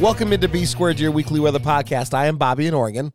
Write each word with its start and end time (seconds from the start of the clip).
Welcome 0.00 0.32
into 0.32 0.48
B 0.48 0.64
Squared, 0.64 0.98
your 0.98 1.10
weekly 1.10 1.40
weather 1.40 1.58
podcast. 1.58 2.14
I 2.14 2.24
am 2.24 2.38
Bobby 2.38 2.66
in 2.66 2.72
Oregon. 2.72 3.12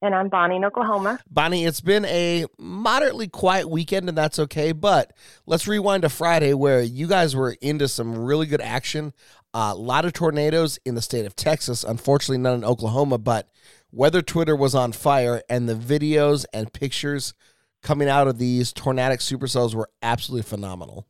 And 0.00 0.14
I'm 0.14 0.28
Bonnie 0.28 0.54
in 0.54 0.64
Oklahoma. 0.64 1.18
Bonnie, 1.28 1.64
it's 1.64 1.80
been 1.80 2.04
a 2.04 2.46
moderately 2.56 3.26
quiet 3.26 3.68
weekend, 3.68 4.08
and 4.08 4.16
that's 4.16 4.38
okay. 4.38 4.70
But 4.70 5.12
let's 5.44 5.66
rewind 5.66 6.02
to 6.02 6.08
Friday, 6.08 6.54
where 6.54 6.80
you 6.80 7.08
guys 7.08 7.34
were 7.34 7.56
into 7.60 7.88
some 7.88 8.16
really 8.16 8.46
good 8.46 8.60
action. 8.60 9.12
A 9.54 9.74
lot 9.74 10.04
of 10.04 10.12
tornadoes 10.12 10.78
in 10.84 10.94
the 10.94 11.02
state 11.02 11.26
of 11.26 11.34
Texas. 11.34 11.82
Unfortunately, 11.82 12.38
none 12.38 12.58
in 12.58 12.64
Oklahoma, 12.64 13.18
but 13.18 13.48
weather 13.90 14.22
Twitter 14.22 14.54
was 14.54 14.76
on 14.76 14.92
fire, 14.92 15.42
and 15.48 15.68
the 15.68 15.74
videos 15.74 16.44
and 16.52 16.72
pictures 16.72 17.34
coming 17.82 18.08
out 18.08 18.28
of 18.28 18.38
these 18.38 18.72
tornadic 18.72 19.18
supercells 19.18 19.74
were 19.74 19.90
absolutely 20.00 20.48
phenomenal. 20.48 21.08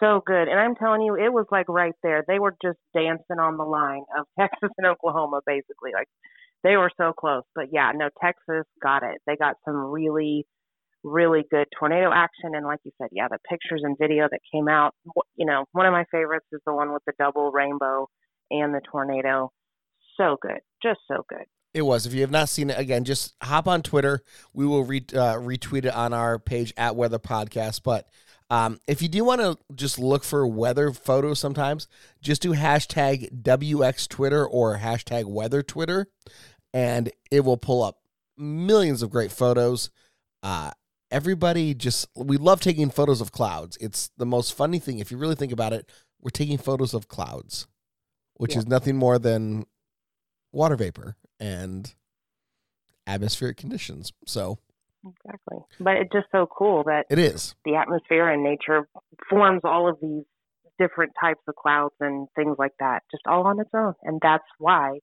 So 0.00 0.20
good. 0.24 0.48
And 0.48 0.58
I'm 0.58 0.74
telling 0.74 1.02
you, 1.02 1.14
it 1.14 1.32
was 1.32 1.46
like 1.50 1.68
right 1.68 1.94
there. 2.02 2.24
They 2.26 2.38
were 2.38 2.54
just 2.62 2.78
dancing 2.94 3.38
on 3.40 3.56
the 3.56 3.64
line 3.64 4.04
of 4.18 4.26
Texas 4.38 4.70
and 4.76 4.86
Oklahoma, 4.86 5.40
basically. 5.46 5.92
Like 5.94 6.08
they 6.62 6.76
were 6.76 6.90
so 6.98 7.12
close. 7.12 7.44
But 7.54 7.66
yeah, 7.72 7.92
no, 7.94 8.08
Texas 8.22 8.66
got 8.82 9.02
it. 9.02 9.20
They 9.26 9.36
got 9.36 9.56
some 9.64 9.76
really, 9.76 10.46
really 11.02 11.44
good 11.50 11.66
tornado 11.78 12.10
action. 12.12 12.54
And 12.54 12.66
like 12.66 12.80
you 12.84 12.92
said, 13.00 13.08
yeah, 13.12 13.28
the 13.28 13.38
pictures 13.48 13.82
and 13.84 13.96
video 13.98 14.28
that 14.30 14.40
came 14.52 14.68
out, 14.68 14.94
you 15.36 15.46
know, 15.46 15.64
one 15.72 15.86
of 15.86 15.92
my 15.92 16.04
favorites 16.10 16.46
is 16.52 16.60
the 16.66 16.74
one 16.74 16.92
with 16.92 17.02
the 17.06 17.12
double 17.18 17.50
rainbow 17.50 18.08
and 18.50 18.74
the 18.74 18.80
tornado. 18.90 19.50
So 20.16 20.36
good. 20.40 20.60
Just 20.82 21.00
so 21.08 21.24
good. 21.28 21.44
It 21.72 21.82
was. 21.82 22.06
If 22.06 22.14
you 22.14 22.22
have 22.22 22.30
not 22.30 22.48
seen 22.48 22.70
it, 22.70 22.78
again, 22.78 23.04
just 23.04 23.34
hop 23.42 23.68
on 23.68 23.82
Twitter. 23.82 24.22
We 24.54 24.66
will 24.66 24.84
re- 24.84 25.04
uh, 25.12 25.36
retweet 25.36 25.84
it 25.84 25.94
on 25.94 26.14
our 26.14 26.38
page 26.38 26.72
at 26.76 26.96
Weather 26.96 27.18
Podcast. 27.18 27.82
But 27.82 28.08
um, 28.50 28.78
if 28.86 29.02
you 29.02 29.08
do 29.08 29.24
want 29.24 29.40
to 29.40 29.58
just 29.74 29.98
look 29.98 30.22
for 30.24 30.46
weather 30.46 30.92
photos 30.92 31.38
sometimes, 31.38 31.88
just 32.20 32.42
do 32.42 32.52
hashtag 32.52 33.42
WX 33.42 34.08
Twitter 34.08 34.46
or 34.46 34.78
hashtag 34.78 35.24
Weather 35.24 35.62
Twitter, 35.62 36.06
and 36.72 37.10
it 37.30 37.40
will 37.40 37.56
pull 37.56 37.82
up 37.82 37.98
millions 38.36 39.02
of 39.02 39.10
great 39.10 39.32
photos. 39.32 39.90
Uh, 40.42 40.70
everybody 41.10 41.74
just, 41.74 42.06
we 42.14 42.36
love 42.36 42.60
taking 42.60 42.90
photos 42.90 43.20
of 43.20 43.32
clouds. 43.32 43.76
It's 43.80 44.10
the 44.16 44.26
most 44.26 44.54
funny 44.54 44.78
thing. 44.78 44.98
If 44.98 45.10
you 45.10 45.16
really 45.16 45.34
think 45.34 45.52
about 45.52 45.72
it, 45.72 45.90
we're 46.20 46.30
taking 46.30 46.58
photos 46.58 46.94
of 46.94 47.08
clouds, 47.08 47.66
which 48.34 48.52
Yeah. 48.52 48.58
is 48.60 48.66
nothing 48.66 48.96
more 48.96 49.18
than 49.18 49.64
water 50.52 50.76
vapor 50.76 51.16
and 51.40 51.94
atmospheric 53.06 53.56
conditions. 53.56 54.12
So 54.26 54.58
Exactly. 55.06 55.58
But 55.80 55.96
it's 55.96 56.12
just 56.12 56.26
so 56.32 56.46
cool 56.46 56.84
that 56.84 57.06
it 57.10 57.18
is. 57.18 57.54
the 57.64 57.76
atmosphere 57.76 58.28
and 58.28 58.42
nature 58.42 58.88
forms 59.30 59.60
all 59.64 59.88
of 59.88 59.98
these 60.00 60.24
different 60.78 61.12
types 61.20 61.40
of 61.48 61.54
clouds 61.54 61.94
and 62.00 62.28
things 62.36 62.56
like 62.58 62.72
that, 62.80 63.02
just 63.10 63.22
all 63.26 63.46
on 63.46 63.60
its 63.60 63.70
own. 63.74 63.94
And 64.02 64.18
that's 64.22 64.44
why 64.58 64.98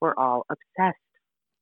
we're 0.00 0.14
all 0.16 0.46
obsessed. 0.50 0.98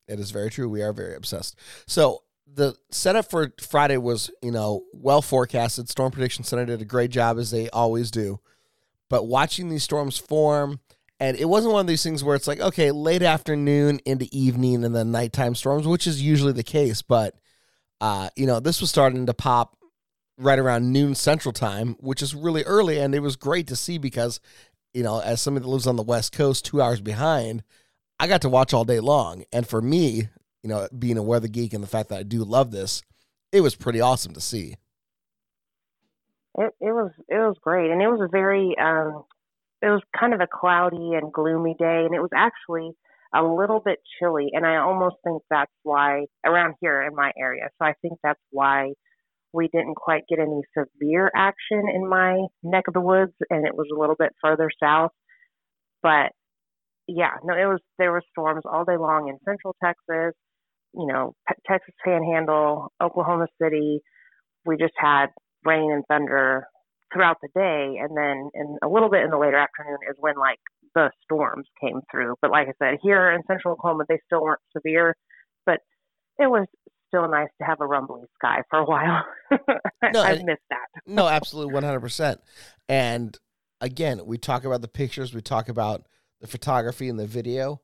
It 0.09 0.21
is 0.21 0.31
very 0.31 0.51
true. 0.51 0.69
We 0.69 0.83
are 0.83 0.93
very 0.93 1.17
obsessed. 1.17 1.59
So 1.87 2.23
the 2.47 2.77
setup 2.91 3.29
for 3.31 3.53
Friday 3.61 3.97
was, 3.97 4.31
you 4.43 4.53
know, 4.53 4.85
well 4.93 5.23
forecasted. 5.23 5.89
Storm 5.89 6.13
Prediction 6.13 6.45
Center 6.45 6.67
did 6.67 6.81
a 6.81 6.85
great 6.85 7.11
job 7.11 7.39
as 7.39 7.51
they 7.51 7.69
always 7.71 8.11
do. 8.11 8.41
But 9.09 9.27
watching 9.27 9.69
these 9.69 9.85
storms 9.85 10.19
form, 10.19 10.81
and 11.19 11.37
it 11.37 11.47
wasn't 11.47 11.73
one 11.73 11.81
of 11.81 11.87
these 11.87 12.03
things 12.03 12.23
where 12.23 12.37
it's 12.37 12.47
like, 12.47 12.61
okay, 12.61 12.91
late 12.91 13.23
afternoon 13.23 14.01
into 14.05 14.29
evening 14.31 14.85
and 14.85 14.95
then 14.95 15.11
nighttime 15.11 15.55
storms, 15.55 15.87
which 15.87 16.07
is 16.07 16.23
usually 16.23 16.53
the 16.53 16.63
case. 16.63 17.03
But 17.03 17.35
uh, 18.01 18.29
you 18.37 18.47
know, 18.47 18.61
this 18.61 18.81
was 18.81 18.91
starting 18.91 19.27
to 19.27 19.35
pop 19.35 19.77
right 20.39 20.59
around 20.59 20.93
noon 20.93 21.15
central 21.15 21.53
time, 21.53 21.97
which 22.01 22.23
is 22.23 22.35
really 22.35 22.63
early, 22.65 22.99
and 22.99 23.15
it 23.15 23.21
was 23.21 23.37
great 23.37 23.67
to 23.69 23.77
see 23.77 23.99
because, 23.99 24.41
you 24.93 25.03
know, 25.03 25.21
as 25.21 25.41
somebody 25.41 25.65
that 25.65 25.71
lives 25.71 25.87
on 25.87 25.97
the 25.97 26.03
West 26.03 26.33
Coast, 26.33 26.65
two 26.65 26.83
hours 26.83 27.01
behind, 27.01 27.63
I 28.19 28.27
got 28.27 28.43
to 28.43 28.49
watch 28.49 28.75
all 28.75 28.85
day 28.85 29.01
long. 29.01 29.45
And 29.53 29.67
for 29.67 29.81
me, 29.81 30.29
you 30.63 30.69
know, 30.69 30.89
being 30.97 31.19
a 31.19 31.23
weather 31.23 31.49
geek 31.49 31.73
and 31.73 31.83
the 31.83 31.89
fact 31.89 32.09
that 32.11 32.19
I 32.19 32.23
do 32.23 32.45
love 32.45 32.71
this, 32.71 33.03
it 33.53 33.61
was 33.61 33.77
pretty 33.77 34.01
awesome 34.01 34.35
to 34.35 34.41
see. 34.41 34.77
It 36.59 36.75
it 36.81 36.93
was 36.93 37.13
it 37.29 37.37
was 37.37 37.57
great, 37.61 37.91
and 37.91 38.03
it 38.03 38.09
was 38.09 38.21
a 38.21 38.29
very 38.29 38.75
um, 38.79 39.25
it 39.83 39.89
was 39.89 40.03
kind 40.19 40.35
of 40.35 40.41
a 40.41 40.47
cloudy 40.47 41.15
and 41.15 41.33
gloomy 41.33 41.75
day, 41.79 42.05
and 42.05 42.15
it 42.15 42.21
was 42.21 42.31
actually 42.35 42.93
a 43.35 43.43
little 43.43 43.81
bit 43.85 43.99
chilly, 44.19 44.51
and 44.53 44.67
I 44.67 44.77
almost 44.77 45.17
think 45.25 45.43
that's 45.51 45.73
why 45.83 46.27
around 46.45 46.75
here 46.81 47.03
in 47.03 47.15
my 47.15 47.33
area. 47.39 47.69
So 47.79 47.87
I 47.87 47.95
think 48.03 48.19
that's 48.23 48.41
why 48.51 48.93
we 49.53 49.69
didn't 49.69 49.97
quite 49.97 50.23
get 50.29 50.39
any 50.39 50.61
severe 50.77 51.31
action 51.35 51.83
in 51.95 52.09
my 52.09 52.47
neck 52.63 52.85
of 52.89 52.95
the 52.95 53.01
woods, 53.01 53.33
and 53.51 53.67
it 53.67 53.75
was 53.75 53.87
a 53.95 53.99
little 53.99 54.17
bit 54.19 54.33
further 54.43 54.71
south. 54.83 55.11
But 56.03 56.33
yeah, 57.09 57.33
no, 57.45 57.55
it 57.55 57.67
was 57.67 57.81
there 57.99 58.13
were 58.13 58.23
storms 58.31 58.63
all 58.71 58.85
day 58.85 58.97
long 58.97 59.29
in 59.29 59.39
Central 59.45 59.75
Texas, 59.83 60.35
you 60.95 61.07
know, 61.07 61.35
Texas 61.67 61.95
Panhandle, 62.05 62.93
Oklahoma 63.03 63.47
City. 63.61 64.01
We 64.65 64.77
just 64.77 64.95
had 64.97 65.27
rain 65.65 65.93
and 65.93 66.05
thunder 66.09 66.67
throughout 67.13 67.37
the 67.41 67.49
day, 67.55 67.99
and 68.01 68.17
then 68.17 68.51
in 68.55 68.77
a 68.83 68.89
little 68.89 69.11
bit 69.11 69.23
in 69.23 69.31
the 69.31 69.39
later 69.39 69.57
afternoon 69.57 69.99
is 70.11 70.17
when 70.19 70.37
like 70.37 70.59
the 70.97 71.11
storms 71.23 71.67
came 71.81 72.01
through. 72.11 72.35
But 72.41 72.51
like 72.51 72.69
I 72.69 72.73
said, 72.83 72.99
here 73.03 73.31
in 73.31 73.43
Central 73.47 73.75
Oklahoma, 73.75 74.05
they 74.09 74.19
still 74.25 74.43
weren't 74.43 74.61
severe, 74.75 75.15
but 75.67 75.81
it 76.39 76.47
was 76.47 76.67
still 77.07 77.29
nice 77.29 77.51
to 77.61 77.67
have 77.67 77.81
a 77.81 77.87
rumbly 77.87 78.23
sky 78.35 78.63
for 78.69 78.81
a 78.81 78.85
while. 78.85 79.25
No, 80.13 80.23
I've 80.23 80.45
missed 80.45 80.61
that. 80.71 80.87
No, 81.07 81.27
absolutely, 81.27 81.75
one 81.75 81.83
hundred 81.83 82.01
percent. 82.01 82.41
And 82.89 83.37
again, 83.81 84.21
we 84.25 84.39
talk 84.39 84.65
about 84.65 84.83
the 84.83 84.89
pictures, 84.89 85.35
we 85.35 85.41
talk 85.41 85.69
about 85.69 86.07
the 86.41 86.47
photography 86.47 87.09
and 87.09 87.19
the 87.19 87.27
video. 87.27 87.81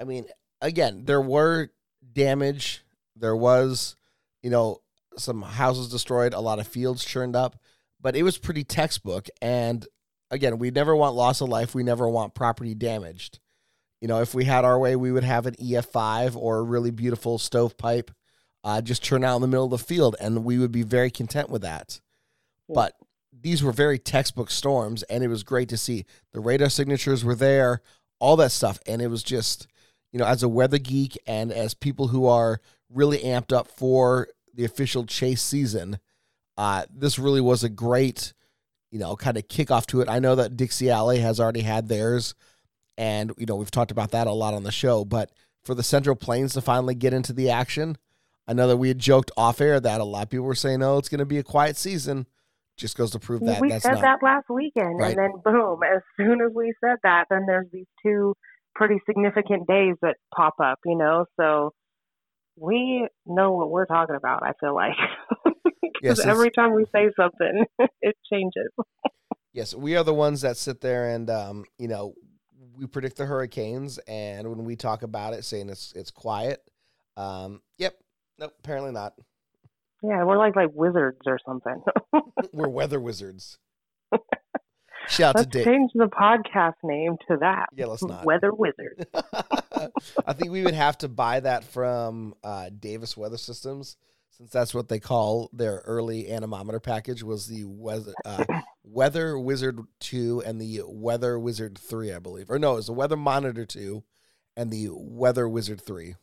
I 0.00 0.04
mean, 0.04 0.24
again, 0.60 1.04
there 1.04 1.20
were 1.20 1.68
damage. 2.12 2.84
There 3.14 3.36
was, 3.36 3.94
you 4.42 4.50
know, 4.50 4.80
some 5.16 5.42
houses 5.42 5.88
destroyed, 5.88 6.34
a 6.34 6.40
lot 6.40 6.58
of 6.58 6.66
fields 6.66 7.04
churned 7.04 7.36
up, 7.36 7.56
but 8.00 8.16
it 8.16 8.24
was 8.24 8.38
pretty 8.38 8.64
textbook. 8.64 9.28
And 9.40 9.86
again, 10.32 10.58
we 10.58 10.72
never 10.72 10.96
want 10.96 11.14
loss 11.14 11.40
of 11.40 11.48
life. 11.48 11.74
We 11.74 11.84
never 11.84 12.08
want 12.08 12.34
property 12.34 12.74
damaged. 12.74 13.38
You 14.00 14.08
know, 14.08 14.20
if 14.20 14.34
we 14.34 14.44
had 14.44 14.64
our 14.64 14.78
way, 14.78 14.96
we 14.96 15.12
would 15.12 15.22
have 15.22 15.46
an 15.46 15.54
EF5 15.54 16.34
or 16.34 16.58
a 16.58 16.62
really 16.62 16.90
beautiful 16.90 17.38
stovepipe 17.38 18.10
uh, 18.64 18.80
just 18.80 19.04
turn 19.04 19.24
out 19.24 19.36
in 19.36 19.42
the 19.42 19.48
middle 19.48 19.64
of 19.64 19.70
the 19.70 19.78
field, 19.78 20.16
and 20.20 20.44
we 20.44 20.58
would 20.58 20.72
be 20.72 20.82
very 20.82 21.10
content 21.10 21.50
with 21.50 21.62
that. 21.62 22.00
But 22.68 22.94
these 23.32 23.62
were 23.62 23.72
very 23.72 23.98
textbook 23.98 24.50
storms, 24.50 25.02
and 25.04 25.24
it 25.24 25.28
was 25.28 25.42
great 25.42 25.68
to 25.70 25.76
see 25.76 26.04
the 26.32 26.40
radar 26.40 26.68
signatures 26.68 27.24
were 27.24 27.34
there, 27.34 27.82
all 28.20 28.36
that 28.36 28.52
stuff, 28.52 28.78
and 28.86 29.02
it 29.02 29.08
was 29.08 29.22
just, 29.22 29.66
you 30.12 30.18
know, 30.18 30.26
as 30.26 30.42
a 30.42 30.48
weather 30.48 30.78
geek 30.78 31.18
and 31.26 31.52
as 31.52 31.74
people 31.74 32.08
who 32.08 32.26
are 32.26 32.60
really 32.88 33.18
amped 33.18 33.52
up 33.52 33.68
for 33.68 34.28
the 34.54 34.64
official 34.64 35.06
chase 35.06 35.42
season, 35.42 35.98
uh, 36.56 36.84
this 36.92 37.18
really 37.18 37.40
was 37.40 37.64
a 37.64 37.68
great, 37.68 38.32
you 38.92 38.98
know, 38.98 39.16
kind 39.16 39.36
of 39.38 39.48
kick 39.48 39.70
off 39.72 39.86
to 39.88 40.02
it. 40.02 40.08
I 40.08 40.18
know 40.20 40.34
that 40.36 40.56
Dixie 40.56 40.90
Alley 40.90 41.18
has 41.18 41.40
already 41.40 41.62
had 41.62 41.88
theirs, 41.88 42.34
and 42.96 43.32
you 43.38 43.46
know 43.46 43.56
we've 43.56 43.70
talked 43.70 43.90
about 43.90 44.12
that 44.12 44.26
a 44.28 44.32
lot 44.32 44.54
on 44.54 44.62
the 44.62 44.70
show. 44.70 45.04
But 45.04 45.32
for 45.64 45.74
the 45.74 45.82
Central 45.82 46.14
Plains 46.14 46.52
to 46.54 46.60
finally 46.60 46.94
get 46.94 47.14
into 47.14 47.32
the 47.32 47.48
action, 47.50 47.96
I 48.46 48.52
know 48.52 48.68
that 48.68 48.76
we 48.76 48.88
had 48.88 48.98
joked 48.98 49.30
off 49.36 49.60
air 49.62 49.80
that 49.80 50.00
a 50.00 50.04
lot 50.04 50.24
of 50.24 50.30
people 50.30 50.44
were 50.46 50.54
saying, 50.54 50.82
"Oh, 50.82 50.98
it's 50.98 51.08
going 51.08 51.18
to 51.20 51.24
be 51.24 51.38
a 51.38 51.42
quiet 51.42 51.76
season." 51.76 52.26
Just 52.76 52.96
goes 52.96 53.10
to 53.12 53.18
prove 53.18 53.40
that 53.44 53.60
we 53.60 53.70
said 53.80 53.94
not. 53.94 54.02
that 54.02 54.18
last 54.22 54.46
weekend, 54.50 54.98
Right. 54.98 55.16
and 55.16 55.18
then 55.18 55.40
boom! 55.44 55.80
As 55.82 56.02
soon 56.16 56.40
as 56.42 56.52
we 56.54 56.72
said 56.84 56.96
that, 57.02 57.24
then 57.30 57.44
there's 57.46 57.66
these 57.72 57.86
two 58.04 58.34
pretty 58.74 58.98
significant 59.06 59.66
days 59.66 59.94
that 60.02 60.16
pop 60.36 60.54
up. 60.62 60.78
You 60.84 60.96
know, 60.96 61.24
so 61.40 61.72
we 62.58 63.08
know 63.26 63.52
what 63.52 63.70
we're 63.70 63.86
talking 63.86 64.16
about. 64.16 64.42
I 64.42 64.52
feel 64.60 64.74
like 64.74 64.92
because 65.82 66.18
it's- 66.20 66.26
every 66.26 66.50
time 66.50 66.74
we 66.74 66.84
say 66.94 67.10
something, 67.18 67.64
it 68.00 68.16
changes. 68.32 68.68
Yes, 69.52 69.74
we 69.74 69.96
are 69.96 70.04
the 70.04 70.14
ones 70.14 70.40
that 70.42 70.56
sit 70.56 70.80
there 70.80 71.10
and 71.10 71.28
um, 71.28 71.64
you 71.78 71.88
know, 71.88 72.14
we 72.78 72.86
predict 72.86 73.16
the 73.18 73.26
hurricanes 73.26 73.98
and 74.08 74.48
when 74.48 74.64
we 74.64 74.76
talk 74.76 75.02
about 75.02 75.34
it 75.34 75.44
saying 75.44 75.68
it's 75.68 75.92
it's 75.94 76.10
quiet. 76.10 76.60
Um, 77.16 77.60
yep. 77.78 77.94
Nope, 78.38 78.54
apparently 78.60 78.92
not. 78.92 79.12
Yeah, 80.02 80.24
we're 80.24 80.38
like 80.38 80.56
like 80.56 80.70
wizards 80.72 81.20
or 81.26 81.38
something. 81.46 81.80
We're 82.52 82.68
weather 82.68 82.98
wizards. 83.00 83.58
Shout 85.08 85.30
out 85.30 85.34
Let's 85.36 85.46
to 85.52 85.58
Dave. 85.58 85.64
change 85.66 85.90
the 85.94 86.06
podcast 86.06 86.74
name 86.82 87.16
to 87.28 87.36
that. 87.38 87.66
Yeah, 87.74 87.86
let's 87.86 88.02
not. 88.04 88.24
Weather 88.24 88.52
Wizard. 88.52 89.06
I 90.26 90.32
think 90.32 90.52
we 90.52 90.62
would 90.62 90.74
have 90.74 90.96
to 90.98 91.08
buy 91.08 91.40
that 91.40 91.64
from 91.64 92.34
uh, 92.44 92.70
Davis 92.78 93.16
Weather 93.16 93.36
Systems, 93.36 93.96
since 94.32 94.50
that's 94.50 94.74
what 94.74 94.88
they 94.88 94.98
call 94.98 95.50
their 95.52 95.82
early 95.84 96.30
anemometer 96.30 96.80
package. 96.80 97.22
Was 97.22 97.46
the 97.46 97.64
weather 97.64 98.14
uh, 98.24 98.44
Weather 98.84 99.38
Wizard 99.38 99.80
two 100.00 100.42
and 100.44 100.60
the 100.60 100.80
Weather 100.86 101.38
Wizard 101.38 101.78
three, 101.78 102.12
I 102.12 102.18
believe, 102.18 102.50
or 102.50 102.58
no, 102.58 102.72
it 102.72 102.76
was 102.76 102.86
the 102.86 102.92
Weather 102.92 103.16
Monitor 103.16 103.66
two 103.66 104.04
and 104.56 104.70
the 104.70 104.88
Weather 104.90 105.48
Wizard 105.48 105.80
three. 105.80 106.16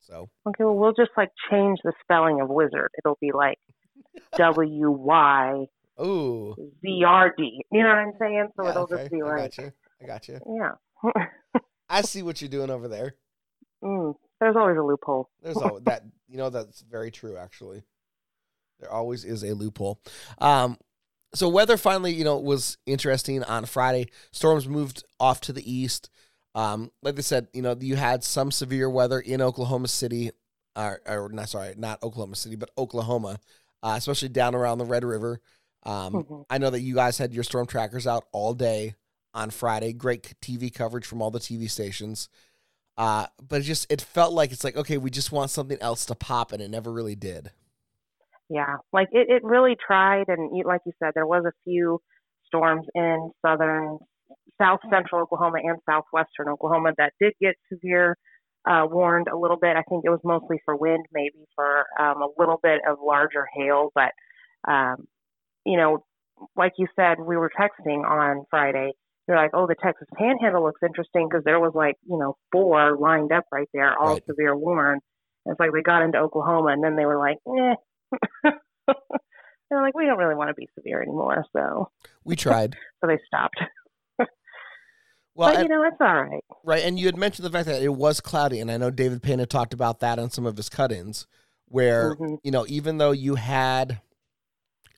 So 0.00 0.28
Okay, 0.46 0.64
well, 0.64 0.74
we'll 0.74 0.92
just 0.92 1.12
like 1.16 1.30
change 1.50 1.78
the 1.82 1.92
spelling 2.02 2.40
of 2.40 2.48
wizard. 2.50 2.90
It'll 2.98 3.18
be 3.20 3.32
like 3.32 3.58
W 4.36 4.90
Y 4.90 5.66
Z 5.98 7.04
R 7.06 7.34
D. 7.36 7.64
You 7.72 7.82
know 7.82 7.88
what 7.88 7.98
I'm 7.98 8.12
saying? 8.20 8.48
So 8.56 8.64
yeah, 8.64 8.70
it'll 8.70 8.82
okay, 8.82 8.96
just 8.96 9.10
be 9.12 9.22
like. 9.22 9.32
I 9.32 9.42
got 9.42 9.58
you. 9.58 9.72
I 10.02 10.06
got 10.06 10.28
you. 10.28 10.40
yeah. 10.58 11.24
I 11.88 12.02
see 12.02 12.22
what 12.22 12.40
you're 12.40 12.50
doing 12.50 12.70
over 12.70 12.88
there. 12.88 13.14
mm, 13.84 14.14
there's 14.40 14.56
always 14.56 14.76
a 14.76 14.82
loophole. 14.82 15.30
There's 15.42 15.56
all 15.56 15.80
that 15.84 16.02
you 16.34 16.38
know 16.38 16.50
that's 16.50 16.80
very 16.80 17.12
true 17.12 17.36
actually. 17.36 17.84
There 18.80 18.90
always 18.90 19.24
is 19.24 19.44
a 19.44 19.54
loophole. 19.54 20.00
Um 20.38 20.76
so 21.32 21.48
weather 21.48 21.76
finally, 21.76 22.12
you 22.12 22.24
know, 22.24 22.38
was 22.38 22.76
interesting 22.86 23.42
on 23.44 23.66
Friday. 23.66 24.08
Storms 24.32 24.68
moved 24.68 25.04
off 25.20 25.40
to 25.42 25.52
the 25.52 25.72
east. 25.72 26.10
Um, 26.56 26.90
like 27.02 27.16
they 27.16 27.22
said, 27.22 27.48
you 27.52 27.62
know, 27.62 27.76
you 27.80 27.96
had 27.96 28.22
some 28.22 28.52
severe 28.52 28.88
weather 28.88 29.18
in 29.18 29.42
Oklahoma 29.42 29.88
City, 29.88 30.30
or, 30.76 31.00
or 31.06 31.28
not 31.32 31.48
sorry, 31.48 31.74
not 31.76 32.00
Oklahoma 32.04 32.36
City, 32.36 32.54
but 32.54 32.70
Oklahoma, 32.78 33.40
uh, 33.82 33.94
especially 33.96 34.28
down 34.28 34.54
around 34.54 34.78
the 34.78 34.84
Red 34.84 35.04
River. 35.04 35.40
Um, 35.82 36.12
Mhm. 36.12 36.46
I 36.50 36.58
know 36.58 36.70
that 36.70 36.80
you 36.82 36.94
guys 36.94 37.18
had 37.18 37.32
your 37.34 37.42
storm 37.42 37.66
trackers 37.66 38.06
out 38.06 38.26
all 38.30 38.54
day 38.54 38.94
on 39.34 39.50
Friday. 39.50 39.92
Great 39.92 40.34
TV 40.40 40.70
coverage 40.72 41.04
from 41.06 41.20
all 41.20 41.32
the 41.32 41.40
TV 41.40 41.66
stations. 41.68 42.28
Uh, 42.96 43.26
but 43.46 43.60
it 43.60 43.64
just 43.64 43.90
it 43.90 44.00
felt 44.00 44.32
like 44.32 44.52
it's 44.52 44.64
like 44.64 44.76
okay, 44.76 44.98
we 44.98 45.10
just 45.10 45.32
want 45.32 45.50
something 45.50 45.78
else 45.80 46.06
to 46.06 46.14
pop, 46.14 46.52
and 46.52 46.62
it 46.62 46.70
never 46.70 46.92
really 46.92 47.16
did. 47.16 47.50
Yeah, 48.48 48.76
like 48.92 49.08
it, 49.12 49.28
it 49.28 49.42
really 49.42 49.76
tried, 49.84 50.28
and 50.28 50.56
you, 50.56 50.64
like 50.64 50.82
you 50.86 50.92
said, 51.02 51.12
there 51.14 51.26
was 51.26 51.44
a 51.46 51.52
few 51.64 52.00
storms 52.46 52.86
in 52.94 53.32
southern, 53.44 53.98
south 54.60 54.80
central 54.90 55.22
Oklahoma 55.22 55.58
and 55.62 55.78
southwestern 55.88 56.48
Oklahoma 56.48 56.92
that 56.98 57.14
did 57.20 57.32
get 57.40 57.54
severe, 57.72 58.16
uh, 58.68 58.86
warned 58.88 59.28
a 59.28 59.36
little 59.36 59.56
bit. 59.56 59.76
I 59.76 59.82
think 59.88 60.04
it 60.04 60.10
was 60.10 60.20
mostly 60.22 60.60
for 60.64 60.76
wind, 60.76 61.06
maybe 61.12 61.46
for 61.56 61.86
um, 61.98 62.22
a 62.22 62.28
little 62.38 62.60
bit 62.62 62.80
of 62.88 62.98
larger 63.04 63.46
hail, 63.56 63.90
but 63.94 64.12
um, 64.70 65.06
you 65.66 65.76
know, 65.76 66.04
like 66.56 66.72
you 66.78 66.86
said, 66.96 67.18
we 67.18 67.36
were 67.36 67.50
texting 67.58 68.04
on 68.04 68.44
Friday. 68.50 68.92
You're 69.26 69.36
like, 69.38 69.52
oh, 69.54 69.66
the 69.66 69.74
Texas 69.82 70.06
Panhandle 70.18 70.62
looks 70.62 70.82
interesting 70.84 71.28
because 71.28 71.44
there 71.44 71.58
was 71.60 71.72
like, 71.74 71.96
you 72.08 72.18
know, 72.18 72.36
four 72.52 72.96
lined 72.98 73.32
up 73.32 73.44
right 73.50 73.68
there, 73.72 73.98
all 73.98 74.14
Right. 74.14 74.24
severe 74.26 74.54
warned. 74.56 75.00
It's 75.46 75.58
like 75.60 75.72
they 75.72 75.82
got 75.82 76.02
into 76.02 76.18
Oklahoma, 76.18 76.68
and 76.72 76.82
then 76.84 76.96
they 76.96 77.06
were 77.06 77.18
like, 77.18 77.38
eh. 77.48 77.74
They're 79.70 79.80
like, 79.82 79.94
we 79.96 80.04
don't 80.06 80.18
really 80.18 80.34
want 80.34 80.48
to 80.50 80.54
be 80.54 80.68
severe 80.78 81.02
anymore, 81.02 81.44
so 81.56 81.90
We 82.24 82.36
tried. 82.36 82.76
so 83.00 83.06
they 83.08 83.18
stopped. 83.26 83.56
Well, 85.36 85.52
but 85.52 85.62
you 85.64 85.68
know, 85.68 85.82
it's 85.82 85.96
all 86.00 86.22
right. 86.22 86.44
Right, 86.62 86.84
and 86.84 86.96
you 86.96 87.06
had 87.06 87.16
mentioned 87.16 87.44
the 87.44 87.50
fact 87.50 87.66
that 87.66 87.82
it 87.82 87.92
was 87.92 88.20
cloudy, 88.20 88.60
and 88.60 88.70
I 88.70 88.76
know 88.76 88.92
David 88.92 89.20
Payne 89.20 89.40
had 89.40 89.50
talked 89.50 89.74
about 89.74 89.98
that 89.98 90.20
on 90.20 90.30
some 90.30 90.46
of 90.46 90.56
his 90.56 90.68
cut-ins, 90.68 91.26
where 91.66 92.14
Mhm. 92.14 92.38
you 92.44 92.52
know 92.52 92.64
even 92.68 92.98
though 92.98 93.10
you 93.10 93.34
had 93.34 94.00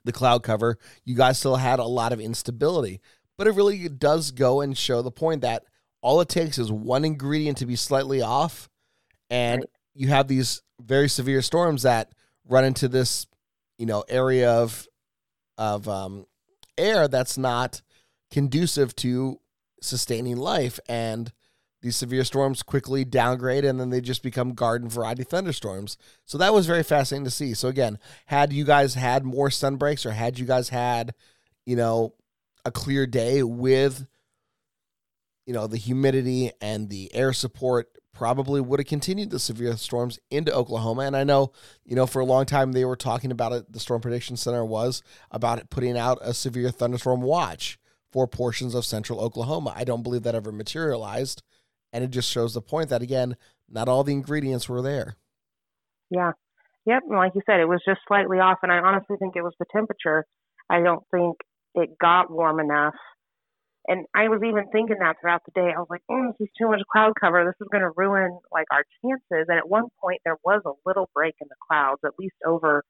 the 0.04 0.12
cloud 0.12 0.42
cover, 0.42 0.76
you 1.06 1.16
guys 1.16 1.38
still 1.38 1.56
had 1.56 1.78
a 1.78 1.84
lot 1.86 2.12
of 2.12 2.20
instability. 2.20 3.00
But 3.38 3.46
it 3.46 3.52
really 3.52 3.88
does 3.88 4.30
go 4.30 4.60
and 4.60 4.76
show 4.76 5.02
the 5.02 5.10
point 5.10 5.42
that 5.42 5.64
all 6.00 6.20
it 6.20 6.28
takes 6.28 6.58
is 6.58 6.70
one 6.72 7.04
ingredient 7.04 7.58
to 7.58 7.66
be 7.66 7.76
slightly 7.76 8.22
off, 8.22 8.68
and 9.30 9.60
Right. 9.62 9.70
you 9.94 10.08
have 10.08 10.28
these 10.28 10.62
very 10.80 11.08
severe 11.08 11.42
storms 11.42 11.82
that 11.82 12.12
run 12.48 12.64
into 12.64 12.88
this, 12.88 13.26
you 13.78 13.86
know, 13.86 14.04
area 14.08 14.50
of 14.50 14.86
of 15.58 15.88
um, 15.88 16.26
air 16.76 17.08
that's 17.08 17.38
not 17.38 17.80
conducive 18.30 18.94
to 18.96 19.40
sustaining 19.80 20.36
life. 20.36 20.78
And 20.88 21.32
these 21.82 21.96
severe 21.96 22.24
storms 22.24 22.62
quickly 22.62 23.04
downgrade 23.04 23.64
and 23.64 23.78
then 23.80 23.90
they 23.90 24.00
just 24.00 24.22
become 24.22 24.52
garden 24.54 24.88
variety 24.88 25.24
thunderstorms. 25.24 25.96
So 26.24 26.36
that 26.38 26.52
was 26.52 26.66
very 26.66 26.82
fascinating 26.82 27.24
to 27.24 27.30
see. 27.30 27.54
So 27.54 27.68
again 27.68 27.98
had 28.26 28.52
you 28.52 28.64
guys 28.64 28.94
had 28.94 29.24
more 29.24 29.50
sun 29.50 29.76
breaks 29.76 30.04
or 30.04 30.10
had 30.12 30.38
you 30.38 30.44
guys 30.46 30.68
had 30.70 31.14
you 31.64 31.76
know 31.76 32.12
a 32.66 32.70
clear 32.72 33.06
day 33.06 33.42
with 33.42 34.06
you 35.46 35.52
know 35.52 35.66
the 35.66 35.76
humidity 35.76 36.52
and 36.60 36.88
the 36.88 37.14
air 37.14 37.32
support 37.32 37.88
probably 38.12 38.60
would 38.60 38.80
have 38.80 38.86
continued 38.86 39.30
the 39.30 39.38
severe 39.38 39.76
storms 39.76 40.18
into 40.30 40.52
Oklahoma 40.52 41.02
and 41.02 41.16
I 41.16 41.24
know 41.24 41.52
you 41.84 41.94
know 41.94 42.06
for 42.06 42.20
a 42.20 42.24
long 42.24 42.46
time 42.46 42.72
they 42.72 42.84
were 42.84 42.96
talking 42.96 43.30
about 43.30 43.52
it 43.52 43.72
the 43.72 43.80
storm 43.80 44.00
prediction 44.00 44.36
center 44.36 44.64
was 44.64 45.02
about 45.30 45.58
it 45.58 45.70
putting 45.70 45.96
out 45.96 46.18
a 46.22 46.34
severe 46.34 46.70
thunderstorm 46.70 47.20
watch 47.22 47.78
for 48.16 48.26
portions 48.26 48.74
of 48.74 48.86
central 48.86 49.20
Oklahoma. 49.20 49.74
I 49.76 49.84
don't 49.84 50.02
believe 50.02 50.22
that 50.22 50.34
ever 50.34 50.50
materialized. 50.50 51.42
And 51.92 52.02
it 52.02 52.08
just 52.10 52.30
shows 52.30 52.54
the 52.54 52.62
point 52.62 52.88
that, 52.88 53.02
again, 53.02 53.36
not 53.68 53.88
all 53.88 54.04
the 54.04 54.14
ingredients 54.14 54.70
were 54.70 54.80
there. 54.80 55.16
Yeah. 56.10 56.32
Yep. 56.86 57.02
Like 57.10 57.32
you 57.34 57.42
said, 57.44 57.60
it 57.60 57.68
was 57.68 57.82
just 57.86 58.00
slightly 58.08 58.38
off. 58.38 58.58
And 58.62 58.72
I 58.72 58.78
honestly 58.78 59.16
think 59.18 59.36
it 59.36 59.42
was 59.42 59.52
the 59.58 59.66
temperature. 59.70 60.24
I 60.70 60.80
don't 60.80 61.02
think 61.10 61.36
it 61.76 61.98
got 62.00 62.30
warm 62.30 62.60
enough. 62.60 62.94
And 63.88 64.06
I 64.14 64.28
was 64.28 64.40
even 64.44 64.64
thinking 64.72 64.96
that 65.00 65.16
throughout 65.20 65.42
the 65.46 65.52
day. 65.54 65.70
I 65.74 65.78
was 65.78 65.86
like, 65.90 66.02
mm, 66.10 66.32
this 66.38 66.46
is 66.48 66.52
too 66.60 66.68
much 66.68 66.80
cloud 66.92 67.12
cover. 67.20 67.44
This 67.44 67.64
is 67.64 67.68
going 67.70 67.84
to 67.84 67.92
ruin 67.96 68.38
like 68.52 68.66
our 68.72 68.84
chances. 69.02 69.46
And 69.48 69.58
at 69.58 69.68
one 69.68 69.86
point, 70.02 70.20
there 70.24 70.36
was 70.44 70.62
a 70.66 70.72
little 70.84 71.08
break 71.14 71.34
in 71.40 71.46
the 71.48 71.56
clouds, 71.68 72.00
at 72.04 72.18
least 72.18 72.34
over 72.44 72.82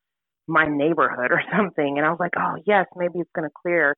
my 0.47 0.67
neighborhood 0.67 1.33
or 1.33 1.43
something. 1.56 1.99
And 1.99 2.06
I 2.06 2.11
was 2.11 2.21
like, 2.21 2.33
oh, 2.38 2.56
yes, 2.67 2.87
maybe 2.97 3.19
it's 3.21 3.31
going 3.35 3.49
to 3.49 3.55
clear 3.62 3.94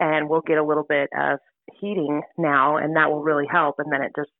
and 0.00 0.28
we'll 0.28 0.42
get 0.42 0.58
a 0.58 0.64
little 0.64 0.84
bit 0.88 1.08
of 1.16 1.38
heating 1.80 2.22
now. 2.36 2.76
And 2.76 2.96
that 2.96 3.10
will 3.10 3.22
really 3.22 3.46
help. 3.50 3.76
And 3.78 3.92
then 3.92 4.02
it 4.02 4.12
just, 4.16 4.30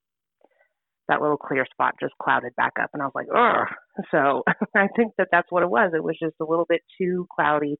that 1.08 1.20
little 1.20 1.36
clear 1.36 1.66
spot 1.70 1.94
just 2.00 2.14
clouded 2.22 2.54
back 2.56 2.72
up. 2.82 2.90
And 2.92 3.02
I 3.02 3.06
was 3.06 3.14
like, 3.14 3.28
ugh. 3.34 3.68
So 4.10 4.42
I 4.76 4.88
think 4.96 5.12
that 5.18 5.28
that's 5.30 5.50
what 5.52 5.62
it 5.62 5.70
was. 5.70 5.92
It 5.94 6.02
was 6.02 6.16
just 6.20 6.34
a 6.40 6.44
little 6.44 6.66
bit 6.68 6.80
too 7.00 7.28
cloudy, 7.34 7.76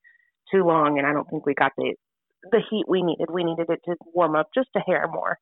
too 0.55 0.65
long, 0.65 0.99
and 0.99 1.07
I 1.07 1.13
don't 1.13 1.29
think 1.29 1.47
we 1.47 1.55
got 1.55 1.73
the 1.77 1.95
the 2.51 2.61
heat 2.71 2.85
we 2.87 3.03
needed. 3.03 3.29
We 3.33 3.43
needed 3.43 3.67
it 3.69 3.81
to 3.87 3.97
warm 4.13 4.37
up 4.37 4.49
just 4.55 4.69
a 4.77 4.81
hair 4.81 5.09
more, 5.11 5.39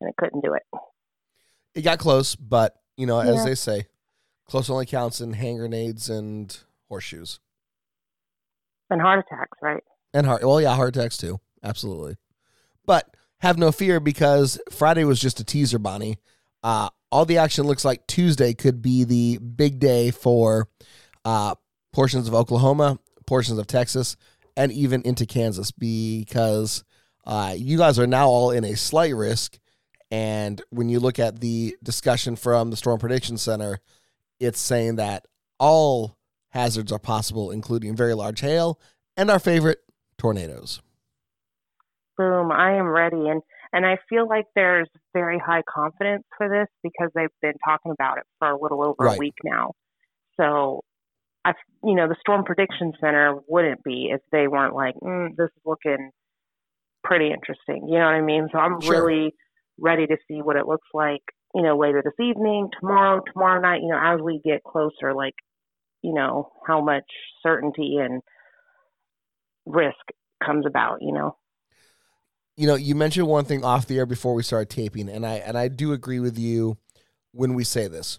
and 0.00 0.08
it 0.08 0.16
couldn't 0.16 0.42
do 0.42 0.54
it. 0.54 0.62
It 1.74 1.82
got 1.82 1.98
close, 1.98 2.36
but, 2.36 2.76
you 2.96 3.06
know, 3.06 3.18
as 3.18 3.44
they 3.44 3.56
say, 3.56 3.86
close 4.46 4.70
only 4.70 4.86
counts 4.86 5.20
in 5.20 5.32
hand 5.32 5.58
grenades 5.58 6.08
and 6.08 6.56
horseshoes. 6.88 7.40
And 8.90 9.00
heart 9.00 9.24
attacks, 9.26 9.58
right? 9.60 9.82
And 10.12 10.26
heart, 10.26 10.44
well, 10.44 10.60
yeah, 10.60 10.76
heart 10.76 10.96
attacks 10.96 11.16
too. 11.16 11.40
Absolutely. 11.64 12.16
But 12.86 13.16
have 13.38 13.58
no 13.58 13.72
fear 13.72 13.98
because 13.98 14.60
Friday 14.70 15.02
was 15.02 15.18
just 15.18 15.40
a 15.40 15.44
teaser, 15.44 15.80
Bonnie. 15.80 16.18
Uh, 16.62 16.90
all 17.10 17.24
the 17.24 17.38
action 17.38 17.66
looks 17.66 17.84
like 17.84 18.06
Tuesday 18.06 18.54
could 18.54 18.80
be 18.80 19.02
the 19.02 19.38
big 19.38 19.80
day 19.80 20.12
for 20.12 20.68
uh, 21.24 21.56
portions 21.92 22.28
of 22.28 22.34
Oklahoma, 22.34 23.00
portions 23.26 23.58
of 23.58 23.66
Texas, 23.66 24.16
and 24.56 24.72
even 24.72 25.02
into 25.02 25.26
Kansas 25.26 25.70
because 25.70 26.84
uh, 27.26 27.54
you 27.56 27.78
guys 27.78 27.98
are 27.98 28.06
now 28.06 28.28
all 28.28 28.50
in 28.50 28.64
a 28.64 28.76
slight 28.76 29.14
risk. 29.14 29.58
And 30.10 30.62
when 30.70 30.88
you 30.88 31.00
look 31.00 31.18
at 31.18 31.40
the 31.40 31.76
discussion 31.82 32.36
from 32.36 32.70
the 32.70 32.76
Storm 32.76 32.98
Prediction 33.00 33.36
Center, 33.36 33.80
it's 34.38 34.60
saying 34.60 34.96
that 34.96 35.26
all 35.58 36.16
hazards 36.50 36.92
are 36.92 36.98
possible, 36.98 37.50
including 37.50 37.96
very 37.96 38.14
large 38.14 38.40
hail 38.40 38.78
and 39.16 39.30
our 39.30 39.38
favorite 39.38 39.78
tornadoes. 40.18 40.80
Boom! 42.16 42.52
I 42.52 42.74
am 42.76 42.86
ready, 42.86 43.28
and 43.28 43.42
and 43.72 43.84
I 43.84 43.98
feel 44.08 44.28
like 44.28 44.44
there's 44.54 44.88
very 45.12 45.38
high 45.38 45.62
confidence 45.68 46.22
for 46.38 46.48
this 46.48 46.68
because 46.84 47.10
they've 47.16 47.26
been 47.42 47.58
talking 47.64 47.90
about 47.90 48.18
it 48.18 48.24
for 48.38 48.50
a 48.50 48.60
little 48.60 48.84
over 48.84 48.94
Right. 49.00 49.16
a 49.16 49.18
week 49.18 49.34
now. 49.42 49.72
So, 50.36 50.82
I, 51.44 51.52
you 51.82 51.94
know, 51.94 52.08
the 52.08 52.16
Storm 52.20 52.44
Prediction 52.44 52.92
Center 53.00 53.34
wouldn't 53.48 53.82
be 53.84 54.10
if 54.12 54.20
they 54.32 54.48
weren't 54.48 54.74
like, 54.74 54.94
mm, 55.02 55.36
this 55.36 55.46
is 55.46 55.62
looking 55.66 56.10
pretty 57.02 57.26
interesting. 57.32 57.86
You 57.88 57.98
know 57.98 58.06
what 58.06 58.14
I 58.14 58.20
mean? 58.22 58.48
So 58.50 58.58
I'm 58.58 58.80
Sure. 58.80 59.04
really 59.04 59.34
ready 59.78 60.06
to 60.06 60.16
see 60.26 60.40
what 60.40 60.56
it 60.56 60.66
looks 60.66 60.88
like. 60.94 61.22
You 61.54 61.62
know, 61.62 61.76
later 61.76 62.02
this 62.02 62.18
evening, 62.24 62.68
tomorrow, 62.80 63.20
tomorrow 63.32 63.60
night. 63.60 63.82
You 63.82 63.88
know, 63.90 64.00
as 64.02 64.20
we 64.20 64.40
get 64.44 64.64
closer, 64.64 65.14
like, 65.14 65.34
you 66.02 66.12
know, 66.14 66.50
how 66.66 66.80
much 66.80 67.04
certainty 67.42 67.98
and 68.00 68.22
risk 69.66 69.94
comes 70.44 70.66
about. 70.66 70.98
You 71.00 71.12
know. 71.12 71.36
you 72.56 72.66
know, 72.66 72.74
you 72.74 72.94
mentioned 72.94 73.26
one 73.26 73.44
thing 73.44 73.64
off 73.64 73.86
the 73.86 73.98
air 73.98 74.06
before 74.06 74.34
we 74.34 74.42
started 74.42 74.70
taping, 74.70 75.08
and 75.08 75.26
I 75.26 75.34
and 75.34 75.56
I 75.58 75.68
do 75.68 75.92
agree 75.92 76.20
with 76.20 76.38
you 76.38 76.76
when 77.32 77.54
we 77.54 77.64
say 77.64 77.86
this. 77.88 78.18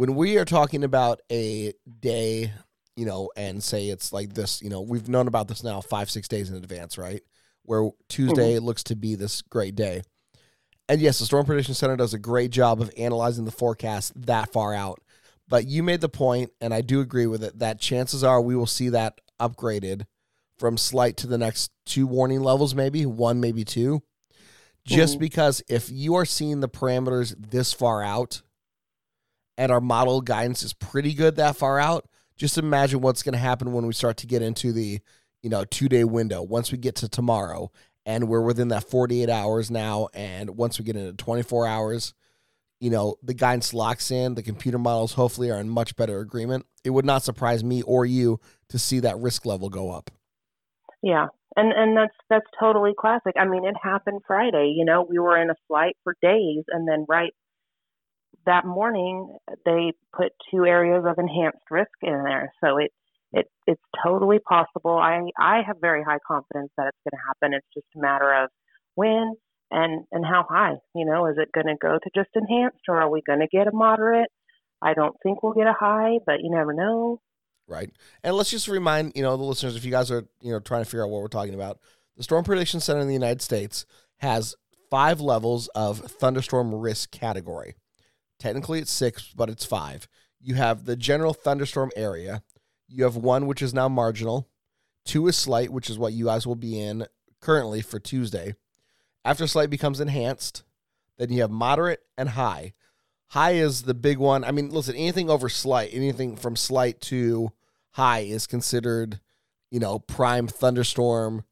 When 0.00 0.14
we 0.14 0.38
are 0.38 0.46
talking 0.46 0.82
about 0.82 1.20
a 1.30 1.74
day, 2.00 2.54
you 2.96 3.04
know, 3.04 3.28
and 3.36 3.62
say 3.62 3.90
it's 3.90 4.14
like 4.14 4.32
this, 4.32 4.62
you 4.62 4.70
know, 4.70 4.80
we've 4.80 5.10
known 5.10 5.28
about 5.28 5.46
this 5.46 5.62
now 5.62 5.82
five, 5.82 6.10
six 6.10 6.26
days 6.26 6.48
in 6.48 6.56
advance, 6.56 6.96
right? 6.96 7.20
Where 7.64 7.90
Tuesday 8.08 8.58
looks 8.60 8.82
to 8.84 8.96
be 8.96 9.14
this 9.14 9.42
great 9.42 9.74
day. 9.74 10.00
And 10.88 11.02
yes, 11.02 11.18
the 11.18 11.26
Storm 11.26 11.44
Prediction 11.44 11.74
Center 11.74 11.98
does 11.98 12.14
a 12.14 12.18
great 12.18 12.50
job 12.50 12.80
of 12.80 12.90
analyzing 12.96 13.44
the 13.44 13.50
forecast 13.50 14.14
that 14.24 14.50
far 14.54 14.72
out. 14.72 15.02
But 15.46 15.66
you 15.66 15.82
made 15.82 16.00
the 16.00 16.08
point, 16.08 16.50
and 16.62 16.72
I 16.72 16.80
do 16.80 17.02
agree 17.02 17.26
with 17.26 17.44
it, 17.44 17.58
that 17.58 17.78
chances 17.78 18.24
are 18.24 18.40
we 18.40 18.56
will 18.56 18.64
see 18.64 18.88
that 18.88 19.20
upgraded 19.38 20.06
from 20.58 20.78
slight 20.78 21.18
to 21.18 21.26
the 21.26 21.36
next 21.36 21.72
two 21.84 22.06
warning 22.06 22.40
levels, 22.40 22.74
maybe 22.74 23.04
one, 23.04 23.38
maybe 23.38 23.66
two. 23.66 24.00
Just 24.82 25.16
Mhm. 25.16 25.20
because 25.20 25.62
if 25.68 25.90
you 25.90 26.14
are 26.14 26.24
seeing 26.24 26.60
the 26.60 26.70
parameters 26.70 27.34
this 27.38 27.74
far 27.74 28.02
out 28.02 28.40
and 29.60 29.70
our 29.70 29.80
model 29.80 30.22
guidance 30.22 30.62
is 30.62 30.72
pretty 30.72 31.12
good 31.12 31.36
that 31.36 31.54
far 31.54 31.78
out, 31.78 32.08
just 32.34 32.56
imagine 32.56 33.02
what's 33.02 33.22
going 33.22 33.34
to 33.34 33.38
happen 33.38 33.74
when 33.74 33.84
we 33.84 33.92
start 33.92 34.16
to 34.16 34.26
get 34.26 34.40
into 34.40 34.72
the, 34.72 35.00
you 35.42 35.50
know, 35.50 35.66
two 35.66 35.86
day 35.86 36.02
window. 36.02 36.42
Once 36.42 36.72
we 36.72 36.78
get 36.78 36.96
to 36.96 37.10
tomorrow 37.10 37.70
and 38.06 38.26
we're 38.26 38.40
within 38.40 38.68
that 38.68 38.88
48 38.88 39.28
hours 39.28 39.70
now, 39.70 40.08
and 40.14 40.56
once 40.56 40.78
we 40.78 40.86
get 40.86 40.96
into 40.96 41.12
24 41.12 41.66
hours, 41.66 42.14
you 42.80 42.88
know, 42.88 43.16
the 43.22 43.34
guidance 43.34 43.74
locks 43.74 44.10
in, 44.10 44.34
the 44.34 44.42
computer 44.42 44.78
models 44.78 45.12
hopefully 45.12 45.50
are 45.50 45.60
in 45.60 45.68
much 45.68 45.94
better 45.94 46.20
agreement. 46.20 46.64
It 46.82 46.90
would 46.90 47.04
not 47.04 47.22
surprise 47.22 47.62
me 47.62 47.82
or 47.82 48.06
you 48.06 48.40
to 48.70 48.78
see 48.78 49.00
that 49.00 49.18
risk 49.18 49.44
level 49.44 49.68
go 49.68 49.90
up. 49.90 50.10
Yeah. 51.02 51.26
And 51.56 51.70
and 51.74 51.94
that's 51.94 52.14
that's 52.30 52.46
totally 52.58 52.92
classic. 52.98 53.34
I 53.38 53.44
mean, 53.44 53.66
it 53.66 53.74
happened 53.82 54.22
Friday, 54.26 54.72
you 54.74 54.86
know, 54.86 55.06
we 55.06 55.18
were 55.18 55.36
in 55.36 55.50
a 55.50 55.54
slight 55.68 55.98
for 56.02 56.16
days 56.22 56.64
and 56.68 56.88
then 56.88 57.04
right 57.06 57.34
that 58.46 58.64
morning 58.64 59.36
they 59.64 59.92
put 60.16 60.32
two 60.50 60.64
areas 60.64 61.04
of 61.06 61.18
enhanced 61.18 61.70
risk 61.70 61.90
in 62.02 62.24
there. 62.24 62.52
So 62.62 62.78
it 62.78 62.92
it 63.32 63.46
it's 63.66 63.82
totally 64.04 64.38
possible. 64.38 64.96
I 64.96 65.20
I 65.38 65.62
have 65.66 65.76
very 65.80 66.02
high 66.02 66.18
confidence 66.26 66.70
that 66.76 66.88
it's 66.88 66.98
going 67.04 67.18
to 67.18 67.26
happen. 67.28 67.54
It's 67.54 67.66
just 67.74 67.86
a 67.96 68.00
matter 68.00 68.44
of 68.44 68.50
when 68.94 69.34
and 69.70 70.04
and 70.12 70.24
how 70.24 70.44
high. 70.48 70.76
You 70.94 71.06
know, 71.06 71.26
is 71.26 71.36
it 71.38 71.52
going 71.52 71.66
to 71.66 71.76
go 71.80 71.98
to 71.98 72.10
just 72.14 72.30
enhanced 72.34 72.80
or 72.88 73.00
are 73.00 73.10
we 73.10 73.22
going 73.26 73.40
to 73.40 73.46
get 73.46 73.68
a 73.68 73.72
moderate? 73.72 74.28
I 74.82 74.94
don't 74.94 75.14
think 75.22 75.42
we'll 75.42 75.52
get 75.52 75.66
a 75.66 75.74
high, 75.78 76.18
but 76.24 76.40
you 76.40 76.50
never 76.50 76.72
know. 76.72 77.20
right? 77.68 77.90
And 78.24 78.34
let's 78.34 78.50
just 78.50 78.68
remind 78.68 79.12
you 79.14 79.22
know 79.22 79.36
the 79.36 79.44
listeners 79.44 79.76
if 79.76 79.84
you 79.84 79.90
guys 79.90 80.10
are 80.10 80.26
you 80.40 80.52
know 80.52 80.60
trying 80.60 80.82
to 80.82 80.86
figure 80.86 81.04
out 81.04 81.10
what 81.10 81.22
we're 81.22 81.28
talking 81.28 81.54
about, 81.54 81.78
the 82.16 82.22
Storm 82.22 82.44
Prediction 82.44 82.80
Center 82.80 83.00
in 83.00 83.06
the 83.06 83.14
United 83.14 83.42
States 83.42 83.86
has 84.18 84.54
five 84.90 85.20
levels 85.20 85.68
of 85.68 85.98
thunderstorm 85.98 86.74
risk 86.74 87.10
category. 87.10 87.76
Technically, 88.40 88.80
it's 88.80 88.90
six, 88.90 89.32
but 89.36 89.48
it's 89.48 89.64
five. 89.64 90.08
You 90.40 90.54
have 90.54 90.86
the 90.86 90.96
general 90.96 91.34
thunderstorm 91.34 91.92
area. 91.94 92.42
You 92.88 93.04
have 93.04 93.14
one 93.14 93.46
which 93.46 93.62
is 93.62 93.72
now 93.72 93.88
marginal. 93.88 94.48
Two 95.04 95.28
is 95.28 95.36
slight, 95.36 95.70
which 95.70 95.88
is 95.88 95.98
what 95.98 96.14
you 96.14 96.24
guys 96.24 96.46
will 96.46 96.56
be 96.56 96.80
in 96.80 97.06
currently 97.40 97.82
for 97.82 98.00
Tuesday. 98.00 98.54
After 99.24 99.46
slight 99.46 99.70
becomes 99.70 100.00
enhanced, 100.00 100.64
then 101.18 101.30
you 101.30 101.42
have 101.42 101.50
moderate 101.50 102.00
and 102.16 102.30
high. 102.30 102.72
High 103.28 103.52
is 103.52 103.82
the 103.82 103.94
big 103.94 104.18
one. 104.18 104.42
I 104.42 104.50
mean, 104.50 104.70
listen, 104.70 104.96
anything 104.96 105.30
over 105.30 105.48
slight, 105.48 105.90
anything 105.92 106.34
from 106.34 106.56
slight 106.56 107.00
to 107.02 107.52
high 107.92 108.20
is 108.20 108.46
considered, 108.46 109.20
you 109.70 109.78
know, 109.78 109.98
prime 109.98 110.48
thunderstorm 110.48 111.44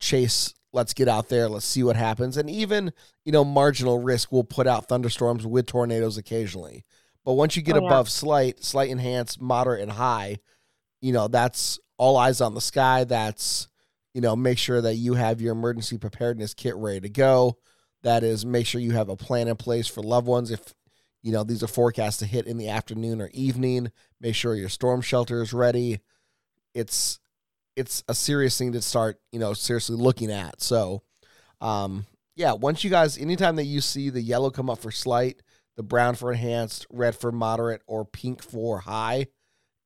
chase. 0.00 0.54
Let's 0.72 0.94
get 0.94 1.08
out 1.08 1.28
there. 1.28 1.48
Let's 1.48 1.66
see 1.66 1.82
what 1.82 1.96
happens. 1.96 2.36
And 2.36 2.48
even, 2.48 2.92
you 3.24 3.32
know, 3.32 3.44
marginal 3.44 3.98
risk 3.98 4.32
will 4.32 4.44
put 4.44 4.66
out 4.66 4.88
thunderstorms 4.88 5.46
with 5.46 5.66
tornadoes 5.66 6.16
occasionally. 6.16 6.84
But 7.24 7.34
once 7.34 7.56
you 7.56 7.62
get 7.62 7.76
Oh, 7.76 7.80
yeah. 7.80 7.86
above 7.86 8.08
slight, 8.08 8.64
slight 8.64 8.90
enhanced, 8.90 9.40
moderate, 9.40 9.82
and 9.82 9.92
high, 9.92 10.38
you 11.00 11.12
know, 11.12 11.28
that's 11.28 11.78
all 11.98 12.16
eyes 12.16 12.40
on 12.40 12.54
the 12.54 12.60
sky. 12.60 13.04
That's, 13.04 13.68
you 14.14 14.20
know, 14.20 14.34
make 14.34 14.58
sure 14.58 14.80
that 14.80 14.94
you 14.94 15.14
have 15.14 15.40
your 15.40 15.52
emergency 15.52 15.98
preparedness 15.98 16.54
kit 16.54 16.74
ready 16.76 17.00
to 17.00 17.08
go. 17.08 17.58
That 18.02 18.24
is, 18.24 18.44
make 18.46 18.66
sure 18.66 18.80
you 18.80 18.92
have 18.92 19.08
a 19.08 19.16
plan 19.16 19.48
in 19.48 19.56
place 19.56 19.86
for 19.86 20.02
loved 20.02 20.26
ones 20.26 20.50
if 20.50 20.74
you 21.24 21.30
know 21.30 21.44
these 21.44 21.62
are 21.62 21.68
forecast 21.68 22.18
to 22.18 22.26
hit 22.26 22.46
in 22.48 22.58
the 22.58 22.68
afternoon 22.68 23.20
or 23.20 23.30
evening 23.32 23.92
make 24.20 24.34
sure 24.34 24.56
your 24.56 24.68
storm 24.68 25.00
shelter 25.00 25.40
is 25.40 25.52
ready 25.52 26.00
it's 26.74 27.20
it's 27.76 28.04
a 28.08 28.14
serious 28.14 28.56
thing 28.58 28.72
to 28.72 28.82
start 28.82 29.20
you 29.30 29.38
know 29.38 29.52
seriously 29.52 29.96
looking 29.96 30.30
at. 30.30 30.60
So 30.60 31.02
um 31.60 32.06
yeah 32.34 32.52
once 32.52 32.84
you 32.84 32.90
guys 32.90 33.18
anytime 33.18 33.56
that 33.56 33.64
you 33.64 33.80
see 33.80 34.10
the 34.10 34.20
yellow 34.20 34.50
come 34.50 34.70
up 34.70 34.78
for 34.78 34.90
slight 34.90 35.42
the 35.76 35.82
brown 35.82 36.14
for 36.14 36.32
enhanced 36.32 36.86
red 36.90 37.14
for 37.14 37.32
moderate 37.32 37.82
or 37.86 38.04
pink 38.04 38.42
for 38.42 38.80
high 38.80 39.26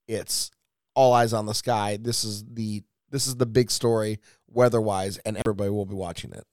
it's 0.09 0.51
all 0.97 1.13
eyes 1.13 1.33
on 1.33 1.47
the 1.47 1.55
sky. 1.55 1.99
This 2.01 2.25
is 2.25 2.45
the 2.45 2.83
this 3.11 3.27
is 3.29 3.37
the 3.37 3.47
big 3.47 3.71
story 3.71 4.19
weather 4.49 4.81
wise 4.81 5.19
and 5.19 5.37
everybody 5.37 5.71
will 5.71 5.87
be 5.87 5.95
watching 5.95 6.33
it. 6.33 6.45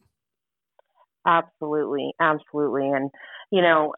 Absolutely, 1.25 2.13
absolutely. 2.19 2.89
And, 2.89 3.09
you 3.51 3.61
know, 3.61 3.93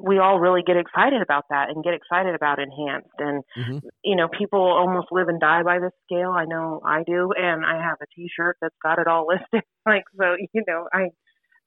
we 0.00 0.18
all 0.18 0.38
really 0.40 0.62
get 0.66 0.76
excited 0.76 1.22
about 1.22 1.44
that 1.50 1.70
and 1.70 1.84
get 1.84 1.94
excited 1.94 2.34
about 2.34 2.58
enhanced. 2.58 3.08
And, 3.18 3.42
Mhm. 3.56 3.82
you 4.04 4.16
know, 4.16 4.28
people 4.28 4.60
almost 4.60 5.08
live 5.12 5.28
and 5.28 5.40
die 5.40 5.62
by 5.62 5.78
this 5.80 5.92
scale. 6.04 6.30
I 6.30 6.44
know 6.46 6.80
I 6.84 7.02
do. 7.04 7.32
And 7.36 7.64
I 7.64 7.82
have 7.82 7.98
a 8.02 8.06
t 8.14 8.28
shirt 8.34 8.56
that's 8.60 8.76
got 8.82 8.98
it 8.98 9.06
all 9.08 9.26
listed. 9.52 9.64
like, 9.86 10.04
so, 10.18 10.36
you 10.52 10.64
know, 10.68 10.88
I, 10.92 11.10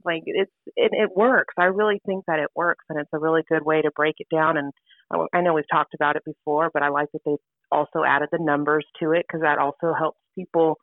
like 0.04 0.24
it's 0.26 0.52
it, 0.76 0.92
it 0.94 1.10
works. 1.16 1.54
I 1.58 1.66
really 1.66 2.00
think 2.06 2.26
that 2.28 2.40
it 2.40 2.50
works, 2.56 2.86
and 2.90 3.00
it's 3.00 3.10
a 3.14 3.20
really 3.20 3.44
good 3.50 3.66
way 3.66 3.82
to 3.82 3.92
break 3.96 4.16
it 4.20 4.28
down. 4.34 4.58
And 4.58 4.72
I, 5.12 5.38
I 5.38 5.42
know 5.42 5.54
we've 5.54 5.66
talked 5.72 5.94
about 5.96 6.16
it 6.16 6.24
before, 6.26 6.70
but 6.74 6.84
I 6.84 6.90
like 6.90 7.08
that 7.14 7.22
they 7.26 7.38
also 7.72 8.04
added 8.06 8.30
the 8.32 8.40
numbers 8.42 8.86
to 9.02 9.12
it 9.14 9.26
because 9.28 9.42
that 9.42 9.58
also 9.60 9.94
helps 9.98 10.20
people 10.38 10.78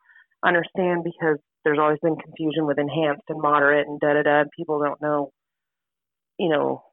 understand 0.45 1.03
because 1.03 1.37
there's 1.63 1.79
always 1.79 1.99
been 2.03 2.17
confusion 2.17 2.65
with 2.67 2.77
enhanced 2.79 3.23
and 3.29 3.41
moderate 3.41 3.87
and 3.87 3.99
da 3.99 4.13
da 4.13 4.23
da. 4.23 4.41
and 4.41 4.49
People 4.57 4.79
don't 4.83 5.01
know, 5.01 5.31
you 6.37 6.49
know, 6.49 6.83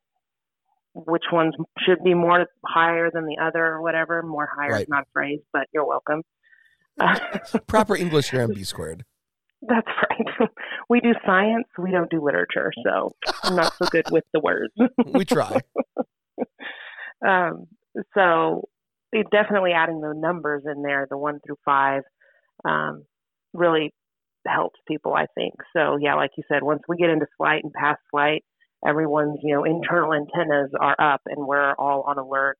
which 0.94 1.24
ones 1.32 1.54
should 1.78 2.02
be 2.04 2.14
more 2.14 2.46
higher 2.66 3.10
than 3.12 3.24
the 3.26 3.36
other 3.42 3.64
or 3.64 3.80
whatever. 3.82 4.22
More 4.22 4.48
higher 4.54 4.72
Right. 4.72 4.82
is 4.82 4.88
not 4.88 5.02
a 5.04 5.10
phrase, 5.12 5.40
but 5.52 5.66
you're 5.72 5.86
welcome. 5.86 6.22
proper 7.66 7.96
english 7.96 8.30
here 8.30 8.42
on 8.42 8.52
b 8.52 8.62
squared 8.64 9.04
That's 9.62 9.86
right. 9.86 10.48
we 10.90 11.00
do 11.00 11.12
science, 11.24 11.66
we 11.78 11.90
don't 11.92 12.10
do 12.10 12.22
literature, 12.22 12.72
so 12.84 13.12
I'm 13.44 13.56
not 13.56 13.72
so 13.76 13.86
good 13.86 14.06
with 14.10 14.24
the 14.34 14.40
words. 14.40 14.72
we 15.06 15.24
try 15.24 15.60
um, 17.26 17.66
so 18.14 18.68
it- 19.12 19.26
definitely 19.30 19.72
adding 19.72 20.00
the 20.00 20.14
numbers 20.14 20.62
in 20.66 20.82
there, 20.82 21.06
the 21.08 21.18
one 21.18 21.38
through 21.46 21.56
five, 21.64 22.02
um, 22.64 23.04
really 23.52 23.92
helps 24.46 24.80
people, 24.88 25.12
I 25.14 25.26
think. 25.34 25.54
So 25.76 25.96
yeah, 26.00 26.14
like 26.14 26.30
you 26.36 26.44
said, 26.50 26.62
once 26.62 26.82
we 26.88 26.96
get 26.96 27.10
into 27.10 27.26
slight 27.36 27.62
and 27.62 27.72
past 27.72 28.00
slight, 28.10 28.42
everyone's 28.86 29.38
you 29.42 29.54
know 29.54 29.64
internal 29.64 30.12
antennas 30.14 30.70
are 30.78 30.96
up, 30.98 31.20
and 31.26 31.46
we're 31.46 31.74
all 31.74 32.02
on 32.06 32.18
alert, 32.18 32.56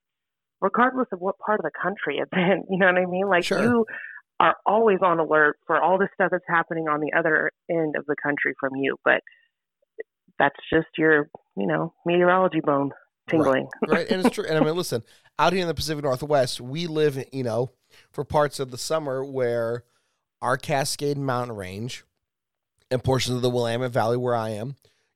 regardless 0.60 1.08
of 1.12 1.20
what 1.20 1.38
part 1.38 1.60
of 1.60 1.64
the 1.64 1.70
country 1.82 2.18
it's 2.18 2.30
in. 2.32 2.64
You 2.70 2.78
know 2.78 2.86
what 2.86 2.96
I 2.98 3.06
mean? 3.06 3.28
Like 3.28 3.44
Sure. 3.44 3.62
you 3.62 3.86
are 4.38 4.56
always 4.64 4.98
on 5.02 5.18
alert 5.18 5.58
for 5.66 5.80
all 5.80 5.98
the 5.98 6.08
stuff 6.14 6.30
that's 6.30 6.44
happening 6.48 6.88
on 6.88 7.00
the 7.00 7.12
other 7.18 7.50
end 7.70 7.94
of 7.96 8.06
the 8.06 8.16
country 8.22 8.54
from 8.58 8.74
you, 8.76 8.96
but 9.04 9.20
that's 10.38 10.56
just 10.72 10.88
your 10.96 11.28
you 11.56 11.66
know 11.66 11.92
meteorology 12.06 12.60
bone 12.60 12.90
tingling. 13.28 13.68
right 13.86 14.10
and 14.10 14.24
it's 14.24 14.34
true 14.34 14.44
and 14.48 14.56
i 14.58 14.60
mean 14.64 14.74
listen 14.74 15.02
out 15.38 15.52
here 15.52 15.62
in 15.62 15.68
the 15.68 15.74
pacific 15.74 16.02
northwest 16.02 16.60
we 16.60 16.86
live 16.86 17.22
you 17.32 17.44
know 17.44 17.70
for 18.10 18.24
parts 18.24 18.58
of 18.58 18.70
the 18.70 18.78
summer 18.78 19.22
where 19.24 19.84
our 20.42 20.56
cascade 20.56 21.18
mountain 21.18 21.54
range 21.54 22.04
and 22.90 23.04
portions 23.04 23.36
of 23.36 23.42
the 23.42 23.50
willamette 23.50 23.92
valley 23.92 24.16
where 24.16 24.34
i 24.34 24.48
am 24.48 24.74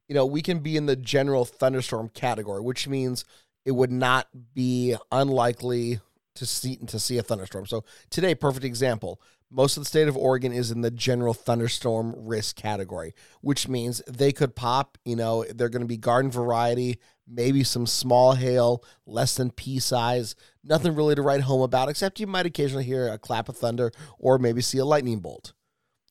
you 0.08 0.14
know 0.14 0.26
we 0.26 0.42
can 0.42 0.58
be 0.60 0.76
in 0.76 0.86
the 0.86 0.96
general 0.96 1.44
thunderstorm 1.44 2.08
category 2.08 2.60
which 2.60 2.88
means 2.88 3.24
it 3.64 3.72
would 3.72 3.92
not 3.92 4.28
be 4.54 4.94
unlikely 5.10 6.00
to 6.34 6.46
see 6.46 6.76
to 6.76 6.98
see 6.98 7.18
a 7.18 7.22
thunderstorm. 7.22 7.66
So 7.66 7.84
today 8.10 8.34
perfect 8.34 8.64
example 8.64 9.20
most 9.50 9.76
of 9.76 9.82
the 9.82 9.88
state 9.88 10.08
of 10.08 10.16
oregon 10.16 10.52
is 10.52 10.70
in 10.70 10.80
the 10.80 10.90
general 10.90 11.34
thunderstorm 11.34 12.14
risk 12.16 12.56
category 12.56 13.14
which 13.40 13.68
means 13.68 14.02
they 14.08 14.32
could 14.32 14.56
pop 14.56 14.98
you 15.04 15.14
know 15.14 15.44
they're 15.54 15.68
going 15.68 15.82
to 15.82 15.88
be 15.88 15.96
garden 15.96 16.30
variety 16.30 16.98
maybe 17.28 17.62
some 17.62 17.86
small 17.86 18.34
hail 18.34 18.82
less 19.06 19.36
than 19.36 19.50
pea 19.50 19.78
size 19.78 20.34
nothing 20.64 20.94
really 20.94 21.14
to 21.14 21.22
write 21.22 21.42
home 21.42 21.60
about 21.60 21.88
except 21.88 22.18
you 22.18 22.26
might 22.26 22.46
occasionally 22.46 22.84
hear 22.84 23.08
a 23.08 23.18
clap 23.18 23.48
of 23.48 23.56
thunder 23.56 23.92
or 24.18 24.38
maybe 24.38 24.60
see 24.60 24.78
a 24.78 24.84
lightning 24.84 25.20
bolt 25.20 25.52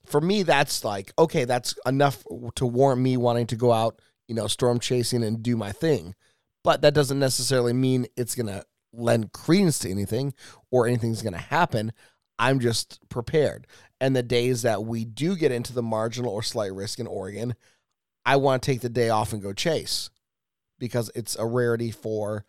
for 0.06 0.22
me 0.22 0.44
that's 0.44 0.84
like 0.84 1.12
okay 1.18 1.46
that's 1.46 1.76
enough 1.86 2.24
to 2.56 2.66
warrant 2.66 3.02
me 3.02 3.18
wanting 3.18 3.48
to 3.48 3.56
go 3.56 3.72
out 3.72 4.00
you 4.28 4.36
know 4.36 4.48
storm 4.48 4.80
chasing 4.80 5.24
and 5.24 5.44
do 5.44 5.56
my 5.56 5.72
thing. 5.72 6.16
But 6.64 6.82
that 6.82 6.94
doesn't 6.94 7.20
necessarily 7.20 7.74
mean 7.74 8.08
it's 8.16 8.36
going 8.36 8.48
to 8.48 8.64
lend 8.94 9.34
credence 9.34 9.80
to 9.80 9.92
anything 9.92 10.34
or 10.72 10.88
anything's 10.88 11.22
going 11.22 11.34
to 11.34 11.40
happen. 11.40 11.92
I'm 12.40 12.62
just 12.62 13.00
prepared. 13.10 13.68
And 14.00 14.16
the 14.16 14.24
days 14.24 14.62
that 14.62 14.84
we 14.84 15.04
do 15.04 15.36
get 15.36 15.52
into 15.52 15.74
the 15.74 15.84
marginal 15.84 16.32
or 16.32 16.42
slight 16.42 16.74
risk 16.74 17.00
in 17.00 17.08
oregon 17.08 17.56
i 18.26 18.36
want 18.38 18.62
to 18.62 18.72
take 18.72 18.82
the 18.82 18.90
day 18.90 19.10
off 19.10 19.34
and 19.34 19.42
go 19.42 19.52
chase 19.52 20.10
because 20.80 21.12
it's 21.16 21.38
a 21.38 21.46
rarity 21.46 21.92
for 21.92 22.46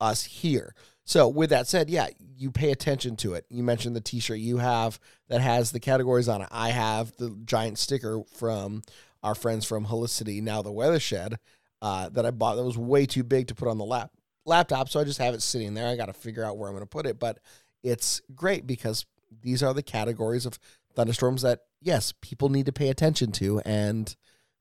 us 0.00 0.24
here. 0.24 0.74
So, 1.06 1.28
with 1.28 1.50
that 1.50 1.68
said, 1.68 1.88
yeah, 1.88 2.08
you 2.36 2.50
pay 2.50 2.72
attention 2.72 3.14
to 3.18 3.34
it. 3.34 3.46
You 3.48 3.62
mentioned 3.62 3.94
the 3.94 4.00
t 4.00 4.18
shirt 4.18 4.38
you 4.38 4.58
have 4.58 4.98
that 5.28 5.40
has 5.40 5.70
the 5.70 5.78
categories 5.78 6.28
on 6.28 6.42
it. 6.42 6.48
I 6.50 6.70
have 6.70 7.16
the 7.16 7.30
giant 7.44 7.78
sticker 7.78 8.22
from 8.34 8.82
our 9.22 9.36
friends 9.36 9.64
from 9.64 9.86
Helicity, 9.86 10.42
now 10.42 10.62
the 10.62 10.72
Weathershed, 10.72 11.36
uh, 11.80 12.08
that 12.08 12.26
I 12.26 12.32
bought 12.32 12.56
that 12.56 12.64
was 12.64 12.76
way 12.76 13.06
too 13.06 13.22
big 13.22 13.46
to 13.48 13.54
put 13.54 13.68
on 13.68 13.78
the 13.78 13.84
lap 13.84 14.10
laptop. 14.44 14.88
So 14.88 14.98
I 14.98 15.04
just 15.04 15.20
have 15.20 15.32
it 15.32 15.42
sitting 15.42 15.74
there. 15.74 15.86
I 15.86 15.94
got 15.96 16.06
to 16.06 16.12
figure 16.12 16.44
out 16.44 16.58
where 16.58 16.68
I'm 16.68 16.74
going 16.74 16.82
to 16.82 16.88
put 16.88 17.06
it, 17.06 17.20
but 17.20 17.38
it's 17.84 18.20
great 18.34 18.66
because 18.66 19.06
these 19.42 19.62
are 19.62 19.74
the 19.74 19.82
categories 19.82 20.44
of 20.44 20.58
thunderstorms 20.94 21.42
that 21.42 21.60
yes, 21.80 22.12
people 22.20 22.48
need 22.48 22.66
to 22.66 22.72
pay 22.72 22.88
attention 22.88 23.30
to, 23.32 23.60
and 23.60 24.14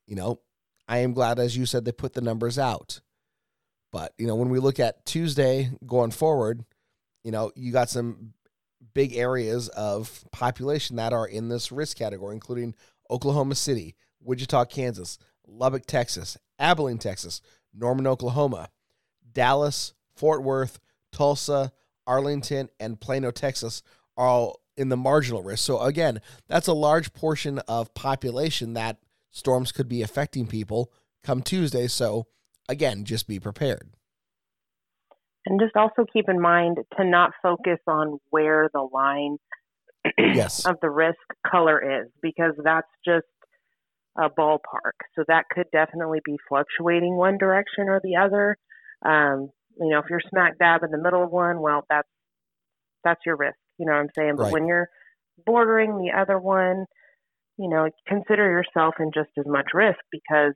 you 0.05 0.15
know, 0.15 0.41
I 0.87 0.99
am 0.99 1.13
glad, 1.13 1.39
as 1.39 1.57
you 1.57 1.65
said, 1.65 1.85
they 1.85 1.91
put 1.91 2.13
the 2.13 2.21
numbers 2.21 2.59
out. 2.59 3.01
But 3.95 4.11
you 4.17 4.27
know, 4.27 4.35
when 4.35 4.49
we 4.49 4.59
look 4.59 4.77
at 4.81 5.05
Tuesday 5.05 5.71
going 5.85 6.11
forward, 6.11 6.65
you 7.23 7.31
know, 7.31 7.53
you 7.55 7.71
got 7.71 7.89
some 7.89 8.33
big 8.93 9.15
areas 9.15 9.69
of 9.69 10.25
population 10.33 10.97
that 10.97 11.13
are 11.13 11.25
in 11.25 11.47
this 11.47 11.71
risk 11.71 11.95
category, 11.95 12.33
including 12.33 12.75
Oklahoma 13.09 13.55
City, 13.55 13.95
Wichita, 14.19 14.65
Kansas, 14.65 15.17
Lubbock, 15.47 15.85
Texas, 15.85 16.37
Abilene, 16.59 16.97
Texas, 16.97 17.39
Norman, 17.73 18.05
Oklahoma, 18.05 18.67
Dallas, 19.31 19.93
Fort 20.17 20.43
Worth, 20.43 20.77
Tulsa, 21.13 21.71
Arlington, 22.05 22.67
and 22.81 22.99
Plano, 22.99 23.31
Texas 23.31 23.81
are 24.17 24.27
all 24.27 24.59
in 24.75 24.89
the 24.89 24.97
marginal 24.97 25.41
risk. 25.41 25.63
So 25.63 25.79
again, 25.79 26.19
that's 26.49 26.67
a 26.67 26.73
large 26.73 27.13
portion 27.13 27.59
of 27.59 27.93
population 27.93 28.73
that 28.73 28.97
storms 29.31 29.71
could 29.71 29.87
be 29.87 30.01
affecting 30.01 30.47
people 30.47 30.91
come 31.23 31.41
Tuesday. 31.41 31.87
So 31.87 32.27
again, 32.69 33.05
just 33.05 33.27
be 33.27 33.39
prepared. 33.39 33.89
And 35.45 35.59
just 35.59 35.75
also 35.75 36.05
keep 36.11 36.27
in 36.27 36.41
mind 36.41 36.77
to 36.97 37.03
not 37.05 37.31
focus 37.43 37.79
on 37.87 38.19
where 38.31 38.69
the 38.73 38.81
line 38.81 39.37
yes. 40.17 40.65
of 40.65 40.77
the 40.81 40.89
risk 40.89 41.19
color 41.45 42.01
is 42.01 42.07
because 42.21 42.53
that's 42.63 42.87
just 43.05 43.25
a 44.17 44.29
ballpark. 44.29 44.97
So 45.15 45.23
that 45.27 45.45
could 45.51 45.65
definitely 45.71 46.19
be 46.25 46.37
fluctuating 46.49 47.15
one 47.15 47.37
direction 47.37 47.89
or 47.89 48.01
the 48.03 48.15
other. 48.15 48.57
Um, 49.05 49.49
you 49.79 49.89
know, 49.89 49.99
if 49.99 50.05
you're 50.09 50.21
smack 50.29 50.57
dab 50.57 50.83
in 50.83 50.91
the 50.91 50.97
middle 50.97 51.23
of 51.23 51.31
one, 51.31 51.59
well, 51.61 51.85
that's 51.89 52.07
that's 53.03 53.21
your 53.25 53.35
risk. 53.35 53.57
You 53.77 53.85
know 53.85 53.91
what 53.91 53.99
I'm 53.99 54.09
saying? 54.17 54.35
But 54.37 54.43
Right. 54.45 54.53
when 54.53 54.67
you're 54.67 54.89
bordering 55.45 55.97
the 55.97 56.17
other 56.17 56.39
one, 56.39 56.85
you 57.57 57.69
know, 57.69 57.89
consider 58.07 58.49
yourself 58.49 58.95
in 58.99 59.11
just 59.13 59.29
as 59.37 59.45
much 59.45 59.67
risk 59.73 59.99
because 60.11 60.53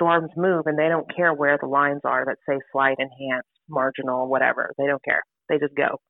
storms 0.00 0.30
move 0.36 0.62
and 0.66 0.78
they 0.78 0.88
don't 0.88 1.14
care 1.14 1.34
where 1.34 1.58
the 1.60 1.66
lines 1.66 2.00
are 2.04 2.24
that 2.24 2.36
say 2.48 2.58
slight 2.72 2.96
enhanced, 2.98 3.48
marginal, 3.68 4.28
whatever. 4.28 4.72
They 4.78 4.86
don't 4.86 5.04
care. 5.04 5.22
They 5.48 5.58
just 5.58 5.74
go. 5.74 6.00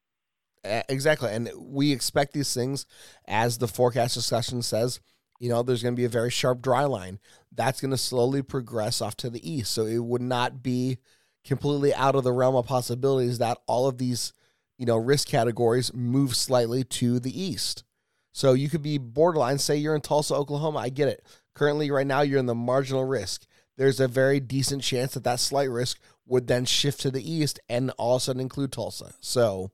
Exactly. 0.63 1.33
And 1.33 1.51
we 1.57 1.91
expect 1.91 2.33
these 2.33 2.53
things 2.55 2.87
as 3.27 3.59
the 3.59 3.69
forecast 3.69 4.15
discussion 4.15 4.63
says, 4.63 5.01
you 5.39 5.49
know, 5.49 5.63
there's 5.63 5.83
going 5.83 5.95
to 5.95 6.01
be 6.01 6.05
a 6.05 6.11
very 6.11 6.31
sharp 6.31 6.61
dry 6.61 6.85
line. 6.85 7.19
That's 7.51 7.81
going 7.81 7.93
to 7.93 7.97
slowly 7.97 8.43
progress 8.43 9.01
off 9.01 9.17
to 9.17 9.31
the 9.31 9.51
east. 9.51 9.73
So 9.73 9.87
it 9.87 10.05
would 10.05 10.21
not 10.21 10.63
be 10.63 10.99
completely 11.45 11.95
out 11.95 12.15
of 12.15 12.25
the 12.25 12.33
realm 12.33 12.55
of 12.55 12.67
possibilities 12.67 13.39
that 13.39 13.59
all 13.67 13.89
of 13.89 13.97
these, 13.97 14.35
you 14.77 14.85
know, 14.85 14.99
risk 14.99 15.27
categories 15.29 15.95
move 15.95 16.37
slightly 16.37 16.85
to 16.85 17.19
the 17.19 17.41
east. 17.41 17.85
So 18.33 18.53
you 18.53 18.69
could 18.69 18.83
be 18.83 18.99
borderline, 18.99 19.59
say 19.59 19.77
you're 19.77 19.95
in 19.95 20.03
Tulsa, 20.03 20.35
Oklahoma. 20.35 20.81
I 20.81 20.91
get 20.91 21.09
it. 21.09 21.25
Currently, 21.55 21.91
right 21.91 22.07
now, 22.07 22.21
you're 22.21 22.39
in 22.39 22.47
the 22.47 22.55
marginal 22.55 23.05
risk. 23.05 23.47
There's 23.81 23.99
a 23.99 24.09
very 24.09 24.41
decent 24.41 24.83
chance 24.83 25.15
that 25.15 25.25
that 25.25 25.41
slight 25.41 25.71
risk 25.71 25.99
would 26.27 26.49
then 26.49 26.67
shift 26.67 27.01
to 27.01 27.11
the 27.11 27.33
east 27.33 27.59
and 27.67 27.91
all 27.97 28.17
of 28.17 28.21
a 28.21 28.25
sudden 28.25 28.43
include 28.43 28.73
Tulsa. 28.73 29.15
So, 29.21 29.71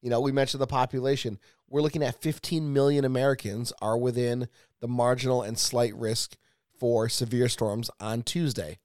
you 0.00 0.08
know, 0.08 0.18
we 0.18 0.32
mentioned 0.32 0.62
the 0.62 0.66
population. 0.66 1.38
We're 1.68 1.82
looking 1.82 2.02
at 2.02 2.22
15 2.22 2.72
million 2.72 3.04
Americans 3.04 3.74
are 3.82 3.98
within 3.98 4.48
the 4.80 4.88
marginal 4.88 5.42
and 5.42 5.58
slight 5.58 5.94
risk 5.94 6.38
for 6.78 7.10
severe 7.10 7.50
storms 7.50 7.90
on 8.00 8.22
Tuesday. 8.22 8.78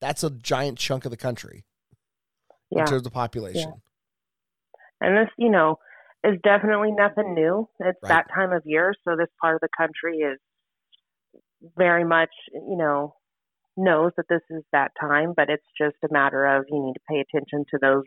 That's 0.00 0.22
a 0.22 0.30
giant 0.30 0.78
chunk 0.78 1.04
of 1.04 1.10
the 1.10 1.16
country 1.16 1.64
in 2.70 2.78
Yeah. 2.78 2.84
terms 2.84 2.98
of 2.98 3.02
the 3.02 3.10
population. 3.10 3.82
And 5.00 5.16
this, 5.16 5.34
you 5.36 5.50
know, 5.50 5.80
is 6.22 6.40
definitely 6.44 6.92
nothing 6.92 7.34
new. 7.34 7.68
It's 7.80 7.98
Right. 8.00 8.10
that 8.10 8.26
time 8.32 8.52
of 8.52 8.62
year, 8.64 8.94
so 9.02 9.16
this 9.16 9.26
part 9.40 9.56
of 9.56 9.60
the 9.60 9.68
country 9.76 10.18
is 10.18 10.38
very 11.76 12.04
much, 12.04 12.30
you 12.52 12.76
know, 12.76 13.16
knows 13.76 14.12
that 14.16 14.26
this 14.28 14.42
is 14.50 14.62
that 14.72 14.92
time, 15.00 15.32
but 15.36 15.50
it's 15.50 15.66
just 15.80 15.96
a 16.04 16.12
matter 16.12 16.44
of 16.44 16.64
you 16.68 16.84
need 16.84 16.94
to 16.94 17.00
pay 17.08 17.20
attention 17.20 17.64
to 17.70 17.78
those 17.80 18.04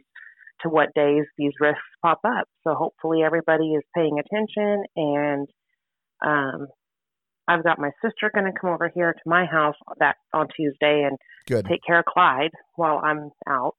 to 0.62 0.70
what 0.70 0.94
days 0.96 1.26
these 1.38 1.54
risks 1.60 1.82
pop 2.02 2.20
up. 2.26 2.48
So 2.64 2.74
hopefully 2.74 3.22
everybody 3.24 3.74
is 3.74 3.84
paying 3.96 4.20
attention 4.20 4.84
and 4.96 5.48
um 6.26 6.68
I've 7.48 7.64
got 7.64 7.80
my 7.80 7.92
sister 8.04 8.30
going 8.34 8.52
to 8.52 8.60
come 8.60 8.72
over 8.72 8.92
here 8.94 9.14
to 9.14 9.20
my 9.26 9.46
house 9.46 9.76
that 10.00 10.18
on 10.34 10.48
Tuesday 10.56 11.08
and 11.08 11.18
Good. 11.46 11.66
take 11.66 11.80
care 11.86 12.00
of 12.00 12.06
Clyde 12.06 12.52
while 12.76 13.00
I'm 13.04 13.30
out. 13.48 13.76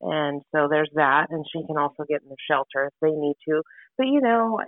And 0.00 0.42
so 0.54 0.68
there's 0.68 0.90
that, 0.94 1.26
and 1.30 1.44
she 1.52 1.64
can 1.66 1.76
also 1.76 2.04
get 2.08 2.22
in 2.22 2.28
the 2.28 2.36
shelter 2.50 2.86
if 2.86 2.92
they 3.00 3.10
need 3.10 3.34
to. 3.48 3.62
But 3.96 4.06
you 4.08 4.20
know, 4.20 4.60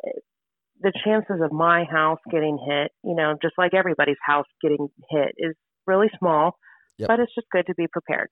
the 0.80 0.92
chances 1.04 1.40
of 1.42 1.52
my 1.52 1.84
house 1.84 2.18
getting 2.30 2.58
hit, 2.58 2.92
you 3.04 3.14
know, 3.14 3.34
just 3.40 3.54
like 3.58 3.74
everybody's 3.74 4.16
house 4.24 4.46
getting 4.62 4.88
hit, 5.10 5.34
is 5.36 5.54
really 5.86 6.10
small. 6.18 6.58
Yep. 6.98 7.08
But 7.08 7.20
it's 7.20 7.34
just 7.34 7.48
good 7.50 7.66
to 7.66 7.74
be 7.74 7.86
prepared. 7.88 8.28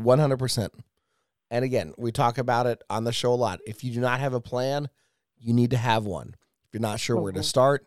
100%. 0.00 0.70
And 1.50 1.64
again, 1.64 1.92
we 1.98 2.12
talk 2.12 2.38
about 2.38 2.66
it 2.66 2.82
on 2.88 3.04
the 3.04 3.12
show 3.12 3.32
a 3.32 3.36
lot. 3.36 3.60
If 3.66 3.84
you 3.84 3.92
do 3.92 4.00
not 4.00 4.20
have 4.20 4.32
a 4.34 4.40
plan, 4.40 4.88
you 5.38 5.52
need 5.52 5.70
to 5.70 5.76
have 5.76 6.04
one. 6.04 6.34
If 6.64 6.74
you're 6.74 6.80
not 6.80 7.00
sure 7.00 7.20
where 7.20 7.32
to 7.32 7.40
Mhm. 7.40 7.44
start, 7.44 7.86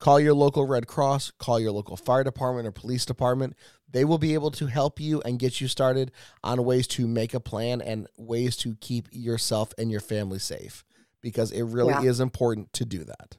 call 0.00 0.18
your 0.18 0.34
local 0.34 0.66
Red 0.66 0.86
Cross, 0.86 1.32
call 1.32 1.60
your 1.60 1.72
local 1.72 1.96
fire 1.96 2.24
department 2.24 2.66
or 2.66 2.72
police 2.72 3.04
department. 3.04 3.56
They 3.88 4.04
will 4.04 4.18
be 4.18 4.34
able 4.34 4.50
to 4.52 4.66
help 4.66 4.98
you 5.00 5.20
and 5.22 5.38
get 5.38 5.60
you 5.60 5.68
started 5.68 6.12
on 6.42 6.64
ways 6.64 6.86
to 6.88 7.06
make 7.06 7.34
a 7.34 7.40
plan 7.40 7.80
and 7.80 8.08
ways 8.16 8.56
to 8.58 8.74
keep 8.76 9.08
yourself 9.12 9.72
and 9.78 9.90
your 9.90 10.00
family 10.00 10.38
safe 10.38 10.84
because 11.20 11.52
it 11.52 11.62
really 11.62 11.92
Yeah. 11.92 12.10
is 12.10 12.20
important 12.20 12.72
to 12.72 12.84
do 12.84 13.04
that. 13.04 13.36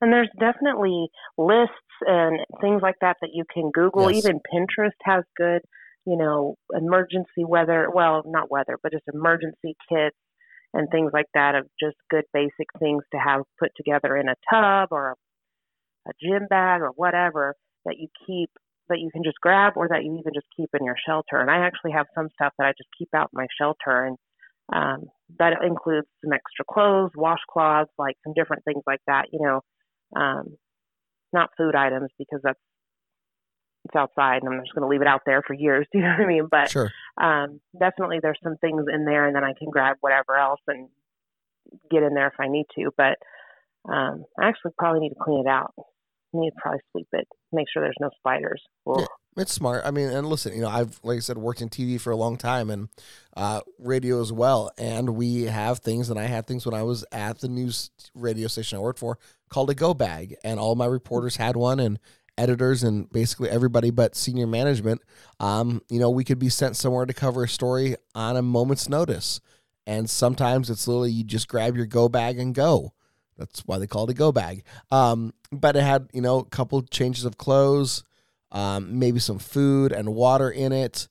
And 0.00 0.12
there's 0.12 0.30
definitely 0.38 1.08
lists 1.38 1.74
and 2.06 2.40
things 2.60 2.82
like 2.82 2.96
that 3.00 3.16
that 3.20 3.30
you 3.32 3.44
can 3.52 3.70
Google. 3.72 4.10
Yes. 4.10 4.24
Even 4.24 4.40
Pinterest 4.52 4.90
has 5.02 5.24
good, 5.36 5.62
you 6.06 6.16
know, 6.16 6.56
emergency 6.74 7.44
weather, 7.46 7.88
well, 7.92 8.22
not 8.26 8.50
weather, 8.50 8.78
but 8.82 8.92
just 8.92 9.04
emergency 9.12 9.76
kits 9.88 10.16
and 10.74 10.88
things 10.90 11.10
like 11.12 11.26
that 11.34 11.54
of 11.54 11.66
just 11.80 11.96
good 12.10 12.24
basic 12.32 12.66
things 12.78 13.02
to 13.12 13.18
have 13.18 13.42
put 13.58 13.70
together 13.76 14.16
in 14.16 14.28
a 14.28 14.34
tub 14.52 14.88
or 14.90 15.10
a, 15.10 16.10
a 16.10 16.12
gym 16.22 16.46
bag 16.48 16.82
or 16.82 16.90
whatever 16.96 17.54
that 17.84 17.96
you 17.98 18.08
keep 18.26 18.50
that 18.88 19.00
you 19.00 19.10
can 19.10 19.24
just 19.24 19.40
grab 19.40 19.72
or 19.74 19.88
that 19.88 20.04
you 20.04 20.12
even 20.12 20.32
just 20.32 20.46
keep 20.56 20.70
in 20.78 20.84
your 20.84 20.94
shelter. 21.06 21.40
And 21.40 21.50
I 21.50 21.66
actually 21.66 21.90
have 21.92 22.06
some 22.14 22.28
stuff 22.34 22.52
that 22.56 22.66
I 22.66 22.70
just 22.70 22.88
keep 22.96 23.08
out 23.14 23.30
in 23.32 23.38
my 23.38 23.46
shelter 23.60 24.04
and 24.04 24.16
um, 24.72 25.04
that 25.38 25.54
includes 25.62 26.06
some 26.24 26.32
extra 26.32 26.64
clothes, 26.68 27.10
washcloths, 27.16 27.90
like 27.98 28.16
some 28.24 28.32
different 28.34 28.64
things 28.64 28.82
like 28.86 29.00
that, 29.06 29.26
you 29.32 29.40
know 29.40 29.60
um, 30.14 30.56
not 31.36 31.50
food 31.56 31.74
items 31.76 32.10
because 32.18 32.40
that's 32.42 32.58
it's 33.84 33.94
outside 33.94 34.42
and 34.42 34.52
I'm 34.52 34.60
just 34.62 34.74
going 34.74 34.82
to 34.82 34.88
leave 34.88 35.02
it 35.02 35.06
out 35.06 35.22
there 35.26 35.42
for 35.46 35.54
years. 35.54 35.86
Do 35.92 35.98
you 35.98 36.04
know 36.04 36.14
what 36.18 36.24
I 36.24 36.26
mean? 36.26 36.48
But 36.50 36.70
Sure. 36.70 36.90
um, 37.20 37.60
definitely 37.78 38.18
there's 38.20 38.40
some 38.42 38.56
things 38.56 38.84
in 38.92 39.04
there, 39.04 39.26
and 39.26 39.36
then 39.36 39.44
I 39.44 39.52
can 39.58 39.70
grab 39.70 39.96
whatever 40.00 40.36
else 40.36 40.60
and 40.66 40.88
get 41.90 42.02
in 42.02 42.14
there 42.14 42.28
if 42.28 42.40
I 42.40 42.48
need 42.48 42.66
to. 42.76 42.90
But 42.96 43.16
um, 43.88 44.24
I 44.40 44.48
actually 44.48 44.72
probably 44.78 45.00
need 45.00 45.10
to 45.10 45.22
clean 45.22 45.44
it 45.46 45.48
out. 45.48 45.72
I 45.78 45.82
need 46.34 46.50
to 46.50 46.56
probably 46.60 46.80
sweep 46.90 47.08
it, 47.12 47.28
make 47.52 47.66
sure 47.72 47.82
there's 47.82 47.94
no 48.00 48.10
spiders. 48.18 48.62
Yeah. 48.86 49.06
It's 49.36 49.52
smart. 49.52 49.82
I 49.84 49.90
mean, 49.90 50.08
and 50.08 50.26
listen, 50.26 50.54
you 50.54 50.62
know, 50.62 50.68
I've 50.68 50.98
like 51.02 51.18
I 51.18 51.20
said, 51.20 51.36
worked 51.36 51.60
in 51.60 51.68
TV 51.68 52.00
for 52.00 52.10
a 52.10 52.16
long 52.16 52.38
time 52.38 52.70
and 52.70 52.88
uh, 53.36 53.60
radio 53.78 54.22
as 54.22 54.32
well. 54.32 54.70
And 54.78 55.10
we 55.10 55.42
have 55.42 55.80
things, 55.80 56.08
and 56.08 56.18
I 56.18 56.24
had 56.24 56.46
things 56.46 56.64
when 56.64 56.74
I 56.74 56.82
was 56.82 57.04
at 57.12 57.40
the 57.40 57.48
news 57.48 57.90
radio 58.14 58.48
station 58.48 58.78
I 58.78 58.80
worked 58.80 58.98
for 58.98 59.18
called 59.50 59.70
a 59.70 59.74
go 59.74 59.92
bag, 59.92 60.36
and 60.42 60.58
all 60.58 60.74
my 60.74 60.86
reporters 60.86 61.36
had 61.36 61.54
one, 61.54 61.80
and 61.80 61.98
editors, 62.38 62.82
and 62.82 63.10
basically 63.10 63.50
everybody 63.50 63.90
but 63.90 64.16
senior 64.16 64.46
management. 64.46 65.02
Um, 65.38 65.82
you 65.90 66.00
know, 66.00 66.10
we 66.10 66.24
could 66.24 66.38
be 66.38 66.48
sent 66.48 66.76
somewhere 66.76 67.04
to 67.04 67.14
cover 67.14 67.44
a 67.44 67.48
story 67.48 67.96
on 68.14 68.38
a 68.38 68.42
moment's 68.42 68.88
notice, 68.88 69.40
and 69.86 70.08
sometimes 70.08 70.70
it's 70.70 70.88
literally 70.88 71.10
you 71.10 71.24
just 71.24 71.48
grab 71.48 71.76
your 71.76 71.86
go 71.86 72.08
bag 72.08 72.38
and 72.38 72.54
go. 72.54 72.94
That's 73.36 73.60
why 73.66 73.78
they 73.78 73.86
call 73.86 74.04
it 74.04 74.12
a 74.12 74.14
go 74.14 74.32
bag. 74.32 74.64
Um, 74.90 75.34
but 75.52 75.76
it 75.76 75.82
had 75.82 76.08
you 76.14 76.22
know 76.22 76.38
a 76.38 76.44
couple 76.46 76.80
changes 76.84 77.26
of 77.26 77.36
clothes 77.36 78.02
um, 78.56 78.98
maybe 78.98 79.18
some 79.18 79.38
food 79.38 79.92
and 79.92 80.14
water 80.14 80.50
in 80.50 80.72
it, 80.72 81.08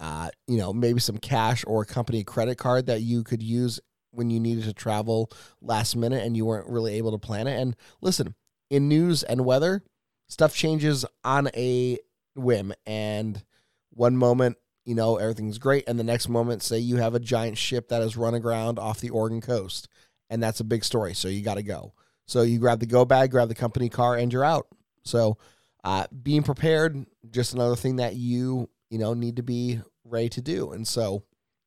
uh, 0.00 0.30
you 0.46 0.56
know, 0.56 0.72
maybe 0.72 0.98
some 0.98 1.18
cash 1.18 1.62
or 1.66 1.82
a 1.82 1.86
company 1.86 2.24
credit 2.24 2.56
card 2.56 2.86
that 2.86 3.02
you 3.02 3.22
could 3.22 3.42
use 3.42 3.78
when 4.12 4.30
you 4.30 4.40
needed 4.40 4.64
to 4.64 4.72
travel 4.72 5.30
last 5.60 5.94
minute 5.94 6.24
and 6.24 6.38
you 6.38 6.46
weren't 6.46 6.70
really 6.70 6.94
able 6.94 7.12
to 7.12 7.18
plan 7.18 7.46
it. 7.46 7.60
And 7.60 7.76
listen, 8.00 8.34
in 8.70 8.88
news 8.88 9.22
and 9.22 9.44
weather, 9.44 9.84
stuff 10.26 10.54
changes 10.54 11.04
on 11.22 11.50
a 11.54 11.98
whim. 12.34 12.72
And 12.86 13.44
one 13.90 14.16
moment, 14.16 14.56
you 14.86 14.94
know, 14.94 15.16
everything's 15.16 15.58
great. 15.58 15.84
And 15.86 15.98
the 15.98 16.04
next 16.04 16.30
moment, 16.30 16.62
say 16.62 16.78
you 16.78 16.96
have 16.96 17.14
a 17.14 17.20
giant 17.20 17.58
ship 17.58 17.90
that 17.90 18.00
has 18.00 18.16
run 18.16 18.32
aground 18.32 18.78
off 18.78 19.00
the 19.00 19.10
Oregon 19.10 19.42
coast. 19.42 19.86
And 20.30 20.42
that's 20.42 20.60
a 20.60 20.64
big 20.64 20.82
story. 20.82 21.12
So 21.12 21.28
you 21.28 21.42
got 21.42 21.56
to 21.56 21.62
go. 21.62 21.92
So 22.26 22.40
you 22.40 22.58
grab 22.58 22.80
the 22.80 22.86
go 22.86 23.04
bag, 23.04 23.32
grab 23.32 23.48
the 23.48 23.54
company 23.54 23.90
car, 23.90 24.16
and 24.16 24.32
you're 24.32 24.44
out. 24.46 24.66
So, 25.04 25.36
uh, 25.84 26.06
being 26.22 26.42
prepared, 26.42 27.06
just 27.30 27.54
another 27.54 27.76
thing 27.76 27.96
that 27.96 28.16
you 28.16 28.68
you 28.90 28.98
know 28.98 29.14
need 29.14 29.36
to 29.36 29.42
be 29.42 29.80
ready 30.04 30.28
to 30.30 30.40
do. 30.40 30.72
And 30.72 30.86
so 30.86 31.22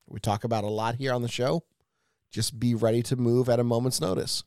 we 0.08 0.20
talk 0.20 0.44
about 0.44 0.64
a 0.64 0.70
lot 0.70 0.96
here 0.96 1.14
on 1.14 1.22
the 1.22 1.28
show. 1.28 1.64
Just 2.32 2.60
be 2.60 2.76
ready 2.76 3.02
to 3.04 3.16
move 3.16 3.50
at 3.50 3.60
a 3.60 3.64
moment's 3.64 4.02
notice. 4.02 4.44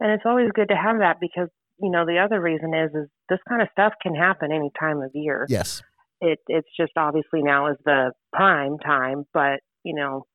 And 0.00 0.10
it's 0.12 0.24
always 0.26 0.50
good 0.54 0.68
to 0.68 0.76
have 0.76 0.98
that 0.98 1.16
because 1.20 1.48
you 1.80 1.90
know 1.90 2.04
the 2.06 2.18
other 2.18 2.40
reason 2.40 2.74
is 2.74 2.90
is 2.94 3.08
this 3.28 3.38
kind 3.48 3.62
of 3.62 3.68
stuff 3.72 3.92
can 4.02 4.14
happen 4.14 4.52
any 4.52 4.70
time 4.78 5.00
of 5.00 5.10
year. 5.14 5.46
Yes. 5.48 5.82
It 6.20 6.38
it's 6.48 6.68
just 6.78 6.92
obviously 6.96 7.42
now 7.42 7.70
is 7.70 7.76
the 7.84 8.12
prime 8.32 8.78
time, 8.78 9.24
but 9.32 9.60
you 9.82 9.94
know 9.94 10.26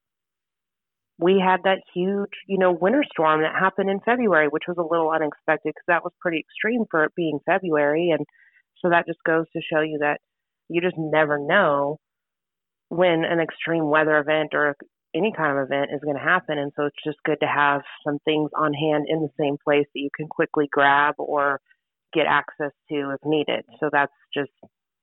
we 1.21 1.39
had 1.39 1.61
that 1.63 1.83
huge, 1.93 2.31
you 2.47 2.57
know, 2.57 2.71
winter 2.71 3.03
storm 3.13 3.41
that 3.41 3.53
happened 3.53 3.91
in 3.91 3.99
February, 3.99 4.47
which 4.47 4.63
was 4.67 4.77
a 4.77 4.81
little 4.81 5.11
unexpected 5.11 5.69
because 5.69 5.85
that 5.87 6.03
was 6.03 6.11
pretty 6.19 6.39
extreme 6.39 6.85
for 6.89 7.03
it 7.03 7.13
being 7.15 7.39
February. 7.45 8.09
And 8.09 8.25
so 8.81 8.89
that 8.89 9.05
just 9.05 9.23
goes 9.23 9.45
to 9.53 9.61
show 9.61 9.81
you 9.81 9.99
that 10.01 10.17
you 10.67 10.81
just 10.81 10.97
never 10.97 11.37
know 11.37 11.99
when 12.89 13.23
an 13.23 13.39
extreme 13.39 13.87
weather 13.87 14.17
event 14.17 14.49
or 14.53 14.75
any 15.13 15.31
kind 15.35 15.57
of 15.57 15.63
event 15.63 15.91
is 15.93 16.01
going 16.03 16.17
to 16.17 16.23
happen. 16.23 16.57
And 16.57 16.71
so 16.75 16.85
it's 16.85 17.03
just 17.05 17.17
good 17.23 17.39
to 17.41 17.47
have 17.47 17.81
some 18.03 18.17
things 18.25 18.49
on 18.57 18.73
hand 18.73 19.05
in 19.07 19.21
the 19.21 19.29
same 19.39 19.57
place 19.63 19.85
that 19.93 19.99
you 19.99 20.09
can 20.15 20.27
quickly 20.27 20.67
grab 20.71 21.15
or 21.19 21.59
get 22.13 22.25
access 22.27 22.71
to 22.89 23.11
if 23.11 23.19
needed. 23.23 23.63
So 23.79 23.89
that's 23.91 24.11
just, 24.33 24.51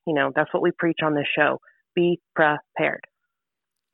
you 0.04 0.14
know, 0.14 0.32
that's 0.34 0.52
what 0.52 0.64
we 0.64 0.72
preach 0.76 0.98
on 1.04 1.14
this 1.14 1.28
show. 1.36 1.60
Be 1.94 2.20
prepared. 2.34 3.04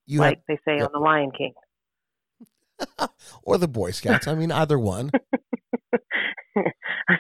You 0.07 0.21
like 0.21 0.39
have, 0.39 0.45
they 0.49 0.57
say 0.67 0.79
yep. 0.79 0.87
on 0.87 0.93
The 0.93 1.01
Lion 1.01 1.31
King. 1.37 1.53
or 3.43 3.59
the 3.59 3.69
Boy 3.69 3.91
Scouts. 3.91 4.27
I 4.27 4.35
mean, 4.35 4.53
either 4.53 4.79
one. 4.79 5.11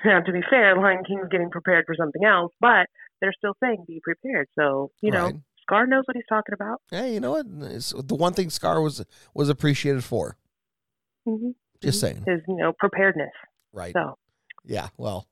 now, 0.05 0.21
to 0.21 0.33
be 0.33 0.41
fair, 0.51 0.77
Lion 0.77 1.05
King's 1.07 1.29
getting 1.31 1.51
prepared 1.51 1.85
for 1.87 1.95
something 1.95 2.25
else, 2.25 2.53
but 2.61 2.87
they're 3.21 3.35
still 3.37 3.55
saying 3.63 3.85
be 3.87 4.01
prepared. 4.03 4.49
So, 4.59 4.91
you 5.01 5.11
know, 5.11 5.25
Right. 5.27 5.37
Scar 5.63 5.87
knows 5.87 6.03
what 6.05 6.15
he's 6.17 6.27
talking 6.29 6.53
about. 6.53 6.83
Hey, 6.91 7.15
you 7.15 7.21
know 7.21 7.31
what? 7.33 7.47
It's 7.73 7.95
the 7.97 8.15
one 8.15 8.35
thing 8.35 8.51
Scar 8.51 8.83
was 8.83 9.05
was 9.33 9.49
appreciated 9.49 10.05
for. 10.05 10.37
Mm-hmm. 11.27 11.51
Just 11.83 12.01
saying. 12.01 12.25
His, 12.27 12.41
you 12.47 12.57
know, 12.57 12.75
preparedness. 12.79 13.33
Right. 13.73 13.95
So, 13.95 14.19
Yeah. 14.65 14.89
Well, 14.99 15.27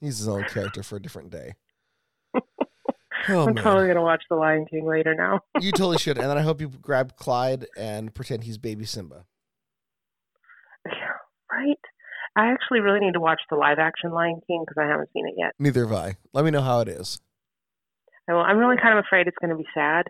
he's 0.00 0.18
his 0.18 0.28
own 0.28 0.44
character 0.44 0.82
for 0.82 0.96
a 0.96 1.02
different 1.02 1.30
day. 1.30 1.54
Oh 3.28 3.46
I'm 3.46 3.54
man, 3.54 3.62
totally 3.62 3.84
going 3.86 3.96
to 3.96 4.02
watch 4.02 4.24
The 4.28 4.34
Lion 4.34 4.66
King 4.68 4.84
later 4.84 5.14
now. 5.14 5.40
you 5.60 5.70
totally 5.70 5.98
should. 5.98 6.18
And 6.18 6.28
then 6.28 6.36
I 6.36 6.40
hope 6.42 6.60
you 6.60 6.68
grab 6.68 7.14
Clyde 7.16 7.66
and 7.76 8.12
pretend 8.12 8.42
he's 8.42 8.58
baby 8.58 8.84
Simba. 8.84 9.26
Right? 11.52 11.78
I 12.34 12.50
actually 12.52 12.80
really 12.80 13.00
need 13.00 13.12
to 13.12 13.20
watch 13.20 13.40
the 13.50 13.56
live 13.56 13.78
action 13.78 14.10
Lion 14.10 14.40
King 14.46 14.64
because 14.66 14.80
I 14.82 14.88
haven't 14.90 15.10
seen 15.12 15.26
it 15.28 15.34
yet. 15.36 15.52
Neither 15.58 15.86
have 15.86 15.92
I. 15.96 16.16
Let 16.32 16.44
me 16.44 16.50
know 16.50 16.62
how 16.62 16.80
it 16.80 16.88
is. 16.88 17.20
I 18.28 18.32
will, 18.32 18.40
I'm 18.40 18.58
really 18.58 18.76
kind 18.80 18.98
of 18.98 19.04
afraid 19.04 19.26
it's 19.26 19.36
going 19.40 19.50
to 19.50 19.56
be 19.56 19.66
sad 19.74 20.06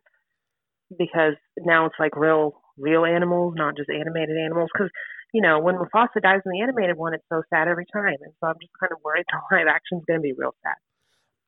because 0.96 1.34
now 1.58 1.86
it's 1.86 1.96
like 1.98 2.14
real, 2.14 2.60
real 2.78 3.04
animals, 3.04 3.54
not 3.56 3.76
just 3.76 3.90
animated 3.90 4.36
animals. 4.36 4.70
Because 4.72 4.90
you 5.34 5.40
know, 5.42 5.58
when 5.58 5.76
Mufasa 5.76 6.20
dies 6.22 6.40
in 6.44 6.52
the 6.52 6.60
animated 6.62 6.96
one, 6.96 7.14
it's 7.14 7.24
so 7.32 7.42
sad 7.50 7.66
every 7.66 7.86
time, 7.92 8.16
and 8.20 8.32
so 8.38 8.46
I'm 8.48 8.56
just 8.60 8.72
kind 8.78 8.92
of 8.92 8.98
worried 9.02 9.24
the 9.50 9.56
live 9.56 9.66
action's 9.66 10.04
going 10.06 10.20
to 10.20 10.22
be 10.22 10.34
real 10.36 10.54
sad. 10.62 10.74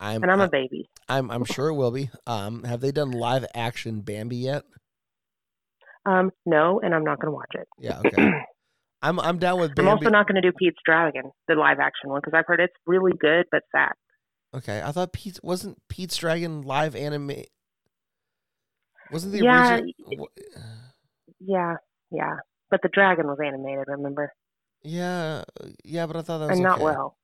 I'm 0.00 0.22
And 0.22 0.32
I'm 0.32 0.40
I- 0.40 0.46
a 0.46 0.48
baby. 0.50 0.88
I'm 1.08 1.30
I'm 1.30 1.44
sure 1.44 1.68
it 1.68 1.74
will 1.74 1.90
be. 1.90 2.10
Um, 2.26 2.64
have 2.64 2.80
they 2.80 2.90
done 2.90 3.10
live 3.12 3.44
action 3.54 4.00
Bambi 4.00 4.36
yet? 4.36 4.64
Um, 6.06 6.30
no, 6.46 6.80
and 6.82 6.94
I'm 6.94 7.04
not 7.04 7.20
going 7.20 7.30
to 7.30 7.34
watch 7.34 7.52
it. 7.54 7.68
Yeah. 7.78 8.00
Okay. 8.04 8.30
I'm 9.04 9.20
I'm 9.20 9.38
down 9.38 9.60
with 9.60 9.78
I'm 9.78 9.88
also 9.88 10.10
not 10.10 10.26
going 10.26 10.40
to 10.40 10.50
do 10.50 10.52
Pete's 10.58 10.78
Dragon, 10.84 11.30
the 11.46 11.54
live 11.54 11.78
action 11.78 12.10
one, 12.10 12.20
because 12.24 12.36
I've 12.36 12.46
heard 12.46 12.60
it's 12.60 12.74
really 12.86 13.12
good 13.20 13.46
but 13.52 13.62
sad. 13.70 13.92
okay, 14.54 14.82
I 14.84 14.92
thought 14.92 15.12
Pete 15.12 15.38
wasn't 15.42 15.78
Pete's 15.88 16.16
Dragon 16.16 16.62
live 16.62 16.96
anime. 16.96 17.32
Wasn't 19.10 19.32
the 19.32 19.42
Yeah, 19.44 19.76
original? 19.76 20.28
Yeah, 21.40 21.76
yeah. 22.10 22.36
But 22.70 22.80
the 22.82 22.88
dragon 22.88 23.26
was 23.26 23.38
animated, 23.44 23.84
remember? 23.88 24.32
Yeah, 24.82 25.44
yeah, 25.84 26.06
but 26.06 26.16
I 26.16 26.22
thought 26.22 26.38
that 26.38 26.46
was 26.46 26.54
And 26.54 26.62
not 26.62 26.78
okay. 26.78 26.84
well. 26.84 27.16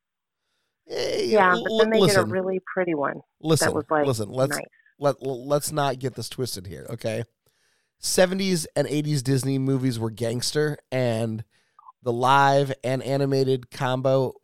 Hey, 0.86 1.30
Yeah, 1.32 1.52
l- 1.52 1.62
but 1.64 1.72
then 1.78 1.90
they 1.90 2.00
listen, 2.00 2.22
did 2.22 2.30
a 2.30 2.32
really 2.32 2.60
pretty 2.72 2.94
one 2.94 3.20
listen, 3.40 3.68
that 3.68 3.74
was 3.74 3.84
like 3.90 4.06
listen. 4.06 4.28
Let's 4.30 4.56
nice. 4.56 4.64
let 4.98 5.22
let's 5.22 5.72
not 5.72 5.98
get 5.98 6.14
this 6.14 6.28
twisted 6.28 6.66
here, 6.66 6.86
okay? 6.90 7.24
70s 8.00 8.66
and 8.74 8.88
80s 8.88 9.22
Disney 9.22 9.58
movies 9.58 9.98
were 9.98 10.10
gangster 10.10 10.78
and 10.90 11.44
the 12.02 12.12
live 12.12 12.72
and 12.82 13.02
animated 13.02 13.70
combo 13.70 14.34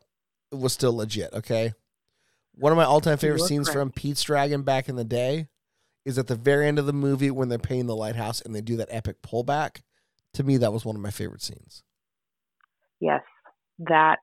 was 0.53 0.73
still 0.73 0.95
legit, 0.95 1.33
okay? 1.33 1.73
One 2.55 2.73
of 2.73 2.79
my 2.79 2.85
all-time 2.85 3.19
favorite 3.19 3.41
scenes 3.41 3.69
correct. 3.69 3.79
from 3.79 3.91
Pete's 3.91 4.23
Dragon 4.23 4.63
back 4.63 4.89
in 4.89 4.97
the 4.97 5.05
day 5.05 5.49
is 6.05 6.19
at 6.19 6.27
the 6.27 6.37
very 6.37 6.67
end 6.67 6.79
of 6.79 6.87
the 6.87 6.93
movie 6.93 7.31
when 7.31 7.49
they're 7.49 7.59
painting 7.59 7.87
the 7.87 7.97
lighthouse 7.97 8.41
and 8.41 8.55
they 8.55 8.61
do 8.61 8.77
that 8.77 8.89
epic 8.91 9.23
pullback. 9.23 9.83
To 10.35 10.45
me, 10.45 10.57
that 10.59 10.73
was 10.73 10.85
one 10.85 10.97
of 10.97 11.03
my 11.03 11.11
favorite 11.11 11.43
scenes. 11.43 11.83
Yes, 13.01 13.23
that 13.79 14.19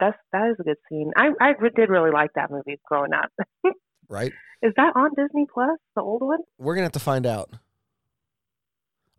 that's 0.00 0.16
that 0.32 0.50
is 0.50 0.56
a 0.60 0.62
good 0.62 0.76
scene. 0.88 1.12
I 1.16 1.30
I 1.40 1.52
did 1.74 1.88
really 1.88 2.10
like 2.10 2.32
that 2.34 2.50
movie 2.50 2.80
growing 2.86 3.12
up. 3.12 3.30
Right? 4.10 4.32
is 4.62 4.72
that 4.76 4.94
on 4.96 5.10
Disney 5.14 5.46
Plus, 5.52 5.78
the 5.94 6.00
old 6.00 6.22
one? 6.22 6.38
We're 6.56 6.74
gonna 6.74 6.86
have 6.86 6.92
to 6.92 6.98
find 6.98 7.26
out. 7.26 7.50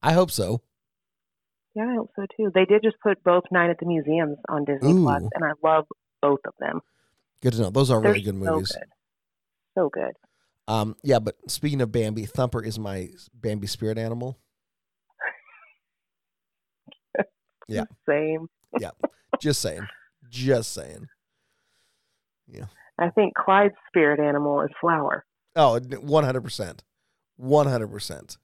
I 0.02 0.13
hope 0.13 0.32
so. 0.32 0.62
Yeah, 1.75 1.88
I 1.88 1.95
hope 1.95 2.12
so 2.15 2.25
too. 2.36 2.51
They 2.53 2.65
did 2.65 2.84
just 2.84 2.97
put 3.01 3.23
both 3.23 3.43
Night 3.51 3.69
at 3.69 3.77
the 3.79 3.86
Museums 3.86 4.38
on 4.49 4.65
Disney 4.65 4.93
Ooh. 4.93 5.03
Plus, 5.03 5.23
and 5.34 5.43
I 5.43 5.51
love 5.63 5.86
both 6.21 6.39
of 6.45 6.53
them. 6.60 6.82
Good 7.41 7.53
to 7.53 7.62
know. 7.62 7.69
Those 7.69 7.91
are 7.91 7.97
are 7.97 8.01
really 8.01 8.21
good 8.21 8.36
movies. 8.36 8.69
So 8.69 8.79
good. 8.79 8.88
So 9.75 9.89
good. 9.89 10.13
Um, 10.67 10.95
yeah, 11.03 11.19
but 11.19 11.36
speaking 11.47 11.82
of 11.82 11.91
Bambi, 11.91 12.25
Thumper 12.25 12.63
is 12.63 12.77
my 12.77 13.10
Bambi 13.34 13.67
spirit 13.67 13.97
animal. 13.97 14.38
yeah. 17.67 17.86
Same. 18.08 18.47
yeah. 18.79 18.91
Just 19.39 19.62
saying. 19.62 19.88
Just 20.29 20.73
saying. 20.73 21.08
Yeah. 22.47 22.65
I 22.99 23.10
think 23.10 23.34
Clyde's 23.36 23.75
spirit 23.88 24.19
animal 24.19 24.62
is 24.62 24.69
flower. 24.82 25.25
Oh, 25.55 25.79
100%. 25.79 26.79
100%. 27.41 28.38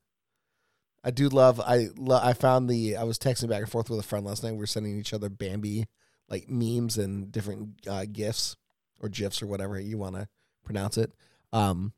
I 1.06 1.12
do 1.12 1.30
love. 1.30 1.62
I 1.62 1.90
lo- 1.96 2.20
I 2.22 2.34
found 2.34 2.68
the. 2.68 2.98
I 2.98 3.04
was 3.04 3.20
texting 3.20 3.48
back 3.48 3.62
and 3.62 3.70
forth 3.72 3.92
with 3.92 4.00
a 4.00 4.04
friend 4.04 4.26
last 4.26 4.44
night. 4.44 4.54
We 4.54 4.58
were 4.58 4.66
sending 4.66 4.98
each 4.98 5.14
other 5.14 5.30
Bambi 5.30 5.86
like 6.28 6.50
memes 6.50 6.98
and 6.98 7.32
different 7.32 7.70
uh, 7.88 8.06
gifs 8.12 8.58
or 9.00 9.10
gifs 9.10 9.44
or 9.44 9.48
whatever 9.48 9.80
you 9.80 10.00
want 10.00 10.16
to 10.16 10.28
pronounce 10.64 10.98
it. 10.98 11.12
Um, 11.54 11.94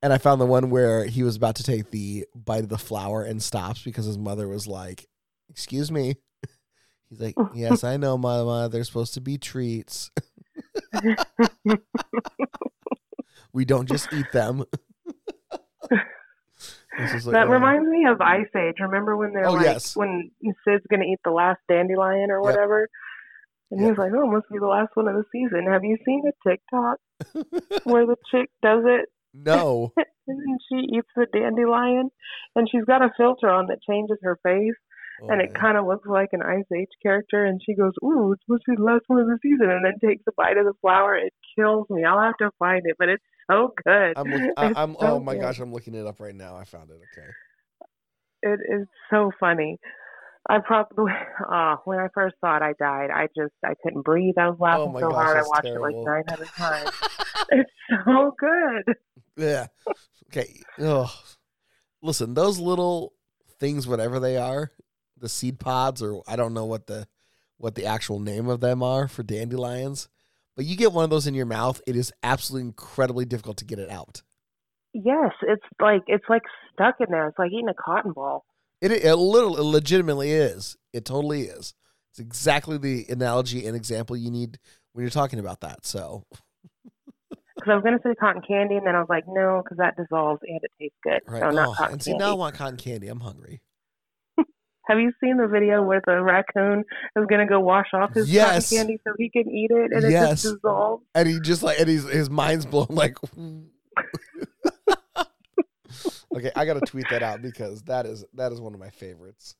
and 0.00 0.12
I 0.12 0.18
found 0.18 0.40
the 0.40 0.46
one 0.46 0.70
where 0.70 1.04
he 1.06 1.24
was 1.24 1.34
about 1.34 1.56
to 1.56 1.64
take 1.64 1.90
the 1.90 2.26
bite 2.32 2.62
of 2.62 2.68
the 2.68 2.78
flower 2.78 3.24
and 3.24 3.42
stops 3.42 3.82
because 3.82 4.04
his 4.04 4.18
mother 4.18 4.46
was 4.46 4.68
like, 4.68 5.08
"Excuse 5.50 5.90
me." 5.90 6.14
He's 7.10 7.20
like, 7.20 7.34
"Yes, 7.54 7.82
I 7.82 7.96
know, 7.96 8.16
Mama. 8.16 8.68
They're 8.68 8.84
supposed 8.84 9.14
to 9.14 9.20
be 9.20 9.36
treats. 9.36 10.12
we 13.52 13.64
don't 13.64 13.88
just 13.88 14.12
eat 14.12 14.30
them." 14.32 14.64
Like, 16.98 17.22
that 17.32 17.46
oh. 17.48 17.50
reminds 17.50 17.88
me 17.88 18.06
of 18.06 18.20
Ice 18.20 18.48
Age. 18.56 18.76
Remember 18.80 19.16
when 19.16 19.32
they're 19.32 19.46
Oh, 19.46 19.52
like 19.52 19.64
yes. 19.64 19.96
when 19.96 20.30
Sid's 20.64 20.84
gonna 20.90 21.04
eat 21.04 21.20
the 21.24 21.30
last 21.30 21.60
dandelion 21.68 22.30
or 22.30 22.38
Yep. 22.38 22.44
whatever? 22.44 22.88
And 23.70 23.80
Yep. 23.80 23.90
he's 23.90 23.98
like, 23.98 24.12
Oh, 24.14 24.24
it 24.28 24.32
must 24.32 24.48
be 24.50 24.58
the 24.58 24.66
last 24.66 24.90
one 24.94 25.08
of 25.08 25.14
the 25.14 25.24
season. 25.32 25.66
Have 25.70 25.84
you 25.84 25.96
seen 26.04 26.22
a 26.26 26.48
TikTok 26.48 26.98
where 27.84 28.06
the 28.06 28.16
chick 28.30 28.50
does 28.62 28.82
it 28.86 29.08
no. 29.34 29.92
and 30.26 30.60
she 30.68 30.96
eats 30.96 31.08
the 31.14 31.26
dandelion 31.32 32.10
and 32.56 32.68
she's 32.70 32.84
got 32.84 33.02
a 33.02 33.10
filter 33.16 33.48
on 33.48 33.66
that 33.66 33.82
changes 33.88 34.18
her 34.22 34.38
face 34.42 34.74
Oh, 35.22 35.28
and 35.28 35.40
it 35.40 35.52
kind 35.54 35.76
of 35.76 35.86
looks 35.86 36.06
like 36.06 36.28
an 36.32 36.42
Ice 36.42 36.64
Age 36.76 36.88
character 37.02 37.44
and 37.44 37.60
she 37.64 37.74
goes, 37.74 37.92
Ooh, 38.04 38.32
it's 38.32 38.42
supposed 38.44 38.62
to 38.66 38.72
be 38.72 38.76
the 38.76 38.84
last 38.84 39.04
one 39.08 39.20
of 39.20 39.26
the 39.26 39.38
season 39.42 39.68
and 39.70 39.84
then 39.84 39.94
takes 40.08 40.22
a 40.28 40.32
bite 40.36 40.56
of 40.56 40.64
the 40.64 40.74
flower. 40.80 41.16
It 41.16 41.32
kills 41.56 41.86
me. 41.90 42.04
I'll 42.04 42.20
have 42.20 42.36
to 42.38 42.50
find 42.58 42.82
it, 42.84 42.96
but 42.98 43.08
it's 43.08 43.24
so 43.50 43.72
good. 43.84 44.12
I'm, 44.16 44.30
look, 44.30 44.42
I- 44.56 44.72
I'm, 44.76 44.94
so 44.94 44.98
oh 45.00 45.20
my 45.20 45.34
good. 45.34 45.42
gosh, 45.42 45.58
I'm 45.58 45.72
looking 45.72 45.94
it 45.94 46.06
up 46.06 46.20
right 46.20 46.34
now. 46.34 46.56
I 46.56 46.64
found 46.64 46.90
it. 46.90 47.00
Okay. 47.18 47.28
It 48.42 48.60
is 48.72 48.86
so 49.10 49.32
funny. 49.40 49.78
I 50.48 50.58
probably 50.64 51.12
ah 51.50 51.78
when 51.84 51.98
I 51.98 52.06
first 52.14 52.36
saw 52.40 52.56
it, 52.56 52.62
I 52.62 52.72
died. 52.78 53.10
I 53.10 53.26
just 53.36 53.52
I 53.64 53.74
couldn't 53.82 54.02
breathe. 54.02 54.34
I 54.38 54.48
was 54.48 54.58
laughing 54.60 54.94
Oh 54.96 55.00
so 55.00 55.10
gosh, 55.10 55.24
hard. 55.24 55.36
I 55.36 55.42
watched 55.48 55.64
terrible. 55.64 55.88
it 55.88 56.06
like 56.06 56.06
nine 56.06 56.24
hundred 56.28 56.48
times. 56.56 56.90
it's 57.50 57.70
so 58.06 58.34
good. 58.38 58.94
Yeah. 59.36 59.66
Okay. 60.30 60.60
Oh, 60.78 61.12
listen, 62.02 62.34
those 62.34 62.58
little 62.58 63.12
things, 63.58 63.86
whatever 63.86 64.20
they 64.20 64.36
are, 64.36 64.70
the 65.20 65.28
seed 65.28 65.58
pods, 65.58 66.02
or 66.02 66.22
I 66.26 66.36
don't 66.36 66.54
know 66.54 66.64
what 66.64 66.86
the 66.86 67.06
what 67.56 67.74
the 67.74 67.86
actual 67.86 68.20
name 68.20 68.48
of 68.48 68.60
them 68.60 68.82
are 68.82 69.08
for 69.08 69.22
dandelions, 69.22 70.08
but 70.56 70.64
you 70.64 70.76
get 70.76 70.92
one 70.92 71.04
of 71.04 71.10
those 71.10 71.26
in 71.26 71.34
your 71.34 71.46
mouth, 71.46 71.80
it 71.86 71.96
is 71.96 72.12
absolutely 72.22 72.68
incredibly 72.68 73.24
difficult 73.24 73.56
to 73.58 73.64
get 73.64 73.78
it 73.78 73.90
out. 73.90 74.22
Yes, 74.92 75.32
it's 75.42 75.64
like 75.80 76.02
it's 76.06 76.24
like 76.28 76.42
stuck 76.72 76.96
in 77.00 77.06
there. 77.10 77.28
It's 77.28 77.38
like 77.38 77.50
eating 77.52 77.68
a 77.68 77.74
cotton 77.74 78.12
ball. 78.12 78.44
It 78.80 78.92
it 78.92 79.16
literally, 79.16 79.58
it 79.60 79.64
legitimately 79.64 80.30
is. 80.32 80.76
It 80.92 81.04
totally 81.04 81.42
is. 81.42 81.74
It's 82.12 82.20
exactly 82.20 82.78
the 82.78 83.06
analogy 83.08 83.66
and 83.66 83.76
example 83.76 84.16
you 84.16 84.30
need 84.30 84.58
when 84.92 85.02
you're 85.02 85.10
talking 85.10 85.38
about 85.38 85.60
that. 85.60 85.84
So 85.84 86.24
Because 87.58 87.72
I 87.72 87.74
was 87.74 87.82
gonna 87.82 87.98
say 88.04 88.14
cotton 88.14 88.42
candy, 88.46 88.76
and 88.76 88.86
then 88.86 88.94
I 88.94 89.00
was 89.00 89.08
like, 89.08 89.24
no, 89.26 89.62
because 89.64 89.78
that 89.78 89.96
dissolves 89.96 90.40
and 90.46 90.60
it 90.62 90.70
tastes 90.80 90.96
good. 91.02 91.20
right, 91.26 91.40
So 91.40 91.50
not 91.50 91.68
oh, 91.70 91.74
cotton 91.74 91.92
and 91.94 92.02
see 92.02 92.12
candy. 92.12 92.24
now 92.24 92.30
I 92.30 92.34
want 92.34 92.54
cotton 92.54 92.76
candy. 92.76 93.08
I'm 93.08 93.20
hungry. 93.20 93.60
Have 94.88 94.98
you 94.98 95.12
seen 95.22 95.36
the 95.36 95.46
video 95.46 95.82
where 95.82 96.00
the 96.06 96.22
raccoon 96.22 96.82
is 97.14 97.26
gonna 97.28 97.46
go 97.46 97.60
wash 97.60 97.88
off 97.92 98.14
his 98.14 98.30
Yes. 98.30 98.70
cotton 98.70 98.78
candy 98.78 99.00
so 99.06 99.12
he 99.18 99.28
can 99.28 99.50
eat 99.50 99.70
it, 99.70 99.92
and 99.92 100.04
it 100.04 100.10
just 100.10 100.42
dissolves? 100.42 101.04
And 101.14 101.28
he 101.28 101.40
just 101.40 101.62
like 101.62 101.78
and 101.78 101.88
he's 101.88 102.08
his 102.08 102.30
mind's 102.30 102.64
blown 102.64 102.86
like. 102.88 103.16
okay, 106.34 106.50
I 106.56 106.64
gotta 106.64 106.80
tweet 106.80 107.04
that 107.10 107.22
out 107.22 107.42
because 107.42 107.82
that 107.82 108.06
is 108.06 108.24
that 108.34 108.52
is 108.52 108.60
one 108.60 108.72
of 108.72 108.80
my 108.80 108.90
favorites. 108.90 109.54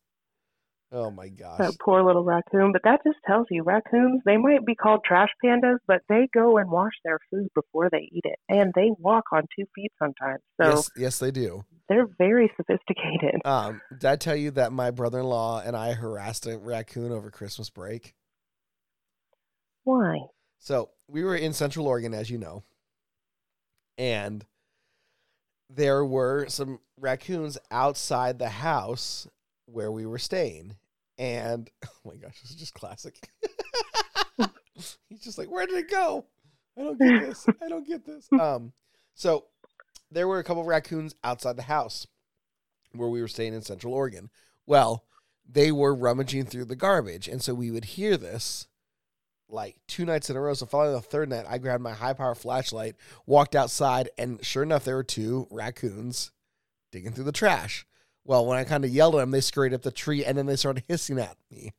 Oh 0.91 1.11
my 1.11 1.29
gosh. 1.29 1.59
That 1.59 1.75
poor 1.85 2.03
little 2.03 2.25
raccoon. 2.25 2.73
But 2.73 2.83
that 2.85 3.01
just 3.05 3.19
tells 3.27 3.47
you, 3.51 3.63
raccoons, 3.63 4.23
they 4.25 4.39
might 4.39 4.65
be 4.65 4.75
called 4.75 5.05
trash 5.05 5.29
pandas, 5.45 5.77
but 5.87 6.01
they 6.09 6.29
go 6.33 6.57
and 6.57 6.71
wash 6.71 6.93
their 7.05 7.19
food 7.31 7.49
before 7.55 7.91
they 7.91 8.09
eat 8.11 8.25
it. 8.25 8.39
And 8.49 8.73
they 8.75 8.91
walk 8.99 9.25
on 9.33 9.43
two 9.55 9.67
feet 9.75 9.93
sometimes. 9.99 10.41
So 10.61 10.69
yes, 10.69 10.91
yes, 10.97 11.19
they 11.19 11.31
do. 11.31 11.65
they're 11.89 12.09
very 12.19 12.51
sophisticated. 12.57 13.43
Um, 13.45 13.81
did 13.91 14.05
I 14.05 14.17
tell 14.17 14.37
you 14.37 14.51
that 14.53 14.73
my 14.73 14.91
brother-in-law 14.91 15.63
and 15.65 15.75
I 15.75 15.93
harassed 15.93 16.47
a 16.47 16.59
raccoon 16.59 17.13
over 17.13 17.31
Christmas 17.31 17.71
break? 17.71 18.15
Why? 19.85 20.19
So 20.59 20.91
we 21.09 21.25
were 21.25 21.37
in 21.37 21.53
Central 21.55 21.87
Oregon, 21.87 22.13
as 22.13 22.29
you 22.29 22.37
know, 22.37 22.65
and 23.97 24.45
there 25.71 26.05
were 26.05 26.47
some 26.49 26.81
raccoons 26.99 27.59
outside 27.71 28.39
the 28.39 28.49
house 28.49 29.27
where 29.71 29.93
we 29.93 30.07
were 30.07 30.19
staying. 30.19 30.77
And 31.19 31.71
oh 31.87 31.89
my 32.05 32.17
gosh, 32.17 32.41
this 32.41 32.51
is 32.51 32.57
just 32.57 32.75
classic. 32.75 33.19
He's 35.09 35.21
just 35.21 35.39
like, 35.39 35.51
where 35.51 35.67
did 35.67 35.77
it 35.77 35.91
go? 35.91 36.27
I 36.79 36.83
don't 36.83 36.99
get 36.99 37.21
this. 37.21 37.47
I 37.63 37.69
don't 37.69 37.87
get 37.87 38.07
this. 38.07 38.29
Um, 38.41 38.73
so 39.15 39.47
there 40.11 40.29
were 40.29 40.39
a 40.39 40.45
couple 40.45 40.63
of 40.63 40.69
raccoons 40.69 41.15
outside 41.25 41.57
the 41.57 41.63
house 41.63 42.07
where 42.93 43.09
we 43.09 43.21
were 43.21 43.29
staying 43.29 43.53
in 43.53 43.63
Central 43.63 43.93
Oregon. 43.93 44.31
Well, 44.65 45.05
they 45.49 45.73
were 45.73 45.95
rummaging 45.95 46.45
through 46.45 46.67
the 46.67 46.77
garbage, 46.77 47.27
and 47.27 47.43
so 47.43 47.53
we 47.53 47.71
would 47.71 47.85
hear 47.85 48.17
this 48.17 48.69
like 49.49 49.77
two 49.89 50.05
nights 50.05 50.31
in 50.31 50.37
a 50.37 50.41
row. 50.41 50.55
So 50.55 50.67
finally, 50.67 50.95
the 50.95 51.01
third 51.01 51.31
night, 51.31 51.47
I 51.49 51.59
grabbed 51.59 51.83
my 51.83 51.95
high 51.95 52.13
power 52.13 52.35
flashlight, 52.35 52.97
walked 53.27 53.57
outside, 53.57 54.11
and 54.19 54.45
sure 54.45 54.63
enough, 54.63 54.85
there 54.85 54.97
were 54.97 55.03
two 55.03 55.49
raccoons 55.51 56.31
digging 56.93 57.13
through 57.13 57.25
the 57.25 57.33
trash. 57.33 57.87
Well, 58.29 58.45
when 58.45 58.59
I 58.59 58.65
kind 58.65 58.85
of 58.85 58.91
yelled 58.91 59.15
at 59.15 59.21
them, 59.21 59.31
they 59.31 59.41
scurried 59.41 59.73
up 59.73 59.81
the 59.81 59.91
tree 59.91 60.23
and 60.23 60.37
then 60.37 60.45
they 60.45 60.57
started 60.57 60.85
hissing 60.87 61.19
at 61.19 61.39
me. 61.51 61.73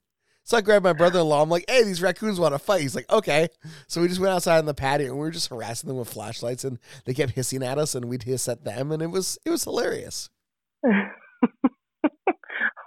So 0.43 0.57
I 0.57 0.61
grabbed 0.61 0.83
my 0.83 0.93
brother 0.93 1.19
in 1.19 1.27
law. 1.27 1.43
I'm 1.43 1.49
like, 1.49 1.65
hey, 1.69 1.83
these 1.83 2.01
raccoons 2.01 2.39
want 2.39 2.55
to 2.55 2.59
fight. 2.59 2.81
He's 2.81 2.95
like, 2.95 3.07
okay. 3.11 3.49
So 3.87 4.01
we 4.01 4.07
just 4.07 4.19
went 4.19 4.33
outside 4.33 4.57
on 4.57 4.65
the 4.65 4.73
patio 4.73 5.09
and 5.09 5.17
we 5.17 5.21
were 5.21 5.29
just 5.29 5.49
harassing 5.49 5.87
them 5.87 5.97
with 5.97 6.09
flashlights 6.09 6.63
and 6.63 6.79
they 7.05 7.13
kept 7.13 7.33
hissing 7.33 7.61
at 7.61 7.77
us 7.77 7.93
and 7.93 8.05
we'd 8.05 8.23
hiss 8.23 8.47
at 8.47 8.63
them 8.63 8.91
and 8.91 9.03
it 9.03 9.11
was 9.11 9.37
it 9.45 9.51
was 9.51 9.63
hilarious. 9.63 10.31
oh 10.87 10.89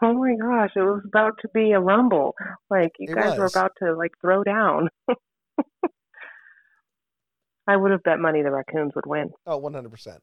my 0.02 0.34
gosh, 0.40 0.70
it 0.74 0.80
was 0.80 1.04
about 1.06 1.34
to 1.42 1.48
be 1.54 1.70
a 1.70 1.78
rumble. 1.78 2.34
Like 2.68 2.90
you 2.98 3.12
It 3.12 3.14
guys 3.14 3.38
were 3.38 3.46
about 3.46 3.70
to 3.78 3.94
like 3.94 4.10
throw 4.20 4.42
down. 4.42 4.88
I 7.68 7.76
would 7.76 7.92
have 7.92 8.02
bet 8.02 8.18
money 8.18 8.42
the 8.42 8.50
raccoons 8.50 8.96
would 8.96 9.06
win. 9.06 9.30
Oh, 9.46 9.60
100%. 9.60 10.18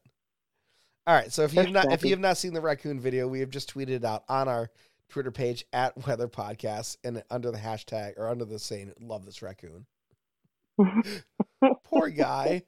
All 1.10 1.16
right, 1.16 1.32
so 1.32 1.42
if 1.42 1.52
you've 1.52 1.72
not 1.72 1.90
if 1.92 2.04
you 2.04 2.10
have 2.10 2.20
not 2.20 2.36
seen 2.36 2.54
the 2.54 2.60
raccoon 2.60 3.00
video, 3.00 3.26
we 3.26 3.40
have 3.40 3.50
just 3.50 3.74
tweeted 3.74 3.88
it 3.88 4.04
out 4.04 4.22
on 4.28 4.46
our 4.46 4.70
Twitter 5.08 5.32
page 5.32 5.64
at 5.72 6.06
Weather 6.06 6.28
Podcast 6.28 6.98
and 7.02 7.20
under 7.28 7.50
the 7.50 7.58
hashtag 7.58 8.16
or 8.16 8.28
under 8.28 8.44
the 8.44 8.60
saying 8.60 8.92
"Love 9.00 9.26
this 9.26 9.42
raccoon." 9.42 9.86
Poor 11.82 12.08
guy. 12.16 12.62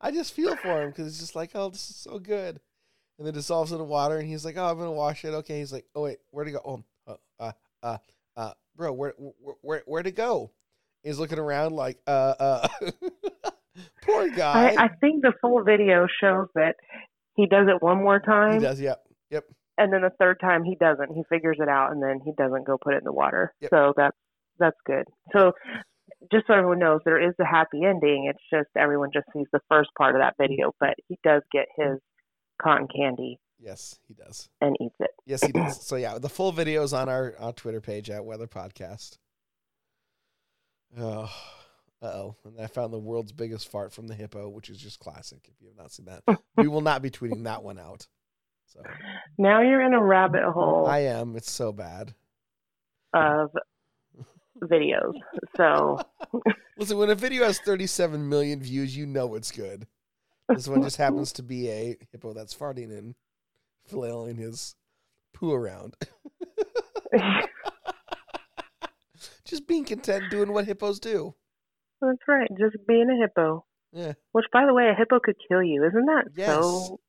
I 0.00 0.12
just 0.12 0.34
feel 0.34 0.54
for 0.54 0.82
him 0.82 0.90
because 0.90 1.08
it's 1.08 1.18
just 1.18 1.34
like, 1.34 1.50
oh, 1.56 1.70
this 1.70 1.90
is 1.90 1.96
so 1.96 2.20
good, 2.20 2.60
and 3.18 3.26
then 3.26 3.34
dissolves 3.34 3.72
in 3.72 3.78
the 3.78 3.84
water, 3.84 4.18
and 4.18 4.28
he's 4.28 4.44
like, 4.44 4.56
oh, 4.56 4.66
I'm 4.66 4.78
gonna 4.78 4.92
wash 4.92 5.24
it. 5.24 5.34
Okay, 5.34 5.58
he's 5.58 5.72
like, 5.72 5.86
oh 5.96 6.02
wait, 6.02 6.18
where'd 6.30 6.46
it 6.46 6.52
go? 6.52 6.60
Oh, 6.64 6.84
uh, 7.08 7.16
uh, 7.40 7.52
uh, 7.82 7.98
uh 8.36 8.52
bro, 8.76 8.92
where, 8.92 9.14
where, 9.18 9.56
where, 9.62 9.82
where'd 9.86 10.06
it 10.06 10.14
go? 10.14 10.52
He's 11.02 11.18
looking 11.18 11.40
around 11.40 11.72
like, 11.72 11.98
uh, 12.06 12.34
uh. 12.38 12.68
Poor 14.02 14.28
guy. 14.28 14.74
I, 14.74 14.84
I 14.84 14.88
think 15.00 15.22
the 15.22 15.32
full 15.40 15.62
video 15.64 16.06
shows 16.20 16.48
that 16.54 16.76
he 17.40 17.46
does 17.46 17.66
it 17.68 17.82
one 17.82 18.02
more 18.02 18.20
time. 18.20 18.54
he 18.54 18.58
does. 18.60 18.80
Yep. 18.80 19.00
Yep. 19.30 19.44
and 19.78 19.92
then 19.92 20.02
the 20.02 20.10
third 20.18 20.38
time 20.40 20.64
he 20.64 20.74
doesn't. 20.76 21.14
He 21.14 21.22
figures 21.28 21.58
it 21.60 21.68
out, 21.68 21.92
and 21.92 22.02
then 22.02 22.20
he 22.24 22.32
doesn't 22.36 22.66
go 22.66 22.76
put 22.82 22.94
it 22.94 22.98
in 22.98 23.04
the 23.04 23.12
water. 23.12 23.54
Yep. 23.60 23.70
So 23.70 23.92
that's 23.96 24.16
that's 24.58 24.76
good. 24.86 25.04
So 25.32 25.52
just 26.32 26.46
so 26.48 26.54
everyone 26.54 26.80
knows, 26.80 27.00
there 27.04 27.20
is 27.20 27.34
a 27.40 27.46
happy 27.46 27.84
ending. 27.84 28.26
It's 28.28 28.42
just 28.52 28.68
everyone 28.76 29.10
just 29.14 29.26
sees 29.32 29.46
the 29.52 29.60
first 29.70 29.90
part 29.96 30.14
of 30.16 30.20
that 30.20 30.34
video, 30.40 30.72
but 30.80 30.94
he 31.08 31.18
does 31.24 31.42
get 31.52 31.66
his 31.76 31.98
cotton 32.60 32.88
candy 32.94 33.38
Yes, 33.58 33.98
he 34.08 34.14
does. 34.14 34.48
and 34.60 34.76
eats 34.80 34.96
it. 35.00 35.10
Yes, 35.26 35.42
he 35.44 35.52
does. 35.52 35.80
So 35.86 35.96
yeah, 35.96 36.18
the 36.18 36.28
full 36.28 36.52
video 36.52 36.82
is 36.82 36.92
on 36.92 37.08
our, 37.08 37.34
our 37.38 37.52
Twitter 37.52 37.80
page 37.80 38.10
at 38.10 38.24
Weather 38.24 38.46
Podcast. 38.46 39.16
Oh, 40.98 41.22
uh 41.22 41.28
oh! 42.02 42.34
And 42.44 42.60
I 42.60 42.66
found 42.66 42.92
the 42.92 42.98
world's 42.98 43.32
biggest 43.32 43.70
fart 43.70 43.92
from 43.92 44.06
the 44.08 44.14
hippo, 44.14 44.48
which 44.48 44.70
is 44.70 44.78
just 44.78 45.00
classic. 45.00 45.48
If 45.48 45.60
you 45.60 45.68
have 45.68 45.76
not 45.76 45.92
seen 45.92 46.06
that, 46.06 46.22
we 46.56 46.68
will 46.68 46.80
not 46.80 47.02
be 47.02 47.10
tweeting 47.10 47.44
that 47.44 47.62
one 47.62 47.78
out. 47.78 48.06
So 48.66 48.82
Now 49.36 49.62
you're 49.62 49.82
in 49.82 49.94
a 49.94 50.02
rabbit 50.02 50.44
hole 50.44 50.86
I 50.86 51.00
am. 51.00 51.34
It's 51.36 51.50
so 51.50 51.72
bad. 51.72 52.14
of 53.12 53.50
videos. 54.62 55.14
So 55.56 55.98
Listen, 56.78 56.96
when 56.98 57.10
a 57.10 57.14
video 57.14 57.44
has 57.44 57.58
37 57.58 58.28
million 58.28 58.62
views, 58.62 58.96
you 58.96 59.06
know 59.06 59.34
it's 59.34 59.50
good. 59.50 59.86
This 60.48 60.66
one 60.66 60.82
just 60.82 60.96
happens 60.96 61.32
to 61.32 61.42
be 61.42 61.68
a 61.68 61.96
hippo 62.10 62.32
that's 62.32 62.54
farting 62.54 62.96
and 62.96 63.14
flailing 63.86 64.36
his 64.36 64.74
poo 65.34 65.52
around. 65.52 65.94
just 69.44 69.66
being 69.66 69.84
content 69.84 70.24
doing 70.30 70.52
what 70.52 70.64
hippos 70.64 70.98
do. 71.00 71.34
That's 72.00 72.28
right, 72.28 72.48
just 72.58 72.76
being 72.86 73.08
a 73.10 73.20
hippo. 73.20 73.64
Yeah. 73.92 74.12
Which, 74.32 74.46
by 74.52 74.66
the 74.66 74.74
way, 74.74 74.88
a 74.88 74.94
hippo 74.94 75.18
could 75.20 75.36
kill 75.48 75.62
you. 75.62 75.84
Isn't 75.84 76.06
that 76.06 76.28
Yes. 76.34 76.46
so 76.46 77.00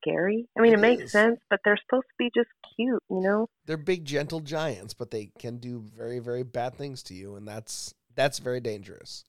scary? 0.00 0.48
I 0.58 0.60
mean, 0.60 0.72
It 0.72 0.78
it, 0.78 0.80
makes 0.80 1.04
is. 1.04 1.12
sense, 1.12 1.40
but 1.48 1.60
they're 1.64 1.78
supposed 1.88 2.06
to 2.08 2.14
be 2.18 2.30
just 2.34 2.50
cute, 2.76 3.02
you 3.08 3.20
know? 3.20 3.48
They're 3.66 3.76
big, 3.76 4.04
gentle 4.04 4.40
giants, 4.40 4.94
but 4.94 5.10
they 5.10 5.30
can 5.38 5.58
do 5.58 5.80
very, 5.80 6.18
very 6.18 6.42
bad 6.42 6.74
things 6.74 7.02
to 7.04 7.14
you, 7.14 7.36
and 7.36 7.46
that's 7.46 7.94
that's 8.14 8.38
very 8.38 8.60
dangerous. 8.60 9.24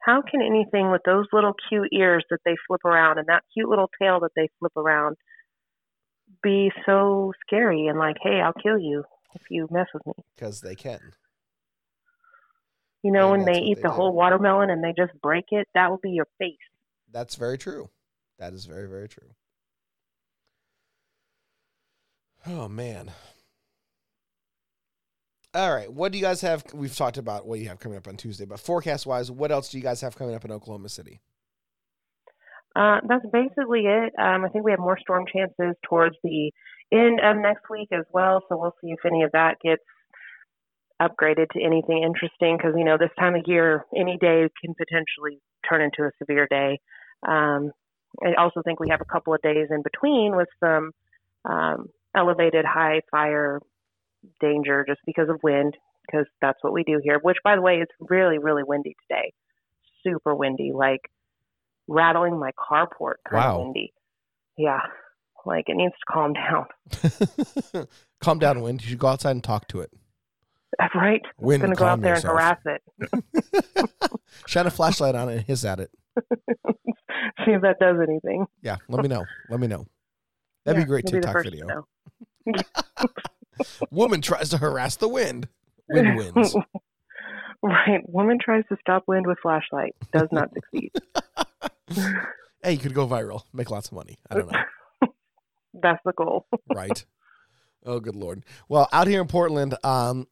How 0.00 0.22
can 0.22 0.40
anything 0.40 0.90
with 0.92 1.02
those 1.04 1.26
little 1.32 1.52
cute 1.68 1.88
ears 1.92 2.24
that 2.30 2.38
they 2.44 2.54
flip 2.66 2.84
around 2.84 3.18
and 3.18 3.26
that 3.26 3.42
cute 3.52 3.68
little 3.68 3.90
tail 4.00 4.20
that 4.20 4.30
they 4.36 4.48
flip 4.58 4.76
around 4.76 5.16
be 6.42 6.70
so 6.84 7.32
scary 7.44 7.88
and 7.88 7.98
like, 7.98 8.16
hey, 8.22 8.40
I'll 8.40 8.52
kill 8.52 8.78
you 8.78 9.04
if 9.34 9.42
you 9.50 9.66
mess 9.70 9.86
with 9.92 10.06
me? 10.06 10.12
Because 10.36 10.60
they 10.60 10.74
can. 10.76 11.12
You 13.06 13.12
know, 13.12 13.32
And 13.32 13.44
when 13.44 13.52
they 13.54 13.60
eat 13.60 13.76
they 13.76 13.82
the 13.82 13.88
do. 13.88 13.94
whole 13.94 14.12
watermelon 14.12 14.68
and 14.68 14.82
they 14.82 14.92
just 14.96 15.12
break 15.22 15.44
it, 15.52 15.68
that 15.74 15.90
will 15.90 16.00
be 16.02 16.10
your 16.10 16.26
face. 16.40 16.56
That's 17.12 17.36
very 17.36 17.56
true. 17.56 17.88
That 18.40 18.52
is 18.52 18.64
very, 18.64 18.88
very 18.88 19.08
true. 19.08 19.28
Oh 22.46 22.66
man. 22.68 23.12
All 25.54 25.72
right. 25.72 25.90
What 25.92 26.10
do 26.10 26.18
you 26.18 26.24
guys 26.24 26.40
have? 26.40 26.64
We've 26.74 26.94
talked 26.94 27.16
about 27.16 27.46
what 27.46 27.60
you 27.60 27.68
have 27.68 27.78
coming 27.78 27.96
up 27.96 28.08
on 28.08 28.16
Tuesday, 28.16 28.44
but 28.44 28.58
forecast 28.58 29.06
wise, 29.06 29.30
what 29.30 29.52
else 29.52 29.70
do 29.70 29.78
you 29.78 29.84
guys 29.84 30.00
have 30.00 30.16
coming 30.16 30.34
up 30.34 30.44
in 30.44 30.50
Oklahoma 30.50 30.88
City? 30.88 31.20
Uh, 32.74 32.98
that's 33.08 33.24
basically 33.32 33.82
it. 33.86 34.12
Um, 34.18 34.44
I 34.44 34.48
think 34.48 34.64
we 34.64 34.72
have 34.72 34.80
more 34.80 34.98
storm 34.98 35.24
chances 35.32 35.76
towards 35.88 36.16
the 36.24 36.50
end 36.92 37.20
of 37.20 37.36
next 37.36 37.70
week 37.70 37.88
as 37.92 38.04
well. 38.12 38.42
So 38.48 38.56
we'll 38.58 38.74
see 38.82 38.90
if 38.90 38.98
any 39.06 39.22
of 39.22 39.30
that 39.32 39.56
gets 39.64 39.82
upgraded 41.00 41.48
to 41.52 41.62
anything 41.62 42.02
interesting 42.02 42.56
because, 42.56 42.74
you 42.76 42.84
know, 42.84 42.96
this 42.98 43.10
time 43.18 43.34
of 43.34 43.42
year, 43.46 43.84
any 43.96 44.16
day 44.18 44.48
can 44.64 44.74
potentially 44.74 45.40
turn 45.68 45.82
into 45.82 46.02
a 46.04 46.10
severe 46.18 46.46
day. 46.50 46.80
Um, 47.26 47.70
I 48.24 48.34
also 48.38 48.62
think 48.64 48.80
we 48.80 48.88
have 48.90 49.00
a 49.00 49.12
couple 49.12 49.34
of 49.34 49.42
days 49.42 49.68
in 49.70 49.82
between 49.82 50.36
with 50.36 50.48
some 50.58 50.92
um, 51.44 51.86
elevated 52.16 52.64
high 52.64 53.02
fire 53.10 53.60
danger 54.40 54.84
just 54.88 55.00
because 55.04 55.28
of 55.28 55.38
wind, 55.42 55.74
because 56.06 56.26
that's 56.40 56.58
what 56.62 56.72
we 56.72 56.82
do 56.84 56.98
here. 57.02 57.18
Which, 57.22 57.36
by 57.44 57.56
the 57.56 57.62
way, 57.62 57.74
it's 57.82 57.92
really, 58.00 58.38
really 58.38 58.62
windy 58.66 58.96
today. 59.08 59.32
Super 60.02 60.34
windy, 60.34 60.72
like 60.74 61.00
rattling 61.88 62.38
my 62.38 62.52
carport 62.52 63.16
kind 63.28 63.44
Wow. 63.44 63.58
of 63.58 63.64
windy. 63.66 63.92
Yeah, 64.56 64.80
like 65.44 65.64
it 65.68 65.76
needs 65.76 65.92
to 65.92 66.12
calm 66.12 66.32
down. 66.32 67.86
Calm 68.20 68.38
down, 68.38 68.62
wind. 68.62 68.82
You 68.82 68.88
should 68.88 68.98
go 68.98 69.08
outside 69.08 69.32
and 69.32 69.44
talk 69.44 69.68
to 69.68 69.80
it. 69.80 69.90
right? 70.94 71.22
Wind, 71.38 71.62
I'm 71.62 71.70
gonna 71.72 71.76
go 71.76 71.86
out 71.86 72.00
there 72.02 72.14
yourself. 72.14 72.38
and 72.38 72.40
harass 72.40 73.80
it. 73.84 74.20
Shine 74.46 74.66
a 74.66 74.70
flashlight 74.70 75.14
on 75.14 75.28
it 75.28 75.36
and 75.36 75.44
hiss 75.46 75.64
at 75.64 75.80
it. 75.80 75.90
See 77.44 77.52
if 77.52 77.62
that 77.62 77.76
does 77.80 77.96
anything. 78.06 78.46
Yeah, 78.62 78.76
let 78.88 79.02
me 79.02 79.08
know. 79.08 79.24
Let 79.50 79.60
me 79.60 79.66
know. 79.66 79.86
That'd 80.64 80.80
Yeah, 80.80 80.84
be 80.84 80.86
a 80.86 80.86
great 80.86 81.06
TikTok 81.06 81.44
video. 81.44 81.86
Woman 83.90 84.20
tries 84.20 84.50
to 84.50 84.58
harass 84.58 84.96
the 84.96 85.08
wind. 85.08 85.48
Wind 85.88 86.16
wins. 86.16 86.54
Right. 87.62 88.00
Woman 88.06 88.38
tries 88.42 88.64
to 88.68 88.76
stop 88.80 89.04
wind 89.06 89.26
with 89.26 89.38
flashlight, 89.40 89.94
does 90.12 90.28
not 90.30 90.50
succeed. 90.52 90.92
hey, 92.62 92.72
you 92.72 92.78
could 92.78 92.94
go 92.94 93.06
viral, 93.06 93.42
make 93.52 93.70
lots 93.70 93.88
of 93.88 93.94
money. 93.94 94.18
I 94.30 94.34
don't 94.34 94.52
know. 94.52 95.08
That's 95.74 96.00
the 96.04 96.12
goal. 96.12 96.46
right. 96.74 97.04
Oh, 97.84 98.00
good 98.00 98.16
lord. 98.16 98.44
Well, 98.68 98.88
out 98.92 99.06
here 99.06 99.20
in 99.20 99.26
Portland, 99.28 99.74
um, 99.84 100.26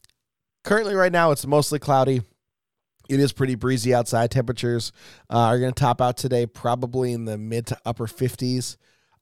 currently 0.64 0.94
right 0.94 1.12
now 1.12 1.31
it's 1.31 1.46
mostly 1.46 1.79
cloudy. 1.79 2.22
It 3.09 3.20
is 3.20 3.33
pretty 3.33 3.55
breezy 3.55 3.94
outside. 3.94 4.31
Temperatures 4.31 4.90
uh, 5.31 5.38
are 5.38 5.59
going 5.59 5.72
to 5.72 5.79
top 5.79 6.00
out 6.00 6.16
today, 6.16 6.46
probably 6.46 7.12
in 7.12 7.27
the 7.27 7.37
mid 7.37 7.66
to 7.66 7.79
upper 7.85 8.07
50s. 8.07 8.77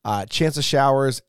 Uh, 0.04 0.24
chance 0.26 0.56
of 0.56 0.64
showers. 0.64 1.20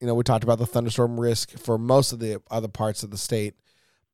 You 0.00 0.06
know, 0.06 0.14
we 0.14 0.24
talked 0.24 0.44
about 0.44 0.58
the 0.58 0.66
thunderstorm 0.66 1.18
risk 1.18 1.56
for 1.58 1.78
most 1.78 2.12
of 2.12 2.18
the 2.18 2.42
other 2.50 2.68
parts 2.68 3.02
of 3.02 3.10
the 3.10 3.18
state, 3.18 3.54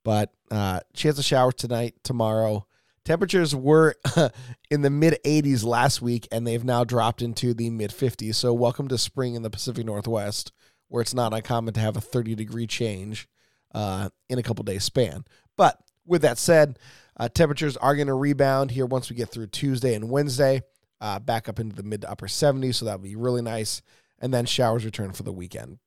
but 0.05 0.33
uh, 0.51 0.81
chance 0.95 1.19
of 1.19 1.25
showers 1.25 1.55
tonight, 1.55 1.95
tomorrow. 2.03 2.67
Temperatures 3.05 3.55
were 3.55 3.95
in 4.71 4.83
the 4.83 4.91
mid 4.91 5.19
80s 5.25 5.65
last 5.65 6.03
week, 6.03 6.27
and 6.33 6.47
they've 6.47 6.65
now 6.65 6.85
dropped 6.85 7.23
into 7.23 7.55
the 7.55 7.71
mid 7.71 7.93
50s. 7.93 8.35
So, 8.35 8.53
welcome 8.53 8.89
to 8.89 8.99
spring 8.99 9.35
in 9.35 9.43
the 9.43 9.51
Pacific 9.51 9.87
Northwest, 9.87 10.53
where 10.89 11.03
it's 11.03 11.15
not 11.15 11.33
uncommon 11.33 11.73
to 11.75 11.81
have 11.81 11.97
a 11.97 12.01
30 12.01 12.35
degree 12.35 12.67
change 12.67 13.29
uh, 13.77 14.09
in 14.31 14.39
a 14.39 14.43
couple 14.43 14.65
days 14.65 14.83
span. 14.85 15.25
But 15.57 15.79
with 16.07 16.23
that 16.23 16.39
said, 16.39 16.79
uh, 17.19 17.29
temperatures 17.29 17.77
are 17.77 17.95
going 17.95 18.07
to 18.07 18.15
rebound 18.15 18.71
here 18.71 18.87
once 18.87 19.11
we 19.11 19.17
get 19.17 19.29
through 19.29 19.49
Tuesday 19.49 19.95
and 19.95 20.11
Wednesday, 20.11 20.63
uh, 21.01 21.19
back 21.19 21.47
up 21.47 21.61
into 21.61 21.77
the 21.77 21.83
mid 21.83 22.01
to 22.01 22.11
upper 22.11 22.27
70s. 22.27 22.77
So 22.77 22.87
that'll 22.87 23.01
be 23.01 23.17
really 23.17 23.43
nice. 23.43 23.83
And 24.19 24.33
then 24.33 24.47
showers 24.47 24.87
return 24.87 25.13
for 25.13 25.25
the 25.25 25.33
weekend. 25.33 25.79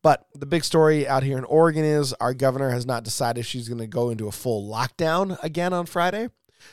But 0.00 0.26
the 0.32 0.46
big 0.46 0.62
story 0.62 1.08
out 1.08 1.24
here 1.24 1.36
in 1.36 1.44
Oregon 1.44 1.84
is 1.84 2.12
our 2.14 2.34
governor 2.34 2.70
has 2.70 2.86
not 2.86 3.02
decided 3.02 3.44
she's 3.44 3.68
going 3.68 3.80
to 3.80 3.88
go 3.88 4.10
into 4.10 4.28
a 4.28 4.32
full 4.32 4.70
lockdown 4.70 5.36
again 5.42 5.72
on 5.72 5.86
Friday. 5.86 6.28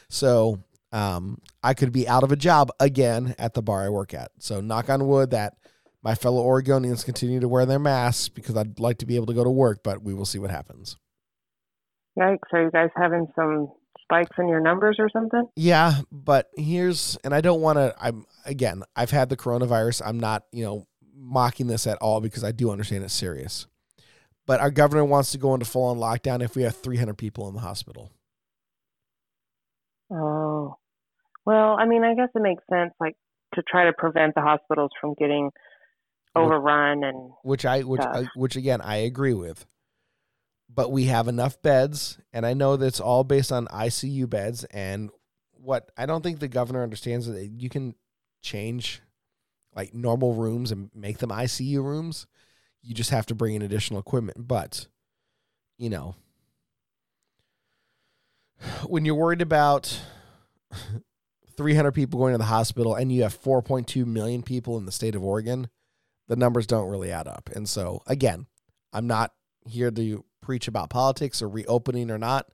So 0.10 0.64
um, 0.92 1.40
I 1.64 1.74
could 1.74 1.92
be 1.92 2.08
out 2.08 2.24
of 2.24 2.32
a 2.32 2.36
job 2.36 2.70
again 2.80 3.34
at 3.40 3.56
the 3.56 3.64
bar 3.64 3.84
I 3.84 3.90
work 3.90 4.14
at. 4.14 4.30
So 4.38 4.62
knock 4.62 4.92
on 4.92 5.08
wood 5.08 5.32
that 5.32 5.58
my 6.06 6.14
fellow 6.14 6.46
Oregonians 6.46 7.04
continue 7.04 7.40
to 7.40 7.48
wear 7.48 7.66
their 7.66 7.80
masks 7.80 8.30
because 8.30 8.56
I'd 8.56 8.80
like 8.80 9.00
to 9.00 9.08
be 9.08 9.16
able 9.16 9.26
to 9.26 9.34
go 9.34 9.44
to 9.44 9.50
work, 9.50 9.82
but 9.84 10.04
we 10.04 10.14
will 10.14 10.24
see 10.24 10.38
what 10.38 10.52
happens. 10.52 10.98
Yikes. 12.18 12.38
Are 12.54 12.64
you 12.64 12.72
guys 12.72 12.92
having 12.96 13.28
some 13.36 13.72
spikes 14.04 14.38
in 14.38 14.48
your 14.48 14.62
numbers 14.62 14.98
or 15.00 15.10
something? 15.10 15.48
Yeah, 15.56 16.02
but 16.12 16.52
here's, 16.56 17.18
and 17.24 17.34
I 17.34 17.42
don't 17.42 17.60
want 17.60 17.78
to, 17.80 17.96
I'm, 18.00 18.28
again, 18.46 18.84
I've 18.96 19.10
had 19.10 19.30
the 19.30 19.36
coronavirus. 19.36 20.04
I'm 20.06 20.20
not, 20.20 20.44
you 20.52 20.64
know, 20.64 20.86
mocking 21.18 21.66
this 21.66 21.88
at 21.88 21.98
all 21.98 22.22
because 22.22 22.44
I 22.44 22.52
do 22.52 22.70
understand 22.70 23.04
it's 23.04 23.12
serious. 23.12 23.66
But 24.46 24.62
our 24.62 24.70
governor 24.70 25.06
wants 25.06 25.32
to 25.32 25.40
go 25.40 25.56
into 25.56 25.66
full 25.66 25.86
on 25.86 25.98
lockdown 25.98 26.44
if 26.44 26.56
we 26.56 26.62
have 26.62 26.76
300 26.76 27.18
people 27.18 27.50
in 27.50 27.56
the 27.56 27.62
hospital. 27.62 28.12
Oh, 30.12 30.76
well, 31.48 31.78
I 31.80 31.88
mean, 31.88 32.04
I 32.04 32.14
guess 32.14 32.30
it 32.36 32.44
makes 32.44 32.64
sense, 32.70 32.94
like 33.00 33.16
to 33.56 33.64
try 33.68 33.86
to 33.86 33.94
prevent 33.94 34.36
the 34.36 34.42
hospitals 34.42 34.92
from 35.02 35.16
getting 35.16 35.50
overrun 36.36 37.04
and 37.04 37.32
which 37.44 37.66
I, 37.66 37.82
which, 37.82 38.02
I, 38.02 38.28
which 38.36 38.56
again, 38.56 38.82
I 38.82 38.98
agree 38.98 39.34
with. 39.34 39.66
But 40.74 40.92
we 40.92 41.06
have 41.06 41.28
enough 41.28 41.62
beds, 41.62 42.18
and 42.34 42.46
I 42.46 42.54
know 42.54 42.76
that's 42.76 43.00
all 43.00 43.24
based 43.24 43.52
on 43.52 43.68
ICU 43.68 44.30
beds. 44.30 44.66
And 44.66 45.10
what 45.54 45.90
I 45.96 46.06
don't 46.06 46.22
think 46.22 46.40
the 46.40 46.48
governor 46.48 46.84
understands 46.84 47.28
that 47.28 47.50
you 47.58 47.70
can 47.70 47.96
change 48.42 49.02
like 49.76 49.94
normal 49.94 50.34
rooms 50.34 50.72
and 50.72 50.90
make 50.94 51.20
them 51.20 51.30
ICU 51.30 51.84
rooms. 51.84 52.28
You 52.82 52.94
just 52.94 53.10
have 53.10 53.26
to 53.28 53.36
bring 53.36 53.56
in 53.56 53.62
additional 53.62 54.00
equipment. 54.00 54.48
But, 54.48 54.88
you 55.78 55.90
know, 55.90 56.16
when 58.88 59.06
you're 59.06 59.16
worried 59.16 59.42
about 59.42 60.00
300 61.58 61.92
people 61.92 62.20
going 62.20 62.34
to 62.34 62.38
the 62.38 62.46
hospital 62.46 62.96
and 62.96 63.12
you 63.12 63.24
have 63.24 63.42
4.2 63.42 64.06
million 64.06 64.44
people 64.44 64.78
in 64.78 64.86
the 64.86 64.92
state 64.92 65.16
of 65.16 65.24
Oregon, 65.24 65.70
the 66.28 66.36
numbers 66.36 66.68
don't 66.68 66.90
really 66.90 67.12
add 67.12 67.28
up. 67.28 67.50
And 67.54 67.68
so, 67.68 68.02
again, 68.08 68.48
I'm 68.94 69.08
not 69.08 69.32
here 69.68 69.92
to 69.92 70.26
preach 70.42 70.68
about 70.68 70.90
politics 70.90 71.42
or 71.42 71.50
reopening 71.50 72.12
or 72.12 72.18
not. 72.18 72.48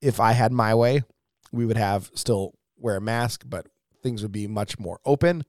If 0.00 0.20
I 0.20 0.32
had 0.32 0.52
my 0.52 0.74
way, 0.74 1.02
we 1.52 1.66
would 1.66 1.76
have 1.76 2.10
still 2.14 2.54
wear 2.76 2.96
a 2.96 3.00
mask, 3.00 3.44
but 3.46 3.68
things 4.02 4.22
would 4.22 4.32
be 4.32 4.46
much 4.46 4.78
more 4.78 5.00
open. 5.04 5.44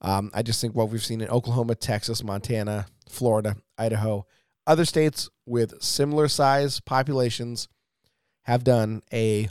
Um, 0.00 0.30
I 0.34 0.42
just 0.42 0.60
think 0.60 0.74
what 0.74 0.90
we've 0.90 1.04
seen 1.04 1.20
in 1.20 1.28
Oklahoma, 1.28 1.74
Texas, 1.74 2.22
Montana, 2.22 2.86
Florida, 3.08 3.56
Idaho, 3.78 4.26
other 4.66 4.84
states 4.84 5.30
with 5.46 5.80
similar 5.80 6.28
size 6.28 6.80
populations 6.80 7.68
have 8.42 8.64
done 8.64 9.02
a 9.12 9.48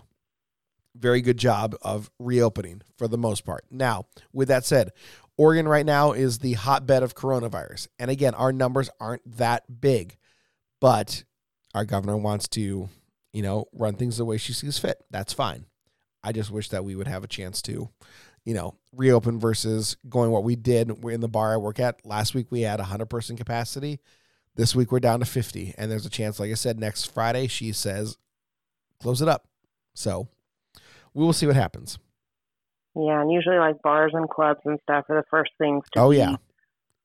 very 0.95 1.21
good 1.21 1.37
job 1.37 1.75
of 1.81 2.09
reopening 2.19 2.81
for 2.97 3.07
the 3.07 3.17
most 3.17 3.45
part. 3.45 3.65
Now, 3.69 4.05
with 4.33 4.47
that 4.49 4.65
said, 4.65 4.91
Oregon 5.37 5.67
right 5.67 5.85
now 5.85 6.13
is 6.13 6.39
the 6.39 6.53
hotbed 6.53 7.03
of 7.03 7.15
coronavirus. 7.15 7.87
And 7.99 8.09
again, 8.09 8.33
our 8.35 8.53
numbers 8.53 8.89
aren't 8.99 9.37
that 9.37 9.81
big, 9.81 10.17
but 10.79 11.23
our 11.73 11.85
governor 11.85 12.17
wants 12.17 12.47
to, 12.49 12.89
you 13.33 13.41
know, 13.41 13.65
run 13.73 13.95
things 13.95 14.17
the 14.17 14.25
way 14.25 14.37
she 14.37 14.53
sees 14.53 14.77
fit. 14.77 15.03
That's 15.11 15.33
fine. 15.33 15.65
I 16.23 16.31
just 16.31 16.51
wish 16.51 16.69
that 16.69 16.85
we 16.85 16.95
would 16.95 17.07
have 17.07 17.23
a 17.23 17.27
chance 17.27 17.61
to, 17.63 17.89
you 18.45 18.53
know, 18.53 18.75
reopen 18.93 19.39
versus 19.39 19.97
going 20.07 20.31
what 20.31 20.43
we 20.43 20.55
did 20.55 21.03
We're 21.03 21.11
in 21.11 21.21
the 21.21 21.27
bar 21.27 21.53
I 21.53 21.57
work 21.57 21.79
at. 21.79 22.05
Last 22.05 22.33
week 22.33 22.47
we 22.49 22.61
had 22.61 22.79
100 22.79 23.07
person 23.07 23.35
capacity. 23.35 23.99
This 24.55 24.73
week 24.73 24.91
we're 24.91 25.01
down 25.01 25.19
to 25.19 25.25
50. 25.25 25.75
And 25.77 25.91
there's 25.91 26.05
a 26.05 26.09
chance, 26.09 26.39
like 26.39 26.51
I 26.51 26.55
said, 26.55 26.79
next 26.79 27.13
Friday, 27.13 27.47
she 27.47 27.73
says, 27.73 28.17
close 29.01 29.21
it 29.21 29.27
up. 29.27 29.47
So 29.93 30.29
we 31.13 31.25
will 31.25 31.33
see 31.33 31.45
what 31.45 31.55
happens. 31.55 31.99
Yeah, 32.95 33.21
and 33.21 33.31
usually 33.31 33.57
like 33.57 33.81
bars 33.81 34.11
and 34.13 34.29
clubs 34.29 34.61
and 34.65 34.79
stuff 34.83 35.05
are 35.09 35.17
the 35.17 35.27
first 35.29 35.51
things 35.57 35.83
to 35.93 35.99
oh, 35.99 36.09
be 36.11 36.17
yeah. 36.17 36.35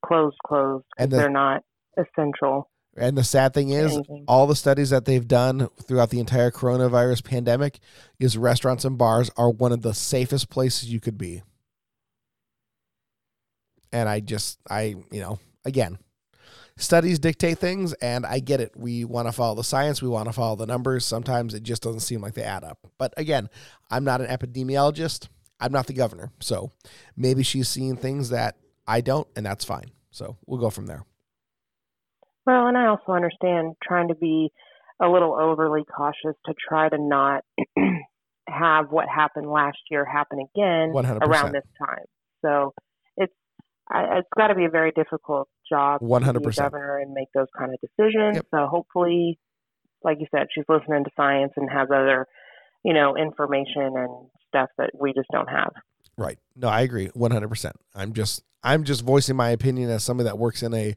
closed, 0.04 0.36
closed 0.46 0.84
And 0.98 1.10
the- 1.10 1.16
they're 1.16 1.30
not 1.30 1.62
essential. 1.96 2.68
And 2.96 3.16
the 3.16 3.24
sad 3.24 3.54
thing 3.54 3.70
is, 3.70 3.94
Anything. 3.94 4.24
all 4.26 4.46
the 4.48 4.56
studies 4.56 4.90
that 4.90 5.04
they've 5.04 5.26
done 5.26 5.68
throughout 5.82 6.10
the 6.10 6.18
entire 6.18 6.50
coronavirus 6.50 7.24
pandemic 7.24 7.78
is 8.18 8.36
restaurants 8.36 8.84
and 8.84 8.98
bars 8.98 9.30
are 9.36 9.48
one 9.48 9.72
of 9.72 9.82
the 9.82 9.94
safest 9.94 10.50
places 10.50 10.92
you 10.92 10.98
could 10.98 11.16
be. 11.16 11.42
And 13.92 14.08
I 14.08 14.20
just, 14.20 14.58
I, 14.68 14.96
you 15.10 15.20
know, 15.20 15.38
again, 15.64 15.98
studies 16.76 17.18
dictate 17.18 17.58
things, 17.58 17.92
and 17.94 18.26
I 18.26 18.40
get 18.40 18.60
it. 18.60 18.72
We 18.76 19.04
want 19.04 19.28
to 19.28 19.32
follow 19.32 19.54
the 19.54 19.64
science, 19.64 20.02
we 20.02 20.08
want 20.08 20.26
to 20.26 20.32
follow 20.32 20.56
the 20.56 20.66
numbers. 20.66 21.04
Sometimes 21.04 21.54
it 21.54 21.62
just 21.62 21.82
doesn't 21.82 22.00
seem 22.00 22.20
like 22.20 22.34
they 22.34 22.42
add 22.42 22.64
up. 22.64 22.78
But 22.98 23.14
again, 23.16 23.48
I'm 23.90 24.04
not 24.04 24.20
an 24.20 24.26
epidemiologist, 24.26 25.28
I'm 25.60 25.72
not 25.72 25.86
the 25.86 25.92
governor. 25.92 26.30
So 26.40 26.70
maybe 27.16 27.42
she's 27.42 27.68
seeing 27.68 27.96
things 27.96 28.30
that 28.30 28.56
I 28.86 29.00
don't, 29.00 29.28
and 29.36 29.44
that's 29.44 29.64
fine. 29.64 29.90
So 30.10 30.36
we'll 30.46 30.60
go 30.60 30.70
from 30.70 30.86
there. 30.86 31.04
Well, 32.46 32.66
and 32.66 32.76
I 32.76 32.86
also 32.86 33.12
understand 33.12 33.74
trying 33.82 34.08
to 34.08 34.14
be 34.14 34.50
a 35.00 35.08
little 35.08 35.34
overly 35.34 35.82
cautious 35.84 36.36
to 36.46 36.54
try 36.68 36.88
to 36.88 36.98
not 36.98 37.44
have 38.48 38.86
what 38.90 39.06
happened 39.08 39.48
last 39.48 39.78
year 39.90 40.04
happen 40.04 40.38
again 40.38 40.92
100%. 40.92 41.20
around 41.22 41.52
this 41.52 41.64
time. 41.78 42.04
So 42.42 42.72
it's 43.16 43.32
it's 43.92 44.28
got 44.36 44.48
to 44.48 44.54
be 44.54 44.64
a 44.64 44.70
very 44.70 44.92
difficult 44.92 45.48
job 45.70 46.00
to 46.00 46.06
be 46.06 46.10
100%. 46.10 46.56
governor 46.56 46.98
and 46.98 47.12
make 47.12 47.28
those 47.34 47.48
kind 47.56 47.72
of 47.72 47.80
decisions. 47.80 48.36
Yep. 48.36 48.46
So 48.52 48.66
hopefully, 48.66 49.38
like 50.02 50.18
you 50.20 50.26
said, 50.34 50.46
she's 50.54 50.64
listening 50.68 51.04
to 51.04 51.10
science 51.16 51.52
and 51.56 51.68
has 51.70 51.88
other, 51.94 52.26
you 52.84 52.94
know, 52.94 53.16
information 53.16 53.94
and 53.96 54.28
stuff 54.50 54.68
that 54.78 54.90
we 54.98 55.12
just 55.12 55.28
don't 55.32 55.48
have. 55.48 55.72
Right. 56.18 56.38
No, 56.54 56.68
I 56.68 56.82
agree 56.82 57.08
100%. 57.08 57.72
I'm 57.94 58.12
just 58.12 58.42
I'm 58.62 58.84
just 58.84 59.02
voicing 59.02 59.36
my 59.36 59.50
opinion 59.50 59.88
as 59.88 60.04
somebody 60.04 60.28
that 60.28 60.38
works 60.38 60.62
in 60.62 60.74
a 60.74 60.94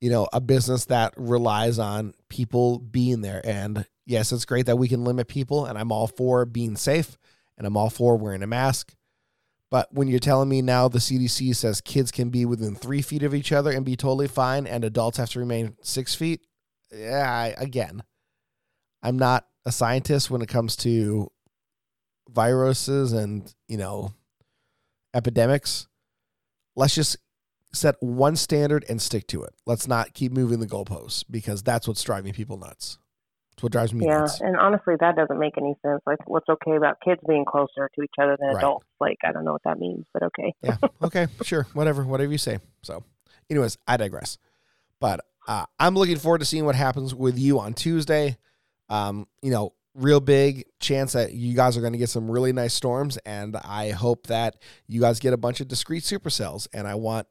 you 0.00 0.08
know, 0.08 0.26
a 0.32 0.40
business 0.40 0.86
that 0.86 1.12
relies 1.18 1.78
on 1.78 2.14
people 2.30 2.78
being 2.78 3.20
there 3.20 3.42
and 3.44 3.86
yes, 4.06 4.32
it's 4.32 4.46
great 4.46 4.66
that 4.66 4.78
we 4.78 4.88
can 4.88 5.04
limit 5.04 5.28
people 5.28 5.66
and 5.66 5.78
I'm 5.78 5.92
all 5.92 6.06
for 6.06 6.46
being 6.46 6.74
safe 6.74 7.18
and 7.58 7.66
I'm 7.66 7.76
all 7.76 7.90
for 7.90 8.16
wearing 8.16 8.42
a 8.42 8.46
mask. 8.46 8.94
But 9.70 9.88
when 9.92 10.08
you're 10.08 10.18
telling 10.18 10.48
me 10.48 10.62
now 10.62 10.88
the 10.88 10.98
CDC 10.98 11.54
says 11.54 11.80
kids 11.80 12.10
can 12.10 12.30
be 12.30 12.44
within 12.46 12.74
3 12.74 13.02
feet 13.02 13.22
of 13.22 13.34
each 13.34 13.52
other 13.52 13.70
and 13.70 13.84
be 13.84 13.94
totally 13.94 14.26
fine 14.26 14.66
and 14.66 14.84
adults 14.84 15.18
have 15.18 15.30
to 15.30 15.38
remain 15.38 15.76
6 15.82 16.14
feet, 16.14 16.40
yeah, 16.92 17.30
I, 17.30 17.54
again, 17.62 18.02
I'm 19.02 19.18
not 19.18 19.46
a 19.64 19.70
scientist 19.70 20.30
when 20.30 20.42
it 20.42 20.48
comes 20.48 20.76
to 20.76 21.30
viruses 22.32 23.12
and, 23.12 23.52
you 23.68 23.76
know, 23.76 24.12
epidemics. 25.14 25.86
Let's 26.76 26.94
just 26.94 27.16
set 27.72 27.96
one 28.00 28.36
standard 28.36 28.84
and 28.88 29.00
stick 29.00 29.26
to 29.28 29.42
it. 29.42 29.54
Let's 29.66 29.86
not 29.86 30.14
keep 30.14 30.32
moving 30.32 30.60
the 30.60 30.66
goalposts 30.66 31.24
because 31.30 31.62
that's 31.62 31.86
what's 31.86 32.02
driving 32.02 32.32
people 32.32 32.56
nuts. 32.56 32.98
It's 33.52 33.62
what 33.62 33.72
drives 33.72 33.92
me 33.92 34.06
Yeah, 34.06 34.20
nuts. 34.20 34.40
and 34.40 34.56
honestly, 34.56 34.94
that 35.00 35.16
doesn't 35.16 35.38
make 35.38 35.54
any 35.58 35.74
sense. 35.84 36.00
Like, 36.06 36.18
what's 36.28 36.48
okay 36.48 36.76
about 36.76 36.96
kids 37.04 37.20
being 37.28 37.44
closer 37.44 37.90
to 37.94 38.02
each 38.02 38.14
other 38.20 38.36
than 38.40 38.48
Right. 38.54 38.58
adults? 38.58 38.86
Like, 39.00 39.18
I 39.24 39.32
don't 39.32 39.44
know 39.44 39.52
what 39.52 39.62
that 39.64 39.78
means, 39.78 40.06
but 40.12 40.22
okay. 40.24 40.54
yeah. 40.62 40.76
Okay. 41.02 41.26
Sure. 41.42 41.66
Whatever. 41.74 42.04
Whatever 42.04 42.32
you 42.32 42.38
say. 42.38 42.58
So, 42.82 43.04
anyways, 43.50 43.76
I 43.86 43.96
digress. 43.96 44.38
But 45.00 45.20
uh, 45.46 45.64
I'm 45.78 45.94
looking 45.94 46.16
forward 46.18 46.38
to 46.38 46.44
seeing 46.44 46.64
what 46.64 46.74
happens 46.74 47.14
with 47.14 47.38
you 47.38 47.58
on 47.58 47.74
Tuesday. 47.74 48.36
Um, 48.88 49.26
you 49.42 49.50
know, 49.50 49.74
real 49.94 50.20
big 50.20 50.64
chance 50.78 51.12
that 51.12 51.32
you 51.32 51.54
guys 51.54 51.76
are 51.76 51.80
going 51.80 51.92
to 51.92 51.98
get 51.98 52.08
some 52.08 52.30
really 52.30 52.52
nice 52.52 52.74
storms, 52.74 53.16
and 53.18 53.56
I 53.56 53.90
hope 53.90 54.26
that 54.28 54.56
you 54.86 55.00
guys 55.00 55.18
get 55.20 55.32
a 55.32 55.36
bunch 55.36 55.60
of 55.60 55.68
discrete 55.68 56.02
supercells. 56.02 56.68
And 56.72 56.86
I 56.86 56.94
want 56.94 57.26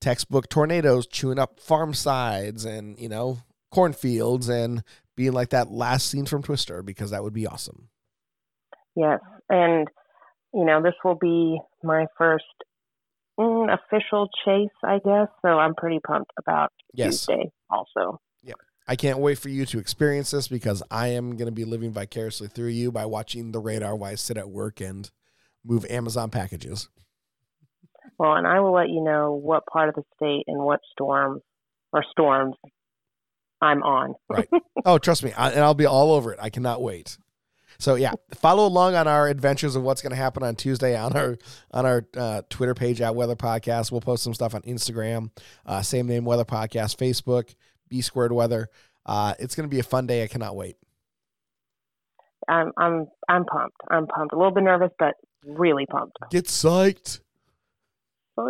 textbook 0.00 0.48
tornadoes 0.48 1.06
chewing 1.06 1.38
up 1.38 1.60
farm 1.60 1.92
sides 1.92 2.64
and 2.64 2.98
you 2.98 3.08
know 3.08 3.38
cornfields 3.70 4.48
and 4.48 4.82
being 5.16 5.32
like 5.32 5.50
that 5.50 5.70
last 5.70 6.08
scene 6.08 6.24
from 6.26 6.42
Twister 6.42 6.82
because 6.82 7.10
that 7.10 7.22
would 7.22 7.34
be 7.34 7.46
awesome. 7.46 7.88
Yes, 8.96 9.20
and 9.48 9.86
you 10.52 10.64
know 10.64 10.82
this 10.82 10.94
will 11.04 11.18
be 11.20 11.58
my 11.82 12.06
first 12.18 12.44
mm, 13.38 13.72
official 13.72 14.28
chase, 14.44 14.68
I 14.84 14.98
guess. 15.04 15.28
So 15.42 15.48
I'm 15.48 15.74
pretty 15.74 16.00
pumped 16.06 16.32
about 16.38 16.72
Yes. 16.92 17.26
Tuesday. 17.26 17.50
Also, 17.70 18.20
I 18.90 18.96
can't 18.96 19.20
wait 19.20 19.38
for 19.38 19.48
you 19.48 19.64
to 19.66 19.78
experience 19.78 20.32
this 20.32 20.48
because 20.48 20.82
I 20.90 21.08
am 21.08 21.36
going 21.36 21.46
to 21.46 21.52
be 21.52 21.64
living 21.64 21.92
vicariously 21.92 22.48
through 22.48 22.70
you 22.70 22.90
by 22.90 23.06
watching 23.06 23.52
the 23.52 23.60
radar 23.60 23.94
while 23.94 24.10
I 24.10 24.16
sit 24.16 24.36
at 24.36 24.50
work 24.50 24.80
and 24.80 25.08
move 25.64 25.86
Amazon 25.88 26.28
packages. 26.28 26.88
well, 28.18 28.34
and 28.34 28.48
I 28.48 28.58
will 28.58 28.72
let 28.72 28.88
you 28.88 29.00
know 29.00 29.32
what 29.32 29.64
part 29.72 29.90
of 29.90 29.94
the 29.94 30.02
state 30.16 30.42
and 30.48 30.58
what 30.64 30.80
storm 30.90 31.40
or 31.92 32.04
storms 32.10 32.56
I'm 33.62 33.84
on. 33.84 34.16
right. 34.28 34.48
Oh, 34.84 34.98
trust 34.98 35.22
me, 35.22 35.30
I, 35.34 35.50
and 35.50 35.60
I'll 35.60 35.74
be 35.74 35.86
all 35.86 36.10
over 36.10 36.32
it. 36.32 36.40
I 36.42 36.50
cannot 36.50 36.82
wait. 36.82 37.16
So 37.78 37.94
yeah, 37.94 38.14
follow 38.34 38.66
along 38.66 38.96
on 38.96 39.06
our 39.06 39.28
adventures 39.28 39.76
of 39.76 39.84
what's 39.84 40.02
going 40.02 40.10
to 40.10 40.16
happen 40.16 40.42
on 40.42 40.56
Tuesday 40.56 40.96
on 40.96 41.16
our 41.16 41.38
on 41.70 41.86
our 41.86 42.04
uh, 42.16 42.42
Twitter 42.50 42.74
page 42.74 43.00
at 43.00 43.14
Weather 43.14 43.36
Podcast. 43.36 43.92
We'll 43.92 44.00
post 44.00 44.24
some 44.24 44.34
stuff 44.34 44.54
on 44.54 44.62
Instagram, 44.62 45.30
uh, 45.64 45.80
same 45.80 46.08
name 46.08 46.24
Weather 46.24 46.44
Podcast, 46.44 46.96
Facebook, 46.96 47.54
B 47.90 48.00
Squared 48.00 48.32
Weather. 48.32 48.68
Uh, 49.04 49.34
it's 49.38 49.54
going 49.54 49.68
to 49.68 49.70
be 49.74 49.80
a 49.80 49.82
fun 49.84 50.06
day. 50.06 50.22
I 50.22 50.26
cannot 50.28 50.56
wait. 50.56 50.76
I'm 52.48 52.72
I'm 52.78 53.06
I'm 53.28 53.44
pumped. 53.44 53.76
I'm 53.90 54.06
pumped. 54.06 54.32
A 54.32 54.36
little 54.38 54.52
bit 54.52 54.64
nervous, 54.64 54.90
but 54.98 55.14
really 55.44 55.84
pumped. 55.86 56.16
Get 56.30 56.46
psyched. 56.46 57.20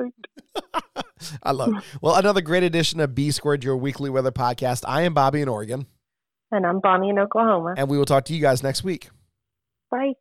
I 1.42 1.50
love 1.50 1.70
it. 1.76 1.84
Well, 2.00 2.14
another 2.14 2.40
great 2.40 2.62
edition 2.62 3.00
of 3.00 3.14
B 3.14 3.30
Squared, 3.32 3.64
your 3.64 3.76
weekly 3.76 4.08
weather 4.08 4.30
podcast. 4.30 4.84
I 4.86 5.02
am 5.02 5.14
Bobby 5.14 5.40
in 5.40 5.48
Oregon, 5.48 5.86
And 6.52 6.64
I'm 6.64 6.78
Bonnie 6.80 7.08
in 7.08 7.18
Oklahoma. 7.18 7.74
and 7.76 7.88
we 7.90 7.98
will 7.98 8.04
talk 8.04 8.24
to 8.26 8.34
you 8.34 8.40
guys 8.40 8.62
next 8.62 8.84
week. 8.84 9.10
Bye. 9.90 10.12